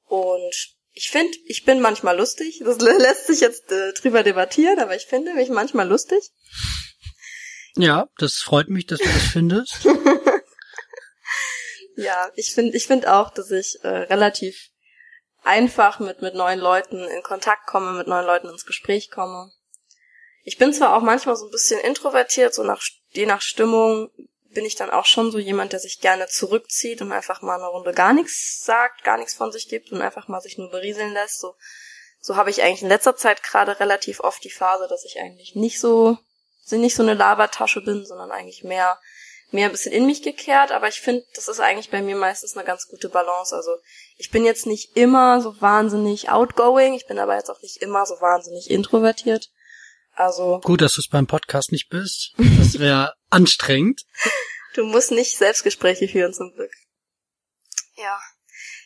und 0.06 0.53
ich 0.93 1.10
finde, 1.12 1.38
ich 1.45 1.63
bin 1.63 1.80
manchmal 1.80 2.17
lustig. 2.17 2.62
Das 2.65 2.80
lä- 2.80 2.97
lässt 2.99 3.27
sich 3.27 3.39
jetzt 3.41 3.71
äh, 3.71 3.93
drüber 3.93 4.23
debattieren, 4.23 4.80
aber 4.80 4.95
ich 4.95 5.06
finde 5.06 5.34
mich 5.36 5.49
manchmal 5.49 5.88
lustig. 5.88 6.32
Ja, 7.75 8.08
das 8.17 8.38
freut 8.38 8.69
mich, 8.69 8.88
dass 8.88 8.99
du 8.99 9.06
das 9.06 9.23
findest. 9.32 9.86
Ja, 11.99 12.30
ich 12.36 12.53
finde 12.53 12.77
ich 12.77 12.86
finde 12.86 13.12
auch, 13.12 13.32
dass 13.32 13.49
ich 13.49 13.80
äh, 13.82 13.88
relativ 13.88 14.69
einfach 15.43 15.99
mit 15.99 16.21
mit 16.21 16.36
neuen 16.36 16.60
Leuten 16.60 16.99
in 16.99 17.23
Kontakt 17.23 17.65
komme, 17.65 17.93
mit 17.93 18.06
neuen 18.08 18.25
Leuten 18.25 18.49
ins 18.49 18.65
Gespräch 18.65 19.10
komme. 19.10 19.51
Ich 20.47 20.57
bin 20.57 20.71
zwar 20.71 20.95
auch 20.95 21.01
manchmal 21.01 21.36
so 21.36 21.43
ein 21.43 21.51
bisschen 21.51 21.77
introvertiert, 21.81 22.53
so 22.53 22.63
nach 22.63 22.81
je 23.10 23.25
nach 23.25 23.41
Stimmung 23.41 24.10
bin 24.51 24.63
ich 24.63 24.75
dann 24.75 24.89
auch 24.89 25.03
schon 25.03 25.29
so 25.29 25.39
jemand, 25.39 25.73
der 25.73 25.81
sich 25.81 25.99
gerne 25.99 26.27
zurückzieht 26.27 27.01
und 27.01 27.12
einfach 27.12 27.41
mal 27.41 27.55
eine 27.55 27.67
Runde 27.67 27.91
gar 27.91 28.13
nichts 28.13 28.63
sagt, 28.63 29.03
gar 29.03 29.17
nichts 29.17 29.33
von 29.33 29.51
sich 29.51 29.67
gibt 29.67 29.91
und 29.91 30.01
einfach 30.01 30.29
mal 30.29 30.39
sich 30.39 30.57
nur 30.57 30.71
berieseln 30.71 31.12
lässt. 31.12 31.41
So 31.41 31.53
so 32.21 32.38
habe 32.38 32.49
ich 32.49 32.63
eigentlich 32.63 32.81
in 32.81 32.88
letzter 32.88 33.17
Zeit 33.17 33.43
gerade 33.43 33.81
relativ 33.81 34.21
oft 34.21 34.41
die 34.41 34.49
Phase, 34.49 34.88
dass 34.88 35.03
ich 35.03 35.19
eigentlich 35.19 35.55
nicht 35.55 35.81
so 35.81 36.17
nicht 36.71 36.95
so 36.95 37.03
eine 37.03 37.13
Labertasche 37.13 37.81
bin, 37.81 38.05
sondern 38.05 38.31
eigentlich 38.31 38.63
mehr 38.63 38.97
mehr 39.51 39.65
ein 39.65 39.73
bisschen 39.73 39.91
in 39.91 40.05
mich 40.05 40.21
gekehrt, 40.21 40.71
aber 40.71 40.88
ich 40.88 41.01
finde, 41.01 41.25
das 41.36 41.49
ist 41.49 41.60
eigentlich 41.60 41.91
bei 41.91 42.01
mir 42.01 42.15
meistens 42.15 42.55
eine 42.55 42.65
ganz 42.65 42.88
gute 42.88 43.10
Balance. 43.10 43.53
Also 43.53 43.71
ich 44.15 44.31
bin 44.31 44.45
jetzt 44.45 44.65
nicht 44.65 44.95
immer 44.95 45.41
so 45.41 45.60
wahnsinnig 45.60 46.29
outgoing, 46.29 46.93
ich 46.93 47.05
bin 47.05 47.19
aber 47.19 47.36
jetzt 47.36 47.49
auch 47.49 47.62
nicht 47.62 47.81
immer 47.81 48.05
so 48.05 48.21
wahnsinnig 48.21 48.71
introvertiert. 48.71 49.49
Also 50.17 50.60
Gut, 50.63 50.82
dass 50.82 50.93
du 50.95 51.01
es 51.01 51.08
beim 51.10 51.27
Podcast 51.27 51.71
nicht 51.71 51.89
bist. 51.89 52.34
Das 52.38 52.80
wäre 52.80 53.13
anstrengend. 53.30 54.01
du 54.73 54.84
musst 54.84 55.12
nicht 55.12 55.38
Selbstgespräche 55.38 56.08
führen 56.08 56.34
zum 56.34 56.51
Glück. 56.56 56.71
Ja. 57.95 58.19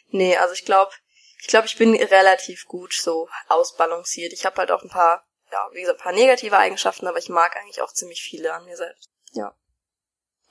Nee, 0.10 0.36
also 0.36 0.54
ich 0.54 0.66
glaube, 0.66 0.92
ich 1.40 1.48
glaube, 1.48 1.68
ich 1.68 1.78
bin 1.78 1.96
relativ 1.96 2.66
gut 2.66 2.94
so 2.94 3.30
ausbalanciert. 3.48 4.34
Ich 4.34 4.46
habe 4.46 4.58
halt 4.58 4.72
auch 4.72 4.84
ein 4.84 4.90
paar, 4.90 5.26
ja, 5.52 5.70
wie 5.72 5.82
gesagt, 5.82 6.00
ein 6.00 6.04
paar 6.04 6.12
negative 6.14 6.58
Eigenschaften, 6.58 7.08
aber 7.08 7.18
ich 7.18 7.30
mag 7.30 7.56
eigentlich 7.56 7.82
auch 7.82 7.94
ziemlich 7.94 8.22
viele 8.22 8.54
an 8.54 8.66
mir 8.66 8.76
selbst. 8.76 9.10
Ja. 9.32 9.56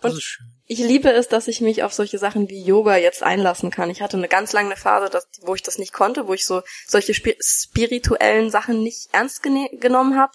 Das 0.00 0.12
Und- 0.12 0.18
ist 0.18 0.24
schön. 0.24 0.46
Ich 0.64 0.78
liebe 0.78 1.10
es, 1.10 1.28
dass 1.28 1.46
ich 1.48 1.60
mich 1.60 1.82
auf 1.82 1.92
solche 1.92 2.16
Sachen 2.18 2.48
wie 2.48 2.62
Yoga 2.64 2.96
jetzt 2.96 3.22
einlassen 3.22 3.70
kann. 3.70 3.90
Ich 3.90 4.00
hatte 4.00 4.16
eine 4.16 4.28
ganz 4.28 4.52
lange 4.52 4.76
Phase, 4.76 5.10
dass, 5.10 5.28
wo 5.42 5.54
ich 5.54 5.62
das 5.62 5.76
nicht 5.78 5.92
konnte, 5.92 6.26
wo 6.26 6.32
ich 6.32 6.46
so 6.46 6.62
solche 6.86 7.12
spi 7.12 7.36
spirituellen 7.40 8.50
Sachen 8.50 8.82
nicht 8.82 9.12
ernst 9.12 9.42
gene- 9.42 9.68
genommen 9.78 10.16
habe, 10.18 10.32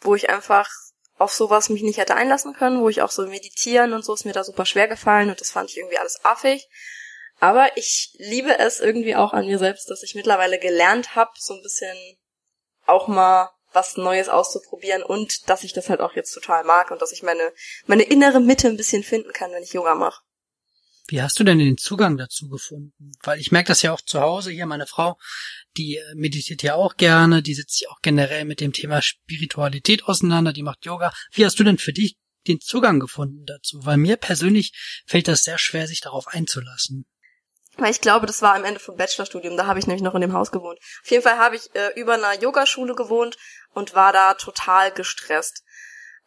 wo 0.00 0.14
ich 0.14 0.30
einfach 0.30 0.68
auf 1.18 1.32
sowas 1.32 1.68
mich 1.70 1.82
nicht 1.82 1.98
hätte 1.98 2.14
einlassen 2.14 2.52
können, 2.52 2.80
wo 2.80 2.88
ich 2.88 3.02
auch 3.02 3.10
so 3.10 3.26
meditieren 3.26 3.92
und 3.92 4.04
so 4.04 4.14
ist 4.14 4.24
mir 4.24 4.32
da 4.32 4.44
super 4.44 4.66
schwer 4.66 4.88
gefallen 4.88 5.30
und 5.30 5.40
das 5.40 5.50
fand 5.50 5.70
ich 5.70 5.78
irgendwie 5.78 5.98
alles 5.98 6.24
affig. 6.24 6.68
Aber 7.38 7.76
ich 7.76 8.14
liebe 8.18 8.58
es 8.58 8.80
irgendwie 8.80 9.16
auch 9.16 9.32
an 9.32 9.46
mir 9.46 9.58
selbst, 9.58 9.90
dass 9.90 10.02
ich 10.02 10.14
mittlerweile 10.14 10.58
gelernt 10.58 11.14
habe, 11.14 11.30
so 11.38 11.54
ein 11.54 11.62
bisschen 11.62 11.96
auch 12.86 13.08
mal 13.08 13.50
was 13.72 13.96
Neues 13.96 14.28
auszuprobieren 14.28 15.02
und 15.02 15.48
dass 15.50 15.64
ich 15.64 15.72
das 15.72 15.90
halt 15.90 16.00
auch 16.00 16.14
jetzt 16.14 16.32
total 16.32 16.64
mag 16.64 16.90
und 16.90 17.02
dass 17.02 17.12
ich 17.12 17.22
meine 17.22 17.52
meine 17.86 18.04
innere 18.04 18.40
Mitte 18.40 18.68
ein 18.68 18.76
bisschen 18.76 19.02
finden 19.02 19.32
kann, 19.32 19.52
wenn 19.52 19.62
ich 19.62 19.74
Yoga 19.74 19.94
mache. 19.94 20.22
Wie 21.08 21.22
hast 21.22 21.38
du 21.38 21.44
denn 21.44 21.58
den 21.58 21.78
Zugang 21.78 22.16
dazu 22.16 22.48
gefunden? 22.48 23.12
Weil 23.22 23.38
ich 23.40 23.52
merke 23.52 23.68
das 23.68 23.82
ja 23.82 23.92
auch 23.92 24.00
zu 24.00 24.20
Hause 24.20 24.50
hier, 24.50 24.66
meine 24.66 24.86
Frau, 24.86 25.18
die 25.76 25.96
äh, 25.96 26.14
meditiert 26.14 26.62
ja 26.62 26.74
auch 26.74 26.96
gerne, 26.96 27.42
die 27.42 27.54
setzt 27.54 27.78
sich 27.78 27.88
auch 27.88 28.00
generell 28.02 28.44
mit 28.44 28.60
dem 28.60 28.72
Thema 28.72 29.02
Spiritualität 29.02 30.04
auseinander, 30.04 30.52
die 30.52 30.62
macht 30.62 30.84
Yoga. 30.84 31.12
Wie 31.32 31.44
hast 31.44 31.58
du 31.60 31.64
denn 31.64 31.78
für 31.78 31.92
dich 31.92 32.16
den 32.46 32.60
Zugang 32.60 33.00
gefunden 33.00 33.44
dazu, 33.46 33.80
weil 33.84 33.96
mir 33.96 34.16
persönlich 34.16 34.72
fällt 35.06 35.28
das 35.28 35.42
sehr 35.42 35.58
schwer, 35.58 35.86
sich 35.86 36.00
darauf 36.00 36.28
einzulassen. 36.28 37.06
Weil 37.78 37.90
ich 37.90 38.00
glaube, 38.00 38.26
das 38.26 38.40
war 38.40 38.54
am 38.54 38.64
Ende 38.64 38.80
vom 38.80 38.96
Bachelorstudium, 38.96 39.56
da 39.56 39.66
habe 39.66 39.78
ich 39.78 39.86
nämlich 39.86 40.02
noch 40.02 40.14
in 40.14 40.22
dem 40.22 40.32
Haus 40.32 40.50
gewohnt. 40.50 40.78
Auf 41.02 41.10
jeden 41.10 41.22
Fall 41.22 41.36
habe 41.36 41.56
ich 41.56 41.74
äh, 41.74 41.90
über 42.00 42.14
einer 42.14 42.40
Yogaschule 42.40 42.94
gewohnt 42.94 43.36
und 43.74 43.94
war 43.94 44.12
da 44.12 44.34
total 44.34 44.92
gestresst. 44.92 45.62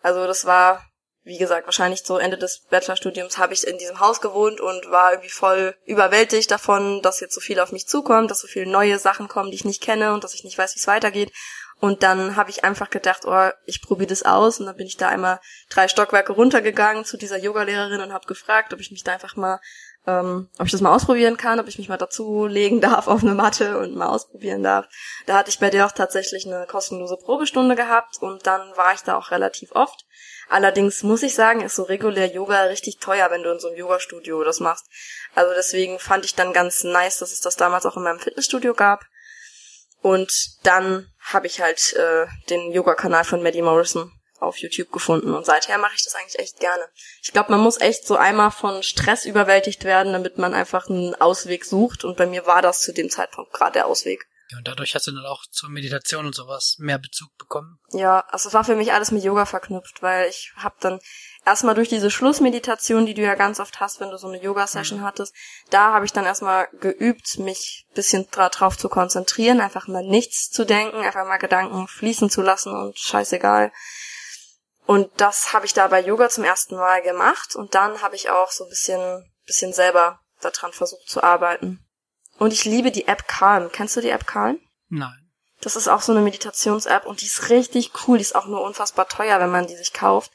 Also 0.01 0.27
das 0.27 0.45
war, 0.45 0.86
wie 1.30 1.38
gesagt, 1.38 1.67
wahrscheinlich 1.67 2.03
so 2.03 2.17
Ende 2.17 2.38
des 2.38 2.65
Bachelorstudiums 2.71 3.38
habe 3.38 3.53
ich 3.53 3.65
in 3.65 3.77
diesem 3.77 3.99
Haus 3.99 4.19
gewohnt 4.19 4.59
und 4.59 4.89
war 4.89 5.11
irgendwie 5.11 5.30
voll 5.30 5.75
überwältigt 5.86 6.49
davon, 6.49 7.03
dass 7.03 7.19
jetzt 7.19 7.36
so 7.36 7.39
viel 7.39 7.59
auf 7.59 7.71
mich 7.71 7.88
zukommt, 7.88 8.32
dass 8.32 8.39
so 8.39 8.47
viele 8.47 8.65
neue 8.65 8.97
Sachen 8.97 9.27
kommen, 9.27 9.51
die 9.51 9.55
ich 9.55 9.63
nicht 9.63 9.82
kenne 9.82 10.13
und 10.13 10.23
dass 10.23 10.34
ich 10.34 10.43
nicht 10.43 10.57
weiß, 10.57 10.75
wie 10.75 10.80
es 10.80 10.88
weitergeht. 10.88 11.32
Und 11.80 12.01
dann 12.03 12.36
habe 12.36 12.49
ich 12.49 12.63
einfach 12.63 12.89
gedacht, 12.89 13.25
oh, 13.25 13.49
ich 13.65 13.82
probiere 13.82 14.09
das 14.09 14.23
aus. 14.23 14.59
Und 14.59 14.65
dann 14.65 14.75
bin 14.75 14.88
ich 14.88 14.97
da 14.97 15.07
einmal 15.07 15.39
drei 15.69 15.88
Stockwerke 15.88 16.34
runtergegangen 16.34 17.05
zu 17.05 17.15
dieser 17.15 17.38
Yogalehrerin 17.38 18.01
und 18.01 18.11
habe 18.11 18.25
gefragt, 18.25 18.73
ob 18.73 18.80
ich 18.80 18.91
mich 18.91 19.03
da 19.03 19.13
einfach 19.13 19.36
mal, 19.36 19.61
ähm, 20.05 20.49
ob 20.57 20.65
ich 20.65 20.71
das 20.71 20.82
mal 20.82 20.93
ausprobieren 20.93 21.38
kann, 21.38 21.59
ob 21.59 21.67
ich 21.67 21.77
mich 21.77 21.89
mal 21.89 21.97
dazu 21.97 22.47
legen 22.47 22.82
darf 22.82 23.07
auf 23.07 23.23
eine 23.23 23.36
Matte 23.36 23.77
und 23.77 23.95
mal 23.95 24.07
ausprobieren 24.07 24.63
darf. 24.63 24.88
Da 25.25 25.38
hatte 25.38 25.51
ich 25.51 25.59
bei 25.59 25.69
dir 25.69 25.86
auch 25.86 25.93
tatsächlich 25.93 26.45
eine 26.45 26.65
kostenlose 26.65 27.17
Probestunde 27.17 27.75
gehabt 27.75 28.17
und 28.19 28.45
dann 28.45 28.75
war 28.75 28.93
ich 28.93 29.01
da 29.01 29.15
auch 29.15 29.32
relativ 29.32 29.71
oft. 29.71 30.05
Allerdings 30.50 31.04
muss 31.04 31.22
ich 31.22 31.36
sagen, 31.36 31.62
ist 31.62 31.76
so 31.76 31.84
regulär 31.84 32.26
Yoga 32.26 32.64
richtig 32.64 32.97
teuer, 32.97 33.30
wenn 33.30 33.43
du 33.43 33.52
in 33.52 33.60
so 33.60 33.68
einem 33.68 33.78
Yoga-Studio 33.78 34.43
das 34.43 34.60
machst. 34.60 34.86
Also 35.36 35.54
deswegen 35.56 36.00
fand 36.00 36.26
ich 36.26 36.34
dann 36.34 36.54
ganz 36.54 36.84
nice, 36.84 37.20
dass 37.20 37.32
es 37.32 37.41
das 37.41 37.56
damals 37.56 37.86
auch 37.86 37.95
in 37.97 38.04
meinem 38.04 38.20
Fitnessstudio 38.20 38.74
gab. 38.74 39.06
Und 40.02 40.32
dann 40.64 41.12
habe 41.20 41.47
ich 41.47 41.62
halt 41.62 41.93
äh, 41.93 42.26
den 42.50 42.72
Yoga-Kanal 42.72 43.26
von 43.26 43.43
Maddie 43.43 43.62
Morrison 43.62 44.12
auf 44.39 44.58
YouTube 44.58 44.91
gefunden 44.91 45.34
und 45.36 45.45
seither 45.45 45.78
mache 45.78 45.95
ich 45.95 46.04
das 46.04 46.16
eigentlich 46.16 46.39
echt 46.39 46.60
gerne. 46.60 46.88
Ich 47.22 47.34
glaube, 47.34 47.52
man 47.52 47.60
muss 47.60 47.82
echt 47.82 48.08
so 48.08 48.16
einmal 48.16 48.52
von 48.52 48.84
Stress 48.84 49.26
überwältigt 49.26 49.84
werden, 49.84 50.14
damit 50.14 50.38
man 50.38 50.54
einfach 50.54 50.89
einen 50.89 51.14
Ausweg 51.16 51.66
sucht 51.66 52.06
und 52.06 52.16
bei 52.16 52.26
mir 52.26 52.45
war 52.45 52.62
das 52.62 52.80
zu 52.80 52.93
dem 52.93 53.10
Zeitpunkt 53.10 53.52
gerade 53.52 53.74
der 53.74 53.88
Ausweg. 53.88 54.28
Ja, 54.52 54.58
und 54.58 54.68
dadurch 54.68 54.95
hast 54.95 55.06
du 55.06 55.12
dann 55.12 55.26
auch 55.26 55.43
zur 55.52 55.70
Meditation 55.70 56.26
und 56.26 56.34
sowas 56.34 56.76
mehr 56.80 56.97
Bezug 56.97 57.30
bekommen. 57.38 57.80
Ja, 57.91 58.22
also 58.30 58.47
es 58.47 58.54
war 58.56 58.64
für 58.64 58.76
mich 58.76 58.93
alles 58.93 59.12
mit 59.12 59.24
Yoga 59.24 59.45
verknüpft, 59.45 60.02
weil 60.02 60.28
ich 60.28 60.52
habe 60.56 60.76
dann 60.80 61.00
erstmal 61.45 61.76
durch 61.76 61.89
diese 61.89 62.10
Schlussmeditation, 62.10 63.06
die 63.06 63.14
du 63.14 63.22
ja 63.22 63.36
ganz 63.36 63.60
oft 63.60 63.80
hast, 63.80 64.00
wenn 64.00 64.10
du 64.10 64.18
so 64.18 64.28
eine 64.28 64.41
Yoga-Session 64.41 65.00
mhm. 65.00 65.04
hattest, 65.04 65.36
da 65.70 65.93
habe 65.93 66.06
ich 66.06 66.14
dann 66.14 66.26
erstmal 66.26 66.68
geübt, 66.80 67.38
mich 67.38 67.86
bisschen 67.93 68.28
drauf 68.32 68.76
zu 68.76 68.89
konzentrieren, 68.89 69.62
einfach 69.62 69.88
mal 69.88 70.04
nichts 70.04 70.50
zu 70.50 70.66
denken, 70.66 70.97
einfach 70.97 71.28
mal 71.28 71.38
Gedanken 71.38 71.88
fließen 71.88 72.32
zu 72.32 72.41
lassen 72.41 72.74
und 72.76 72.97
scheißegal. 72.97 73.72
Und 74.88 75.12
das 75.18 75.54
habe 75.54 75.68
ich 75.68 75.74
da 75.76 75.88
bei 75.88 76.02
Yoga 76.02 76.30
zum 76.30 76.43
ersten 76.43 76.76
Mal 76.76 77.04
gemacht 77.04 77.56
und 77.56 77.76
dann 77.76 78.02
habe 78.02 78.16
ich 78.16 78.32
auch 78.32 78.50
so 78.50 78.64
ein 78.64 78.70
bisschen, 78.72 79.32
bisschen 79.45 79.74
selber 79.74 80.22
daran 80.41 80.72
versucht 80.72 81.08
zu 81.08 81.22
arbeiten. 81.22 81.86
Und 82.39 82.53
ich 82.53 82.65
liebe 82.65 82.91
die 82.91 83.07
App 83.07 83.27
Calm. 83.27 83.69
Kennst 83.71 83.95
du 83.97 84.01
die 84.01 84.09
App 84.09 84.25
Calm? 84.25 84.59
Nein. 84.87 85.29
Das 85.61 85.75
ist 85.75 85.89
auch 85.89 86.01
so 86.01 86.13
eine 86.13 86.21
Meditations-App 86.21 87.05
und 87.05 87.21
die 87.21 87.25
ist 87.25 87.49
richtig 87.49 87.91
cool. 88.07 88.17
Die 88.17 88.21
ist 88.21 88.35
auch 88.35 88.47
nur 88.47 88.61
unfassbar 88.63 89.07
teuer, 89.09 89.39
wenn 89.41 89.51
man 89.51 89.67
die 89.67 89.75
sich 89.75 89.91
kauft. 89.91 90.31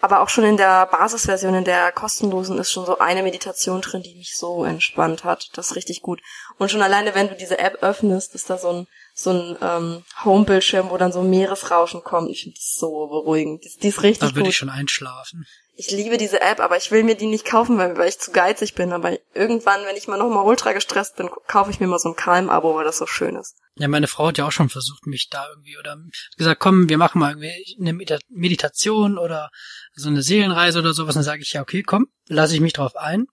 Aber 0.00 0.20
auch 0.20 0.28
schon 0.28 0.44
in 0.44 0.56
der 0.56 0.86
Basisversion, 0.86 1.54
in 1.54 1.64
der 1.64 1.90
kostenlosen, 1.92 2.58
ist 2.58 2.70
schon 2.70 2.84
so 2.84 2.98
eine 2.98 3.22
Meditation 3.22 3.80
drin, 3.80 4.02
die 4.02 4.14
mich 4.16 4.36
so 4.36 4.64
entspannt 4.64 5.24
hat. 5.24 5.48
Das 5.54 5.68
ist 5.68 5.76
richtig 5.76 6.02
gut. 6.02 6.20
Und 6.58 6.70
schon 6.70 6.82
alleine, 6.82 7.14
wenn 7.14 7.28
du 7.28 7.36
diese 7.36 7.58
App 7.58 7.82
öffnest, 7.82 8.34
ist 8.34 8.50
da 8.50 8.58
so 8.58 8.70
ein, 8.70 8.86
so 9.14 9.30
ein 9.30 9.56
ähm, 9.62 10.04
Home-Bildschirm, 10.24 10.90
wo 10.90 10.98
dann 10.98 11.12
so 11.12 11.22
Meeresrauschen 11.22 12.02
kommt. 12.02 12.30
Ich 12.30 12.42
finde 12.42 12.56
das 12.56 12.76
so 12.76 13.06
beruhigend. 13.06 13.64
Die, 13.64 13.78
die 13.78 13.88
ist 13.88 14.02
richtig 14.02 14.18
da 14.18 14.26
gut. 14.26 14.32
Da 14.32 14.36
würde 14.36 14.50
ich 14.50 14.56
schon 14.56 14.68
einschlafen 14.68 15.46
ich 15.76 15.90
liebe 15.90 16.16
diese 16.16 16.40
App, 16.40 16.60
aber 16.60 16.76
ich 16.78 16.90
will 16.90 17.04
mir 17.04 17.16
die 17.16 17.26
nicht 17.26 17.44
kaufen, 17.44 17.76
weil, 17.76 17.96
weil 17.98 18.08
ich 18.08 18.18
zu 18.18 18.32
geizig 18.32 18.74
bin. 18.74 18.92
Aber 18.92 19.12
irgendwann, 19.34 19.84
wenn 19.84 19.96
ich 19.96 20.08
mal 20.08 20.16
nochmal 20.16 20.44
ultra 20.44 20.72
gestresst 20.72 21.16
bin, 21.16 21.28
kaufe 21.46 21.70
ich 21.70 21.80
mir 21.80 21.86
mal 21.86 21.98
so 21.98 22.08
ein 22.08 22.16
Calm-Abo, 22.16 22.74
weil 22.74 22.84
das 22.84 22.98
so 22.98 23.06
schön 23.06 23.36
ist. 23.36 23.56
Ja, 23.74 23.86
meine 23.88 24.06
Frau 24.06 24.28
hat 24.28 24.38
ja 24.38 24.46
auch 24.46 24.52
schon 24.52 24.70
versucht, 24.70 25.06
mich 25.06 25.28
da 25.28 25.46
irgendwie 25.50 25.76
oder 25.76 25.98
gesagt, 26.38 26.60
komm, 26.60 26.88
wir 26.88 26.96
machen 26.96 27.18
mal 27.18 27.32
irgendwie 27.32 27.76
eine 27.78 28.20
Meditation 28.28 29.18
oder 29.18 29.50
so 29.92 30.08
eine 30.08 30.22
Seelenreise 30.22 30.78
oder 30.78 30.94
sowas. 30.94 31.14
Dann 31.14 31.24
sage 31.24 31.42
ich 31.42 31.52
ja, 31.52 31.60
okay, 31.60 31.82
komm, 31.82 32.06
lasse 32.26 32.54
ich 32.54 32.60
mich 32.60 32.72
drauf 32.72 32.96
ein. 32.96 33.26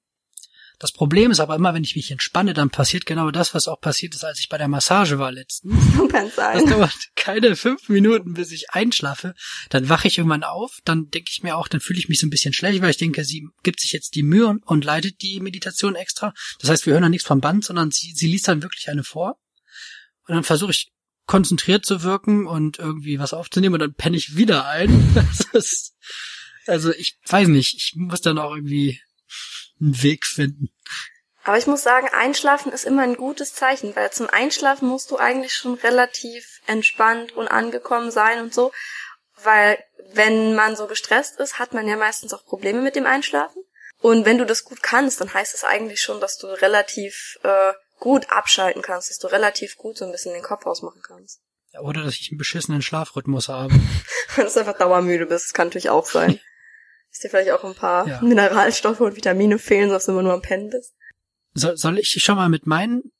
Das 0.84 0.92
Problem 0.92 1.32
ist 1.32 1.40
aber 1.40 1.56
immer, 1.56 1.74
wenn 1.74 1.86
ich 1.86 1.96
mich 1.96 2.12
entspanne, 2.12 2.54
dann 2.54 2.70
passiert 2.70 3.06
genau 3.06 3.32
das, 3.32 3.54
was 3.54 3.70
auch 3.70 3.80
passiert 3.80 4.16
ist, 4.16 4.26
als 4.26 4.42
ich 4.42 4.50
bei 4.50 4.58
der 4.58 4.68
Massage 4.68 5.18
war 5.18 5.32
letztens. 5.32 5.74
Kann 6.12 6.30
sein. 6.30 6.60
Das 6.60 6.70
dauert 6.70 7.10
keine 7.16 7.56
fünf 7.56 7.88
Minuten, 7.88 8.34
bis 8.34 8.52
ich 8.52 8.72
einschlafe. 8.72 9.34
Dann 9.70 9.88
wache 9.88 10.10
ich 10.10 10.18
irgendwann 10.18 10.44
auf, 10.44 10.80
dann 10.84 11.10
denke 11.10 11.30
ich 11.32 11.42
mir 11.42 11.56
auch, 11.56 11.70
dann 11.70 11.80
fühle 11.80 12.00
ich 12.00 12.10
mich 12.10 12.20
so 12.20 12.28
ein 12.28 12.30
bisschen 12.30 12.52
schlecht, 12.52 12.82
weil 12.82 12.90
ich 12.90 12.98
denke, 12.98 13.24
sie 13.24 13.48
gibt 13.64 13.80
sich 13.80 13.94
jetzt 13.94 14.16
die 14.16 14.24
Mühe 14.24 14.58
und 14.66 14.84
leitet 14.84 15.22
die 15.22 15.40
Meditation 15.40 15.96
extra. 15.96 16.34
Das 16.60 16.70
heißt, 16.70 16.86
wir 16.86 16.92
hören 16.92 17.04
dann 17.04 17.12
nichts 17.12 17.28
vom 17.28 17.40
Band, 17.40 17.64
sondern 17.64 17.92
sie, 17.92 18.12
sie 18.14 18.28
liest 18.28 18.50
dann 18.50 18.62
wirklich 18.62 18.90
eine 18.90 19.06
vor. 19.06 19.40
Und 20.28 20.36
dann 20.36 20.44
versuche 20.44 20.72
ich 20.72 20.92
konzentriert 21.28 21.86
zu 21.86 22.04
wirken 22.04 22.46
und 22.46 22.78
irgendwie 22.78 23.20
was 23.20 23.34
aufzunehmen 23.34 23.76
und 23.76 23.80
dann 23.80 23.94
penne 23.94 24.18
ich 24.18 24.36
wieder 24.36 24.68
ein. 24.68 25.16
Ist, 25.54 25.96
also 26.68 26.92
ich 26.92 27.20
weiß 27.26 27.48
nicht, 27.48 27.74
ich 27.76 27.94
muss 27.96 28.20
dann 28.20 28.38
auch 28.38 28.54
irgendwie 28.54 29.00
einen 29.80 30.02
Weg 30.02 30.26
finden. 30.26 30.70
Aber 31.44 31.58
ich 31.58 31.68
muss 31.68 31.84
sagen, 31.84 32.08
Einschlafen 32.14 32.72
ist 32.72 32.86
immer 32.86 33.04
ein 33.04 33.18
gutes 33.18 33.54
Zeichen, 33.54 33.96
weil 33.96 34.12
zum 34.12 34.30
Einschlafen 34.30 34.88
musst 34.88 35.12
du 35.12 35.18
eigentlich 35.18 35.54
schon 35.54 35.74
relativ 35.76 36.62
entspannt 36.68 37.34
und 37.34 37.50
angekommen 37.50 38.12
sein 38.12 38.40
und 38.40 38.54
so. 38.54 38.72
Weil 39.44 39.84
wenn 40.14 40.56
man 40.56 40.76
so 40.76 40.88
gestresst 40.88 41.40
ist, 41.40 41.60
hat 41.60 41.74
man 41.74 41.88
ja 41.88 41.98
meistens 41.98 42.34
auch 42.34 42.46
Probleme 42.46 42.82
mit 42.82 42.96
dem 42.96 43.06
Einschlafen. 43.06 43.62
Und 44.00 44.26
wenn 44.26 44.38
du 44.38 44.46
das 44.46 44.64
gut 44.64 44.82
kannst, 44.82 45.20
dann 45.20 45.34
heißt 45.34 45.54
es 45.54 45.64
eigentlich 45.64 46.02
schon, 46.02 46.22
dass 46.22 46.38
du 46.38 46.48
relativ 46.48 47.38
äh, 47.44 47.74
gut 48.00 48.30
abschalten 48.30 48.82
kannst, 48.82 49.10
dass 49.10 49.18
du 49.18 49.28
relativ 49.28 49.78
gut 49.78 49.98
so 49.98 50.06
ein 50.06 50.12
bisschen 50.12 50.34
den 50.34 50.44
Kopf 50.44 50.66
ausmachen 50.66 51.02
kannst. 51.06 51.42
Ja, 51.72 51.82
oder 51.82 52.04
dass 52.04 52.16
ich 52.16 52.30
einen 52.32 52.38
beschissenen 52.38 52.82
Schlafrhythmus 52.82 53.50
habe. 53.50 53.74
dass 54.38 54.54
du 54.54 54.62
einfach 54.62 54.78
dauermüde 54.78 55.26
bist, 55.26 55.48
das 55.48 55.54
kann 55.54 55.68
natürlich 55.68 55.90
auch 55.90 56.06
sein. 56.06 56.40
dass 57.12 57.20
dir 57.20 57.30
vielleicht 57.30 57.52
auch 57.52 57.64
ein 57.64 57.76
paar 57.76 58.08
ja. 58.08 58.22
Mineralstoffe 58.22 59.02
und 59.02 59.16
Vitamine 59.16 59.60
fehlen, 59.60 59.90
dass 59.90 60.06
du 60.06 60.12
immer 60.12 60.24
nur 60.24 60.34
am 60.34 60.42
Pennen 60.42 60.70
bist. 60.70 60.94
Soll, 61.54 61.78
soll 61.78 62.00
ich 62.00 62.10
schon 62.20 62.36
mal 62.36 62.50
mit 62.50 62.66
meinen 62.66 63.12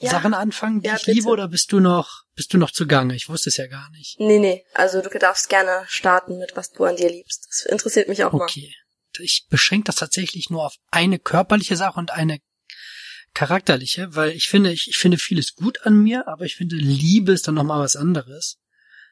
ja. 0.00 0.10
Sachen 0.10 0.34
anfangen, 0.34 0.80
die 0.80 0.88
ja, 0.88 0.96
ich 0.96 1.04
bitte. 1.04 1.12
liebe, 1.12 1.28
oder 1.28 1.48
bist 1.48 1.72
du 1.72 1.80
noch, 1.80 2.22
bist 2.34 2.52
du 2.52 2.58
noch 2.58 2.70
zugange? 2.70 3.14
Ich 3.14 3.28
wusste 3.28 3.50
es 3.50 3.56
ja 3.56 3.66
gar 3.66 3.90
nicht. 3.90 4.18
Nee, 4.18 4.38
nee. 4.38 4.64
Also 4.74 5.02
du 5.02 5.10
darfst 5.18 5.48
gerne 5.48 5.84
starten 5.86 6.38
mit, 6.38 6.56
was 6.56 6.70
du 6.70 6.84
an 6.84 6.96
dir 6.96 7.10
liebst. 7.10 7.46
Das 7.48 7.66
interessiert 7.70 8.08
mich 8.08 8.24
auch 8.24 8.32
okay. 8.32 8.38
mal. 8.38 8.44
Okay. 8.44 8.74
Ich 9.22 9.46
beschränke 9.50 9.86
das 9.86 9.96
tatsächlich 9.96 10.50
nur 10.50 10.64
auf 10.64 10.76
eine 10.90 11.18
körperliche 11.18 11.76
Sache 11.76 11.98
und 11.98 12.12
eine 12.12 12.40
charakterliche, 13.34 14.14
weil 14.14 14.30
ich 14.30 14.48
finde, 14.48 14.72
ich, 14.72 14.88
ich 14.88 14.96
finde 14.96 15.18
vieles 15.18 15.54
gut 15.54 15.84
an 15.84 16.02
mir, 16.02 16.26
aber 16.26 16.44
ich 16.44 16.56
finde, 16.56 16.76
Liebe 16.76 17.32
ist 17.32 17.46
dann 17.46 17.54
nochmal 17.54 17.80
was 17.80 17.96
anderes. 17.96 18.58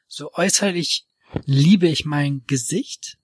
So 0.07 0.33
äußerlich 0.33 1.05
liebe 1.45 1.87
ich 1.87 2.05
mein 2.05 2.43
Gesicht, 2.47 3.17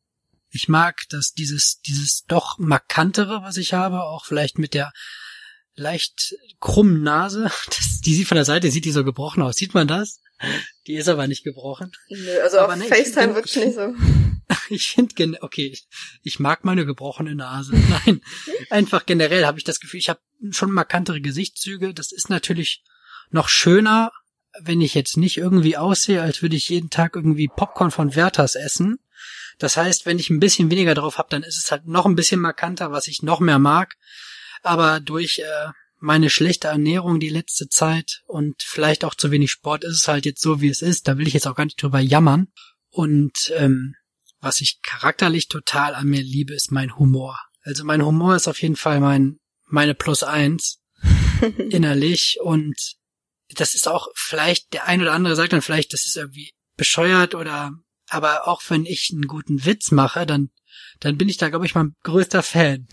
ich 0.49 0.69
mag 0.69 1.01
dass 1.09 1.33
dieses, 1.33 1.79
dieses 1.81 2.23
doch 2.27 2.57
markantere, 2.59 3.41
was 3.41 3.57
ich 3.57 3.73
habe, 3.73 4.03
auch 4.03 4.25
vielleicht 4.25 4.57
mit 4.57 4.73
der 4.73 4.91
leicht 5.75 6.35
krummen 6.59 7.03
Nase. 7.03 7.51
Das, 7.67 8.01
die 8.01 8.15
sieht 8.15 8.27
von 8.27 8.35
der 8.35 8.45
Seite, 8.45 8.69
sieht 8.69 8.85
die 8.85 8.91
so 8.91 9.03
gebrochen 9.03 9.41
aus. 9.41 9.55
Sieht 9.55 9.73
man 9.73 9.87
das? 9.87 10.21
Die 10.87 10.95
ist 10.95 11.07
aber 11.07 11.27
nicht 11.27 11.43
gebrochen. 11.43 11.91
Nö, 12.09 12.39
also 12.43 12.59
aber 12.59 12.73
auf 12.73 12.79
nee, 12.79 12.87
FaceTime 12.87 13.35
wirklich 13.35 13.55
nicht 13.55 13.75
so. 13.75 13.93
Ich 14.69 14.87
finde, 14.87 15.41
okay, 15.41 15.67
ich, 15.67 15.87
ich 16.23 16.39
mag 16.39 16.65
meine 16.65 16.85
gebrochene 16.85 17.35
Nase. 17.35 17.73
Nein, 18.05 18.21
einfach 18.69 19.05
generell 19.05 19.45
habe 19.45 19.57
ich 19.57 19.63
das 19.63 19.79
Gefühl, 19.79 19.99
ich 19.99 20.09
habe 20.09 20.19
schon 20.51 20.71
markantere 20.71 21.21
Gesichtszüge. 21.21 21.93
Das 21.93 22.11
ist 22.11 22.29
natürlich 22.29 22.83
noch 23.29 23.49
schöner, 23.49 24.11
wenn 24.59 24.81
ich 24.81 24.93
jetzt 24.93 25.17
nicht 25.17 25.37
irgendwie 25.37 25.77
aussehe, 25.77 26.21
als 26.21 26.41
würde 26.41 26.55
ich 26.55 26.69
jeden 26.69 26.89
Tag 26.89 27.15
irgendwie 27.15 27.47
Popcorn 27.47 27.91
von 27.91 28.15
Werthers 28.15 28.55
essen. 28.55 28.99
Das 29.57 29.77
heißt, 29.77 30.05
wenn 30.05 30.19
ich 30.19 30.29
ein 30.29 30.39
bisschen 30.39 30.69
weniger 30.71 30.95
drauf 30.95 31.17
habe, 31.17 31.29
dann 31.29 31.43
ist 31.43 31.57
es 31.57 31.71
halt 31.71 31.87
noch 31.87 32.05
ein 32.05 32.15
bisschen 32.15 32.39
markanter, 32.39 32.91
was 32.91 33.07
ich 33.07 33.23
noch 33.23 33.39
mehr 33.39 33.59
mag. 33.59 33.95
Aber 34.65 34.99
durch 34.99 35.39
äh, 35.39 35.69
meine 35.99 36.29
schlechte 36.29 36.67
Ernährung 36.67 37.19
die 37.19 37.29
letzte 37.29 37.67
Zeit 37.67 38.21
und 38.27 38.61
vielleicht 38.61 39.05
auch 39.05 39.15
zu 39.15 39.31
wenig 39.31 39.51
Sport 39.51 39.83
ist 39.83 39.99
es 39.99 40.07
halt 40.07 40.25
jetzt 40.25 40.41
so, 40.41 40.61
wie 40.61 40.69
es 40.69 40.81
ist. 40.81 41.07
Da 41.07 41.17
will 41.17 41.27
ich 41.27 41.33
jetzt 41.33 41.47
auch 41.47 41.55
gar 41.55 41.65
nicht 41.65 41.81
drüber 41.81 41.99
jammern. 41.99 42.47
Und 42.89 43.51
ähm, 43.55 43.95
was 44.39 44.61
ich 44.61 44.81
charakterlich 44.81 45.47
total 45.47 45.95
an 45.95 46.07
mir 46.07 46.21
liebe, 46.21 46.53
ist 46.53 46.71
mein 46.71 46.97
Humor. 46.97 47.39
Also 47.61 47.83
mein 47.83 48.03
Humor 48.05 48.35
ist 48.35 48.47
auf 48.47 48.61
jeden 48.61 48.75
Fall 48.75 48.99
mein 48.99 49.37
meine 49.67 49.95
Plus 49.95 50.21
eins 50.21 50.81
innerlich 51.57 52.37
und 52.41 52.75
das 53.49 53.73
ist 53.73 53.87
auch 53.87 54.07
vielleicht 54.13 54.73
der 54.73 54.85
ein 54.85 55.01
oder 55.01 55.13
andere 55.13 55.35
sagt 55.35 55.53
dann 55.53 55.61
vielleicht, 55.61 55.93
das 55.93 56.05
ist 56.05 56.17
irgendwie 56.17 56.51
bescheuert 56.77 57.35
oder 57.35 57.71
aber 58.09 58.47
auch 58.47 58.61
wenn 58.69 58.85
ich 58.85 59.09
einen 59.11 59.27
guten 59.27 59.65
Witz 59.65 59.91
mache, 59.91 60.25
dann, 60.25 60.49
dann 60.99 61.17
bin 61.17 61.29
ich 61.29 61.37
da, 61.37 61.49
glaube 61.49 61.65
ich, 61.65 61.75
mein 61.75 61.95
größter 62.03 62.43
Fan. 62.43 62.87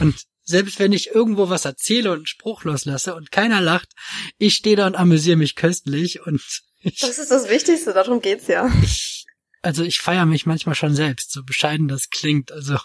Und 0.00 0.24
selbst 0.48 0.78
wenn 0.78 0.92
ich 0.92 1.08
irgendwo 1.08 1.50
was 1.50 1.66
erzähle 1.66 2.10
und 2.10 2.16
einen 2.18 2.26
Spruch 2.26 2.64
loslasse 2.64 3.14
und 3.14 3.30
keiner 3.30 3.60
lacht, 3.60 3.90
ich 4.38 4.54
stehe 4.54 4.76
da 4.76 4.86
und 4.86 4.96
amüsiere 4.96 5.36
mich 5.36 5.56
köstlich 5.56 6.24
und 6.26 6.40
ich, 6.80 7.00
Das 7.00 7.18
ist 7.18 7.30
das 7.30 7.50
Wichtigste, 7.50 7.92
darum 7.92 8.22
geht's 8.22 8.46
ja. 8.46 8.70
Ich, 8.82 9.26
also 9.60 9.82
ich 9.82 9.98
feiere 9.98 10.24
mich 10.24 10.46
manchmal 10.46 10.74
schon 10.74 10.94
selbst, 10.94 11.32
so 11.32 11.42
bescheiden 11.44 11.86
das 11.86 12.08
klingt. 12.08 12.50
Also, 12.50 12.78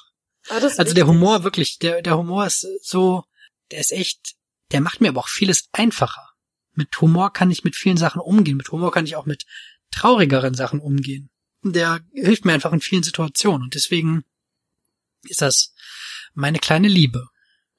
Ah, 0.49 0.59
das 0.59 0.77
also 0.77 0.93
der. 0.93 1.07
Humor 1.07 1.45
wirklich, 1.45 1.79
der, 1.79 2.01
der 2.01 2.17
Humor 2.17 2.45
ist 2.45 2.67
so, 2.81 3.23
der 3.71 3.79
ist 3.79 3.93
echt, 3.93 4.35
der 4.73 4.81
macht 4.81 4.99
mir 4.99 5.09
aber 5.09 5.21
auch 5.21 5.29
vieles 5.29 5.69
einfacher. 5.71 6.31
Mit 6.73 6.99
Humor 6.99 7.31
kann 7.31 7.49
ich 7.49 7.63
mit 7.63 7.77
vielen 7.77 7.95
Sachen 7.97 8.19
umgehen. 8.19 8.57
Mit 8.57 8.69
Humor 8.73 8.91
kann 8.91 9.05
ich 9.05 9.15
auch 9.15 9.25
mit 9.25 9.45
traurigeren 9.89 10.53
Sachen 10.53 10.81
umgehen. 10.81 11.29
Der 11.61 12.01
hilft 12.13 12.43
mir 12.43 12.51
einfach 12.51 12.73
in 12.73 12.81
vielen 12.81 13.03
Situationen 13.03 13.61
und 13.63 13.75
deswegen 13.75 14.25
ist 15.21 15.41
das 15.41 15.73
meine 16.33 16.59
kleine 16.59 16.89
Liebe. 16.89 17.29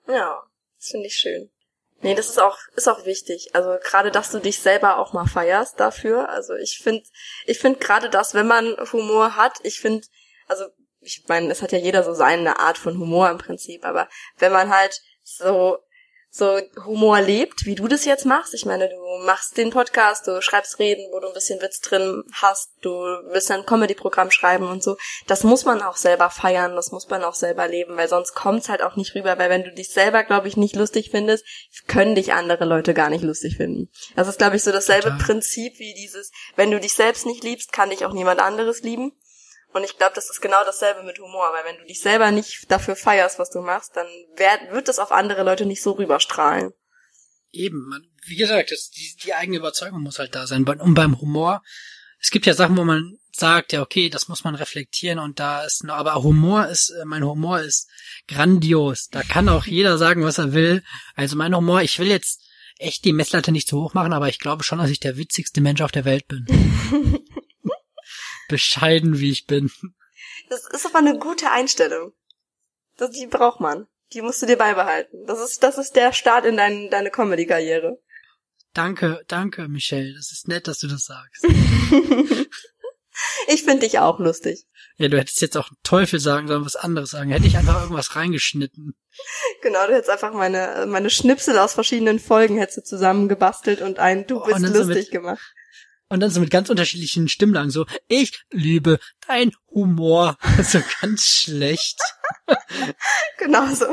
Ja, 0.06 0.42
das 0.78 0.88
finde 0.88 1.06
ich 1.06 1.14
schön. 1.14 1.50
Nee, 2.00 2.14
das 2.14 2.28
ist 2.28 2.38
auch, 2.38 2.58
ist 2.76 2.88
auch 2.88 3.06
wichtig. 3.06 3.54
Also 3.54 3.78
gerade, 3.82 4.10
dass 4.10 4.30
du 4.30 4.38
dich 4.38 4.58
selber 4.60 4.98
auch 4.98 5.12
mal 5.14 5.26
feierst 5.26 5.80
dafür. 5.80 6.28
Also 6.28 6.54
ich 6.54 6.78
finde, 6.78 7.04
ich 7.46 7.58
finde 7.58 7.78
gerade 7.78 8.10
das, 8.10 8.34
wenn 8.34 8.46
man 8.46 8.76
Humor 8.92 9.36
hat, 9.36 9.58
ich 9.62 9.80
finde, 9.80 10.06
also 10.46 10.66
ich 11.00 11.24
meine, 11.28 11.50
es 11.50 11.62
hat 11.62 11.72
ja 11.72 11.78
jeder 11.78 12.02
so 12.02 12.12
seine 12.12 12.58
Art 12.58 12.78
von 12.78 12.98
Humor 12.98 13.30
im 13.30 13.38
Prinzip, 13.38 13.84
aber 13.84 14.08
wenn 14.38 14.52
man 14.52 14.70
halt 14.70 15.00
so 15.22 15.78
so 16.36 16.58
Humor 16.84 17.20
lebt, 17.20 17.64
wie 17.64 17.76
du 17.76 17.86
das 17.86 18.04
jetzt 18.04 18.26
machst. 18.26 18.54
Ich 18.54 18.66
meine, 18.66 18.88
du 18.88 19.24
machst 19.24 19.56
den 19.56 19.70
Podcast, 19.70 20.26
du 20.26 20.42
schreibst 20.42 20.80
Reden, 20.80 21.06
wo 21.12 21.20
du 21.20 21.28
ein 21.28 21.32
bisschen 21.32 21.62
Witz 21.62 21.80
drin 21.80 22.24
hast, 22.32 22.72
du 22.80 22.90
willst 22.90 23.52
ein 23.52 23.64
Comedy-Programm 23.64 24.32
schreiben 24.32 24.66
und 24.66 24.82
so. 24.82 24.96
Das 25.28 25.44
muss 25.44 25.64
man 25.64 25.80
auch 25.80 25.96
selber 25.96 26.30
feiern, 26.30 26.74
das 26.74 26.90
muss 26.90 27.08
man 27.08 27.22
auch 27.22 27.34
selber 27.34 27.68
leben, 27.68 27.96
weil 27.96 28.08
sonst 28.08 28.34
kommt's 28.34 28.68
halt 28.68 28.82
auch 28.82 28.96
nicht 28.96 29.14
rüber, 29.14 29.38
weil 29.38 29.48
wenn 29.48 29.62
du 29.62 29.72
dich 29.72 29.92
selber, 29.92 30.24
glaube 30.24 30.48
ich, 30.48 30.56
nicht 30.56 30.74
lustig 30.74 31.10
findest, 31.12 31.44
können 31.86 32.16
dich 32.16 32.32
andere 32.32 32.64
Leute 32.64 32.94
gar 32.94 33.10
nicht 33.10 33.22
lustig 33.22 33.56
finden. 33.56 33.88
Das 34.16 34.26
ist, 34.26 34.38
glaube 34.38 34.56
ich, 34.56 34.64
so 34.64 34.72
dasselbe 34.72 35.10
Total. 35.10 35.24
Prinzip 35.24 35.78
wie 35.78 35.94
dieses, 35.94 36.32
wenn 36.56 36.72
du 36.72 36.80
dich 36.80 36.94
selbst 36.94 37.26
nicht 37.26 37.44
liebst, 37.44 37.72
kann 37.72 37.90
dich 37.90 38.04
auch 38.04 38.12
niemand 38.12 38.40
anderes 38.40 38.82
lieben. 38.82 39.12
Und 39.74 39.82
ich 39.82 39.98
glaube, 39.98 40.14
das 40.14 40.30
ist 40.30 40.40
genau 40.40 40.64
dasselbe 40.64 41.02
mit 41.02 41.18
Humor, 41.18 41.50
weil 41.52 41.64
wenn 41.64 41.80
du 41.80 41.86
dich 41.86 42.00
selber 42.00 42.30
nicht 42.30 42.70
dafür 42.70 42.94
feierst, 42.94 43.40
was 43.40 43.50
du 43.50 43.60
machst, 43.60 43.96
dann 43.96 44.06
werd, 44.36 44.70
wird 44.70 44.86
das 44.86 45.00
auf 45.00 45.10
andere 45.10 45.42
Leute 45.42 45.66
nicht 45.66 45.82
so 45.82 45.92
rüberstrahlen. 45.92 46.72
Eben, 47.50 47.88
man, 47.88 48.06
wie 48.24 48.36
gesagt, 48.36 48.70
das, 48.70 48.90
die, 48.90 49.16
die 49.24 49.34
eigene 49.34 49.58
Überzeugung 49.58 50.00
muss 50.00 50.20
halt 50.20 50.36
da 50.36 50.46
sein. 50.46 50.64
Und 50.64 50.94
beim 50.94 51.20
Humor, 51.20 51.60
es 52.20 52.30
gibt 52.30 52.46
ja 52.46 52.54
Sachen, 52.54 52.76
wo 52.76 52.84
man 52.84 53.18
sagt, 53.32 53.72
ja, 53.72 53.82
okay, 53.82 54.10
das 54.10 54.28
muss 54.28 54.44
man 54.44 54.54
reflektieren 54.54 55.18
und 55.18 55.40
da 55.40 55.64
ist 55.64 55.84
aber 55.88 56.22
Humor 56.22 56.68
ist, 56.68 56.90
äh, 56.90 57.04
mein 57.04 57.24
Humor 57.24 57.58
ist 57.58 57.88
grandios. 58.28 59.08
Da 59.08 59.24
kann 59.24 59.48
auch 59.48 59.66
jeder 59.66 59.98
sagen, 59.98 60.22
was 60.22 60.38
er 60.38 60.52
will. 60.52 60.84
Also 61.16 61.34
mein 61.34 61.54
Humor, 61.54 61.82
ich 61.82 61.98
will 61.98 62.06
jetzt 62.06 62.42
echt 62.78 63.04
die 63.04 63.12
Messlatte 63.12 63.50
nicht 63.50 63.66
zu 63.66 63.82
hoch 63.82 63.92
machen, 63.92 64.12
aber 64.12 64.28
ich 64.28 64.38
glaube 64.38 64.62
schon, 64.62 64.78
dass 64.78 64.90
ich 64.90 65.00
der 65.00 65.16
witzigste 65.16 65.60
Mensch 65.60 65.80
auf 65.80 65.90
der 65.90 66.04
Welt 66.04 66.28
bin. 66.28 66.46
Bescheiden 68.48 69.18
wie 69.18 69.30
ich 69.30 69.46
bin. 69.46 69.70
Das 70.48 70.66
ist 70.70 70.86
aber 70.86 70.98
eine 70.98 71.18
gute 71.18 71.50
Einstellung. 71.50 72.12
Das, 72.96 73.10
die 73.10 73.26
braucht 73.26 73.60
man. 73.60 73.86
Die 74.12 74.22
musst 74.22 74.42
du 74.42 74.46
dir 74.46 74.56
beibehalten. 74.56 75.24
Das 75.26 75.40
ist, 75.40 75.62
das 75.62 75.78
ist 75.78 75.96
der 75.96 76.12
Start 76.12 76.44
in 76.44 76.56
dein, 76.56 76.90
deine 76.90 77.10
Comedy-Karriere. 77.10 77.98
Danke, 78.72 79.24
danke, 79.28 79.68
Michelle. 79.68 80.14
Das 80.14 80.30
ist 80.32 80.48
nett, 80.48 80.68
dass 80.68 80.78
du 80.78 80.88
das 80.88 81.04
sagst. 81.04 81.44
Ich 83.46 83.62
finde 83.62 83.80
dich 83.86 84.00
auch 84.00 84.18
lustig. 84.18 84.66
Ja, 84.96 85.06
du 85.08 85.18
hättest 85.18 85.40
jetzt 85.40 85.56
auch 85.56 85.70
Teufel 85.84 86.18
sagen 86.18 86.48
sollen, 86.48 86.64
was 86.64 86.74
anderes 86.76 87.10
sagen. 87.10 87.30
Hätte 87.30 87.46
ich 87.46 87.56
einfach 87.56 87.82
irgendwas 87.82 88.16
reingeschnitten. 88.16 88.96
Genau, 89.62 89.86
du 89.86 89.92
hättest 89.94 90.10
einfach 90.10 90.32
meine, 90.32 90.86
meine 90.88 91.10
Schnipsel 91.10 91.56
aus 91.58 91.74
verschiedenen 91.74 92.18
Folgen 92.18 92.58
hättest 92.58 92.78
du 92.78 92.82
zusammengebastelt 92.82 93.82
und 93.82 94.00
ein 94.00 94.26
Du 94.26 94.40
Oh, 94.42 94.44
bist 94.44 94.58
so 94.60 94.66
lustig 94.66 94.96
mit- 94.96 95.10
gemacht. 95.12 95.54
Und 96.14 96.20
dann 96.20 96.30
so 96.30 96.38
mit 96.38 96.52
ganz 96.52 96.70
unterschiedlichen 96.70 97.26
Stimmlagen 97.26 97.70
so, 97.70 97.86
ich 98.06 98.44
liebe 98.52 99.00
dein 99.26 99.50
Humor. 99.68 100.38
So 100.62 100.80
ganz 101.00 101.24
schlecht. 101.24 101.98
Genau 103.38 103.66
so. 103.74 103.86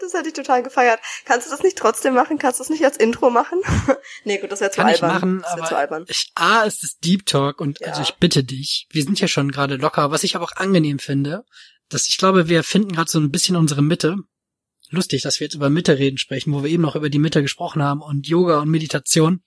Das 0.00 0.14
hätte 0.14 0.26
ich 0.30 0.34
total 0.34 0.64
gefeiert. 0.64 0.98
Kannst 1.26 1.46
du 1.46 1.52
das 1.52 1.62
nicht 1.62 1.78
trotzdem 1.78 2.14
machen? 2.14 2.38
Kannst 2.38 2.58
du 2.58 2.64
das 2.64 2.70
nicht 2.70 2.84
als 2.84 2.96
Intro 2.96 3.30
machen? 3.30 3.60
nee, 4.24 4.38
gut, 4.38 4.50
das 4.50 4.60
wäre 4.60 4.72
zu 4.72 4.80
Kann 4.80 4.88
ich 4.92 5.00
albern. 5.00 5.14
machen, 5.14 5.42
das 5.42 5.52
aber 5.52 5.64
zu 5.64 5.76
albern. 5.76 6.04
ich, 6.08 6.32
A 6.34 6.62
ist 6.64 6.98
Deep 7.04 7.24
Talk 7.24 7.60
und 7.60 7.78
Ja. 7.78 7.90
also 7.90 8.02
ich 8.02 8.16
bitte 8.16 8.42
dich, 8.42 8.88
wir 8.90 9.04
sind 9.04 9.20
ja 9.20 9.28
schon 9.28 9.52
gerade 9.52 9.76
locker, 9.76 10.10
was 10.10 10.24
ich 10.24 10.34
aber 10.34 10.44
auch 10.44 10.56
angenehm 10.56 10.98
finde, 10.98 11.44
dass 11.88 12.08
ich 12.08 12.16
glaube, 12.18 12.48
wir 12.48 12.64
finden 12.64 12.90
gerade 12.90 13.08
so 13.10 13.20
ein 13.20 13.30
bisschen 13.30 13.54
unsere 13.54 13.82
Mitte. 13.82 14.16
Lustig, 14.90 15.22
dass 15.22 15.38
wir 15.38 15.44
jetzt 15.46 15.54
über 15.54 15.70
Mitte 15.70 15.98
reden 15.98 16.18
sprechen, 16.18 16.52
wo 16.52 16.64
wir 16.64 16.70
eben 16.70 16.82
noch 16.82 16.96
über 16.96 17.10
die 17.10 17.20
Mitte 17.20 17.42
gesprochen 17.42 17.80
haben 17.80 18.02
und 18.02 18.26
Yoga 18.26 18.58
und 18.58 18.70
Meditation. 18.70 19.44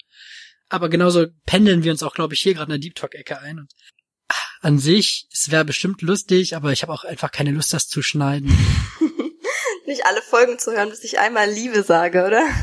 Aber 0.72 0.88
genauso 0.88 1.28
pendeln 1.46 1.84
wir 1.84 1.92
uns 1.92 2.02
auch, 2.02 2.14
glaube 2.14 2.34
ich, 2.34 2.40
hier 2.40 2.54
gerade 2.54 2.74
in 2.74 2.80
der 2.80 2.80
Deep 2.80 2.96
Talk-Ecke 2.96 3.40
ein. 3.40 3.60
Und 3.60 3.74
ah, 4.30 4.36
an 4.62 4.80
sich, 4.80 5.28
es 5.30 5.52
wäre 5.52 5.66
bestimmt 5.66 6.02
lustig, 6.02 6.56
aber 6.56 6.72
ich 6.72 6.82
habe 6.82 6.94
auch 6.94 7.04
einfach 7.04 7.30
keine 7.30 7.52
Lust, 7.52 7.74
das 7.74 7.88
zu 7.88 8.02
schneiden. 8.02 8.48
Nicht 9.86 10.06
alle 10.06 10.22
Folgen 10.22 10.60
zu 10.60 10.72
hören, 10.72 10.90
bis 10.90 11.04
ich 11.04 11.20
einmal 11.20 11.50
Liebe 11.52 11.84
sage, 11.84 12.26
oder? 12.26 12.48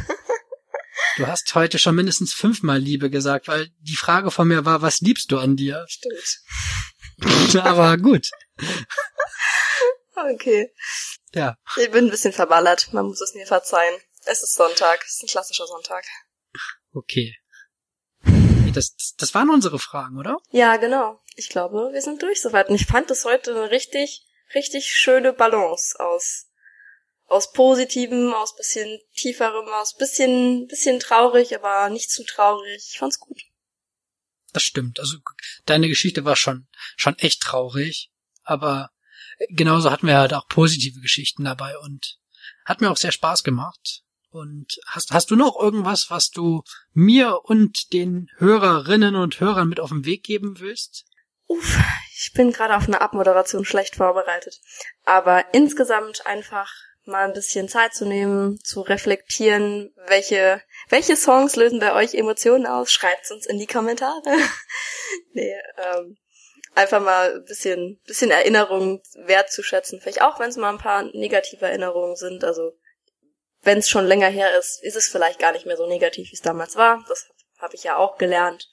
Du 1.16 1.26
hast 1.26 1.54
heute 1.54 1.78
schon 1.78 1.96
mindestens 1.96 2.32
fünfmal 2.32 2.78
Liebe 2.78 3.10
gesagt, 3.10 3.48
weil 3.48 3.68
die 3.80 3.96
Frage 3.96 4.30
von 4.30 4.48
mir 4.48 4.64
war, 4.64 4.82
was 4.82 5.00
liebst 5.00 5.30
du 5.30 5.38
an 5.38 5.56
dir? 5.56 5.84
Stimmt. 5.88 7.54
Aber 7.64 7.96
gut. 7.96 8.30
Okay. 10.14 10.72
Ja. 11.34 11.56
Ich 11.76 11.90
bin 11.90 12.06
ein 12.06 12.10
bisschen 12.10 12.32
verballert. 12.32 12.92
Man 12.92 13.06
muss 13.06 13.20
es 13.20 13.34
mir 13.34 13.46
verzeihen. 13.46 13.94
Es 14.26 14.42
ist 14.42 14.54
Sonntag. 14.54 15.04
Es 15.04 15.14
ist 15.14 15.24
ein 15.24 15.28
klassischer 15.28 15.66
Sonntag. 15.66 16.04
Okay. 16.92 17.36
Das, 18.72 18.94
das, 18.94 19.14
das 19.16 19.34
waren 19.34 19.50
unsere 19.50 19.78
Fragen, 19.78 20.18
oder? 20.18 20.38
Ja, 20.50 20.76
genau. 20.76 21.20
Ich 21.36 21.48
glaube, 21.48 21.90
wir 21.92 22.02
sind 22.02 22.22
durch 22.22 22.40
soweit. 22.40 22.68
Und 22.68 22.74
ich 22.74 22.86
fand 22.86 23.10
das 23.10 23.24
heute 23.24 23.52
eine 23.52 23.70
richtig, 23.70 24.26
richtig 24.54 24.88
schöne 24.88 25.32
Balance 25.32 25.98
aus, 26.00 26.46
aus 27.26 27.52
Positivem, 27.52 28.32
aus 28.32 28.56
bisschen 28.56 29.00
tieferem, 29.14 29.68
aus 29.68 29.96
bisschen, 29.96 30.66
bisschen 30.66 31.00
traurig, 31.00 31.54
aber 31.54 31.88
nicht 31.90 32.10
zu 32.10 32.24
traurig. 32.24 32.88
Ich 32.90 32.98
fand's 32.98 33.18
gut. 33.18 33.40
Das 34.52 34.62
stimmt. 34.62 34.98
Also 34.98 35.18
deine 35.66 35.88
Geschichte 35.88 36.24
war 36.24 36.36
schon, 36.36 36.68
schon 36.96 37.18
echt 37.18 37.42
traurig. 37.42 38.10
Aber 38.42 38.90
genauso 39.50 39.90
hatten 39.90 40.06
wir 40.06 40.18
halt 40.18 40.34
auch 40.34 40.48
positive 40.48 41.00
Geschichten 41.00 41.44
dabei 41.44 41.76
und 41.78 42.18
hat 42.64 42.80
mir 42.80 42.90
auch 42.90 42.96
sehr 42.96 43.12
Spaß 43.12 43.44
gemacht. 43.44 44.02
Und 44.30 44.78
hast, 44.86 45.12
hast 45.12 45.30
du 45.30 45.36
noch 45.36 45.58
irgendwas, 45.58 46.06
was 46.10 46.30
du 46.30 46.62
mir 46.92 47.40
und 47.44 47.92
den 47.92 48.28
Hörerinnen 48.36 49.16
und 49.16 49.40
Hörern 49.40 49.68
mit 49.68 49.80
auf 49.80 49.88
den 49.88 50.04
Weg 50.04 50.22
geben 50.24 50.60
willst? 50.60 51.04
Uff, 51.46 51.78
ich 52.14 52.32
bin 52.34 52.52
gerade 52.52 52.76
auf 52.76 52.86
eine 52.86 53.00
Abmoderation 53.00 53.64
schlecht 53.64 53.96
vorbereitet. 53.96 54.60
Aber 55.04 55.54
insgesamt 55.54 56.26
einfach 56.26 56.70
mal 57.08 57.26
ein 57.26 57.32
bisschen 57.32 57.68
Zeit 57.68 57.94
zu 57.94 58.04
nehmen, 58.04 58.60
zu 58.62 58.82
reflektieren, 58.82 59.92
welche, 60.06 60.60
welche 60.90 61.16
Songs 61.16 61.56
lösen 61.56 61.80
bei 61.80 61.94
euch 61.94 62.14
Emotionen 62.14 62.66
aus? 62.66 62.92
Schreibt's 62.92 63.30
uns 63.30 63.46
in 63.46 63.58
die 63.58 63.66
Kommentare. 63.66 64.36
nee, 65.32 65.54
ähm, 65.78 66.18
einfach 66.74 67.00
mal 67.00 67.36
ein 67.36 67.44
bisschen, 67.44 68.00
bisschen 68.06 68.30
Erinnerungen 68.30 69.00
wertzuschätzen. 69.24 70.00
Vielleicht 70.00 70.22
auch, 70.22 70.38
wenn 70.38 70.50
es 70.50 70.56
mal 70.56 70.70
ein 70.70 70.78
paar 70.78 71.04
negative 71.14 71.64
Erinnerungen 71.64 72.16
sind. 72.16 72.44
Also, 72.44 72.72
wenn 73.68 73.78
es 73.78 73.88
schon 73.88 74.06
länger 74.06 74.28
her 74.28 74.58
ist, 74.58 74.82
ist 74.82 74.96
es 74.96 75.08
vielleicht 75.08 75.38
gar 75.38 75.52
nicht 75.52 75.66
mehr 75.66 75.76
so 75.76 75.86
negativ, 75.86 76.30
wie 76.30 76.34
es 76.34 76.42
damals 76.42 76.74
war. 76.76 77.04
Das 77.08 77.26
habe 77.58 77.74
ich 77.74 77.84
ja 77.84 77.96
auch 77.96 78.18
gelernt 78.18 78.68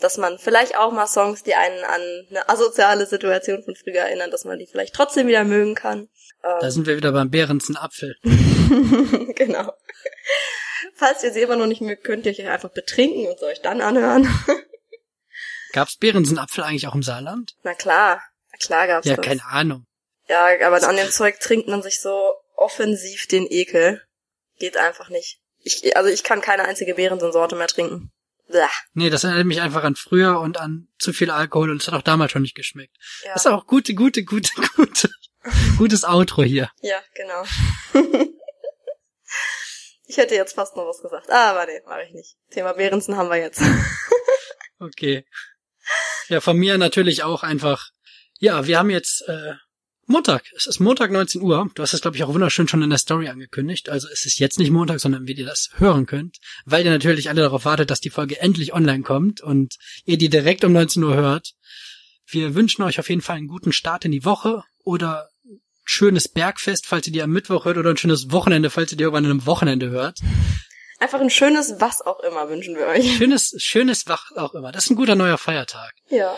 dass 0.00 0.16
man 0.16 0.38
vielleicht 0.38 0.76
auch 0.76 0.92
mal 0.92 1.06
Songs, 1.06 1.42
die 1.42 1.54
einen 1.54 1.84
an 1.84 2.00
eine 2.30 2.48
asoziale 2.48 3.06
Situation 3.06 3.62
von 3.62 3.76
früher 3.76 4.00
erinnern, 4.00 4.30
dass 4.30 4.44
man 4.44 4.58
die 4.58 4.66
vielleicht 4.66 4.94
trotzdem 4.94 5.26
wieder 5.26 5.44
mögen 5.44 5.74
kann. 5.74 6.08
Da 6.42 6.70
sind 6.70 6.86
wir 6.86 6.96
wieder 6.96 7.12
beim 7.12 7.30
Behrensen 7.30 7.76
Apfel. 7.76 8.16
Ähm, 8.24 9.32
genau. 9.36 9.72
Falls 10.94 11.22
ihr 11.22 11.32
sie 11.32 11.42
immer 11.42 11.56
noch 11.56 11.66
nicht 11.66 11.82
mögt, 11.82 12.04
könnt 12.04 12.24
ihr 12.24 12.32
euch 12.32 12.48
einfach 12.48 12.70
betrinken 12.70 13.26
und 13.26 13.42
euch 13.42 13.60
dann 13.60 13.82
anhören. 13.82 14.26
Gab's 15.72 15.96
Behrensen 15.96 16.38
Apfel 16.38 16.64
eigentlich 16.64 16.86
auch 16.86 16.94
im 16.94 17.02
Saarland? 17.02 17.56
Na 17.62 17.74
klar, 17.74 18.22
na 18.50 18.58
klar 18.58 18.86
gab's 18.86 19.06
Ja, 19.06 19.16
das. 19.16 19.24
keine 19.24 19.44
Ahnung. 19.44 19.86
Ja, 20.28 20.46
aber 20.66 20.82
an 20.88 20.96
dem 20.96 21.10
Zeug 21.10 21.38
trinkt 21.40 21.68
man 21.68 21.82
sich 21.82 22.00
so 22.00 22.34
offensiv 22.56 23.26
den 23.26 23.46
Ekel. 23.48 24.02
Geht 24.60 24.76
einfach 24.76 25.08
nicht. 25.08 25.40
Ich, 25.58 25.96
also 25.96 26.08
ich 26.08 26.22
kann 26.22 26.40
keine 26.40 26.64
einzige 26.64 26.94
Beerensensorte 26.94 27.56
mehr 27.56 27.66
trinken. 27.66 28.12
Blah. 28.46 28.70
Nee, 28.94 29.10
das 29.10 29.24
erinnert 29.24 29.46
mich 29.46 29.60
einfach 29.60 29.82
an 29.84 29.96
früher 29.96 30.38
und 30.40 30.58
an 30.58 30.88
zu 30.98 31.12
viel 31.12 31.30
Alkohol 31.30 31.70
und 31.70 31.80
es 31.82 31.88
hat 31.88 31.94
auch 31.94 32.02
damals 32.02 32.30
schon 32.32 32.42
nicht 32.42 32.54
geschmeckt. 32.54 32.96
Ja, 33.24 33.32
Das 33.32 33.44
ist 33.44 33.50
auch 33.50 33.66
gute, 33.66 33.94
gute, 33.94 34.24
gute, 34.24 34.52
gute, 34.76 35.10
gutes 35.78 36.04
Outro 36.04 36.42
hier. 36.44 36.70
ja 36.82 37.00
genau. 37.14 37.44
ich 40.06 40.16
hätte 40.16 40.34
jetzt 40.34 40.54
fast 40.54 40.76
noch 40.76 40.86
was 40.86 41.00
gesagt. 41.02 41.30
Ah, 41.30 41.50
aber 41.50 41.66
nee, 41.66 41.80
mache 41.86 42.02
ich 42.04 42.12
nicht. 42.12 42.36
Thema 42.50 42.72
Behrensen 42.72 43.16
haben 43.16 43.28
wir 43.30 43.36
jetzt. 43.38 43.60
Okay. 44.78 45.26
Ja, 46.28 46.40
von 46.40 46.56
mir 46.56 46.78
natürlich 46.78 47.22
auch 47.22 47.42
einfach. 47.42 47.90
Ja, 48.38 48.66
wir 48.66 48.78
haben 48.78 48.90
jetzt 48.90 49.22
äh, 49.28 49.52
Montag. 50.10 50.42
Es 50.56 50.66
ist 50.66 50.80
Montag 50.80 51.12
19 51.12 51.40
Uhr. 51.40 51.70
Du 51.74 51.82
hast 51.82 51.94
es, 51.94 52.00
glaube 52.00 52.16
ich, 52.16 52.24
auch 52.24 52.34
wunderschön 52.34 52.66
schon 52.66 52.82
in 52.82 52.90
der 52.90 52.98
Story 52.98 53.28
angekündigt. 53.28 53.88
Also 53.88 54.08
es 54.08 54.26
ist 54.26 54.40
jetzt 54.40 54.58
nicht 54.58 54.72
Montag, 54.72 54.98
sondern 54.98 55.28
wie 55.28 55.34
ihr 55.34 55.46
das 55.46 55.70
hören 55.76 56.04
könnt. 56.04 56.38
Weil 56.64 56.84
ihr 56.84 56.90
natürlich 56.90 57.28
alle 57.28 57.42
darauf 57.42 57.64
wartet, 57.64 57.90
dass 57.90 58.00
die 58.00 58.10
Folge 58.10 58.40
endlich 58.40 58.74
online 58.74 59.04
kommt 59.04 59.40
und 59.40 59.76
ihr 60.04 60.18
die 60.18 60.28
direkt 60.28 60.64
um 60.64 60.72
19 60.72 61.04
Uhr 61.04 61.14
hört. 61.14 61.52
Wir 62.26 62.56
wünschen 62.56 62.82
euch 62.82 62.98
auf 62.98 63.08
jeden 63.08 63.22
Fall 63.22 63.36
einen 63.36 63.46
guten 63.46 63.72
Start 63.72 64.04
in 64.04 64.10
die 64.10 64.24
Woche 64.24 64.64
oder 64.82 65.28
schönes 65.84 66.26
Bergfest, 66.26 66.86
falls 66.86 67.06
ihr 67.06 67.12
die 67.12 67.22
am 67.22 67.30
Mittwoch 67.30 67.64
hört, 67.64 67.78
oder 67.78 67.90
ein 67.90 67.96
schönes 67.96 68.32
Wochenende, 68.32 68.70
falls 68.70 68.90
ihr 68.90 68.98
die 68.98 69.04
irgendwann 69.04 69.26
an 69.26 69.30
einem 69.30 69.46
Wochenende 69.46 69.90
hört. 69.90 70.18
Einfach 70.98 71.20
ein 71.20 71.30
schönes 71.30 71.76
was 71.78 72.02
auch 72.02 72.20
immer 72.20 72.48
wünschen 72.48 72.74
wir 72.74 72.86
euch. 72.86 73.16
Schönes, 73.16 73.54
schönes 73.58 74.06
was 74.06 74.32
auch 74.36 74.54
immer. 74.54 74.72
Das 74.72 74.84
ist 74.84 74.90
ein 74.90 74.96
guter 74.96 75.14
neuer 75.14 75.38
Feiertag. 75.38 75.92
Ja. 76.08 76.36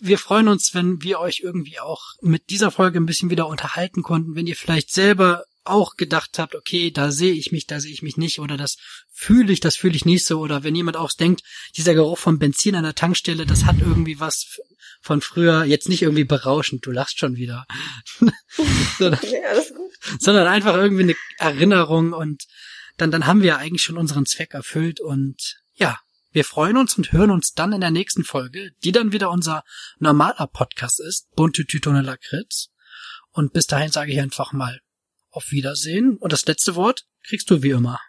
Wir 0.00 0.18
freuen 0.18 0.48
uns, 0.48 0.74
wenn 0.74 1.02
wir 1.02 1.20
euch 1.20 1.40
irgendwie 1.42 1.78
auch 1.80 2.00
mit 2.20 2.50
dieser 2.50 2.70
Folge 2.70 2.98
ein 2.98 3.06
bisschen 3.06 3.30
wieder 3.30 3.46
unterhalten 3.46 4.02
konnten, 4.02 4.34
wenn 4.34 4.46
ihr 4.46 4.56
vielleicht 4.56 4.92
selber 4.92 5.44
auch 5.64 5.96
gedacht 5.96 6.38
habt, 6.38 6.54
okay, 6.54 6.90
da 6.90 7.12
sehe 7.12 7.34
ich 7.34 7.52
mich, 7.52 7.66
da 7.66 7.80
sehe 7.80 7.92
ich 7.92 8.02
mich 8.02 8.16
nicht 8.16 8.40
oder 8.40 8.56
das 8.56 8.76
fühle 9.12 9.52
ich, 9.52 9.60
das 9.60 9.76
fühle 9.76 9.94
ich 9.94 10.04
nicht 10.04 10.24
so. 10.24 10.40
Oder 10.40 10.64
wenn 10.64 10.74
jemand 10.74 10.96
auch 10.96 11.12
denkt, 11.12 11.42
dieser 11.76 11.94
Geruch 11.94 12.18
von 12.18 12.38
Benzin 12.38 12.74
an 12.74 12.84
der 12.84 12.94
Tankstelle, 12.94 13.46
das 13.46 13.64
hat 13.64 13.76
irgendwie 13.78 14.20
was 14.20 14.58
von 15.02 15.20
früher, 15.20 15.64
jetzt 15.64 15.88
nicht 15.88 16.02
irgendwie 16.02 16.24
berauschend, 16.24 16.84
du 16.86 16.90
lachst 16.90 17.18
schon 17.18 17.36
wieder. 17.36 17.66
sondern, 18.98 19.20
Ja, 19.30 19.62
sondern 20.18 20.46
einfach 20.46 20.76
irgendwie 20.76 21.02
eine 21.02 21.16
Erinnerung 21.38 22.12
und 22.12 22.44
dann, 22.96 23.10
dann 23.10 23.26
haben 23.26 23.42
wir 23.42 23.58
eigentlich 23.58 23.82
schon 23.82 23.96
unseren 23.96 24.26
Zweck 24.26 24.54
erfüllt 24.54 25.00
und 25.00 25.56
ja, 25.74 25.98
wir 26.32 26.44
freuen 26.44 26.76
uns 26.76 26.96
und 26.96 27.12
hören 27.12 27.30
uns 27.30 27.52
dann 27.54 27.72
in 27.72 27.80
der 27.80 27.90
nächsten 27.90 28.24
Folge, 28.24 28.70
die 28.84 28.92
dann 28.92 29.12
wieder 29.12 29.30
unser 29.30 29.64
normaler 29.98 30.46
Podcast 30.46 31.00
ist, 31.00 31.30
Bunte 31.34 31.66
Tütone 31.66 32.02
Lakritz. 32.02 32.68
Und 33.32 33.52
bis 33.52 33.66
dahin 33.66 33.90
sage 33.90 34.12
ich 34.12 34.20
einfach 34.20 34.52
mal 34.52 34.80
auf 35.30 35.50
Wiedersehen 35.50 36.16
und 36.18 36.32
das 36.32 36.46
letzte 36.46 36.76
Wort 36.76 37.06
kriegst 37.26 37.50
du 37.50 37.62
wie 37.62 37.70
immer. 37.70 38.00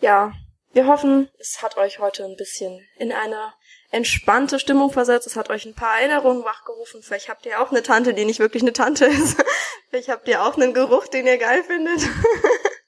Ja, 0.00 0.32
wir 0.72 0.86
hoffen, 0.86 1.30
es 1.38 1.62
hat 1.62 1.76
euch 1.76 1.98
heute 1.98 2.24
ein 2.24 2.36
bisschen 2.36 2.86
in 2.98 3.12
eine 3.12 3.54
entspannte 3.90 4.58
Stimmung 4.58 4.92
versetzt. 4.92 5.26
Es 5.26 5.36
hat 5.36 5.48
euch 5.48 5.64
ein 5.64 5.74
paar 5.74 5.98
Erinnerungen 5.98 6.44
wachgerufen. 6.44 7.02
Vielleicht 7.02 7.28
habt 7.28 7.46
ihr 7.46 7.60
auch 7.60 7.70
eine 7.70 7.82
Tante, 7.82 8.12
die 8.12 8.24
nicht 8.24 8.40
wirklich 8.40 8.62
eine 8.62 8.74
Tante 8.74 9.06
ist. 9.06 9.36
Vielleicht 9.90 10.08
habt 10.08 10.28
ihr 10.28 10.42
auch 10.42 10.56
einen 10.56 10.74
Geruch, 10.74 11.06
den 11.08 11.26
ihr 11.26 11.38
geil 11.38 11.62
findet. 11.64 12.00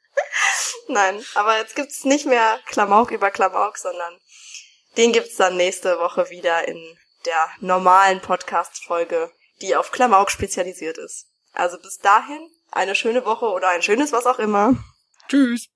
Nein, 0.88 1.22
aber 1.34 1.58
jetzt 1.58 1.76
gibt's 1.76 2.04
nicht 2.04 2.26
mehr 2.26 2.58
Klamauk 2.66 3.10
über 3.10 3.30
Klamauk, 3.30 3.78
sondern 3.78 4.18
den 4.98 5.12
gibt's 5.12 5.36
dann 5.36 5.56
nächste 5.56 5.98
Woche 5.98 6.28
wieder 6.28 6.68
in 6.68 6.76
der 7.24 7.48
normalen 7.60 8.20
Podcast-Folge, 8.20 9.30
die 9.62 9.74
auf 9.76 9.90
Klamauk 9.90 10.30
spezialisiert 10.30 10.98
ist. 10.98 11.28
Also 11.52 11.78
bis 11.78 11.98
dahin 11.98 12.50
eine 12.70 12.94
schöne 12.94 13.24
Woche 13.24 13.46
oder 13.46 13.68
ein 13.68 13.82
schönes 13.82 14.12
was 14.12 14.26
auch 14.26 14.38
immer. 14.38 14.74
Tschüss. 15.28 15.68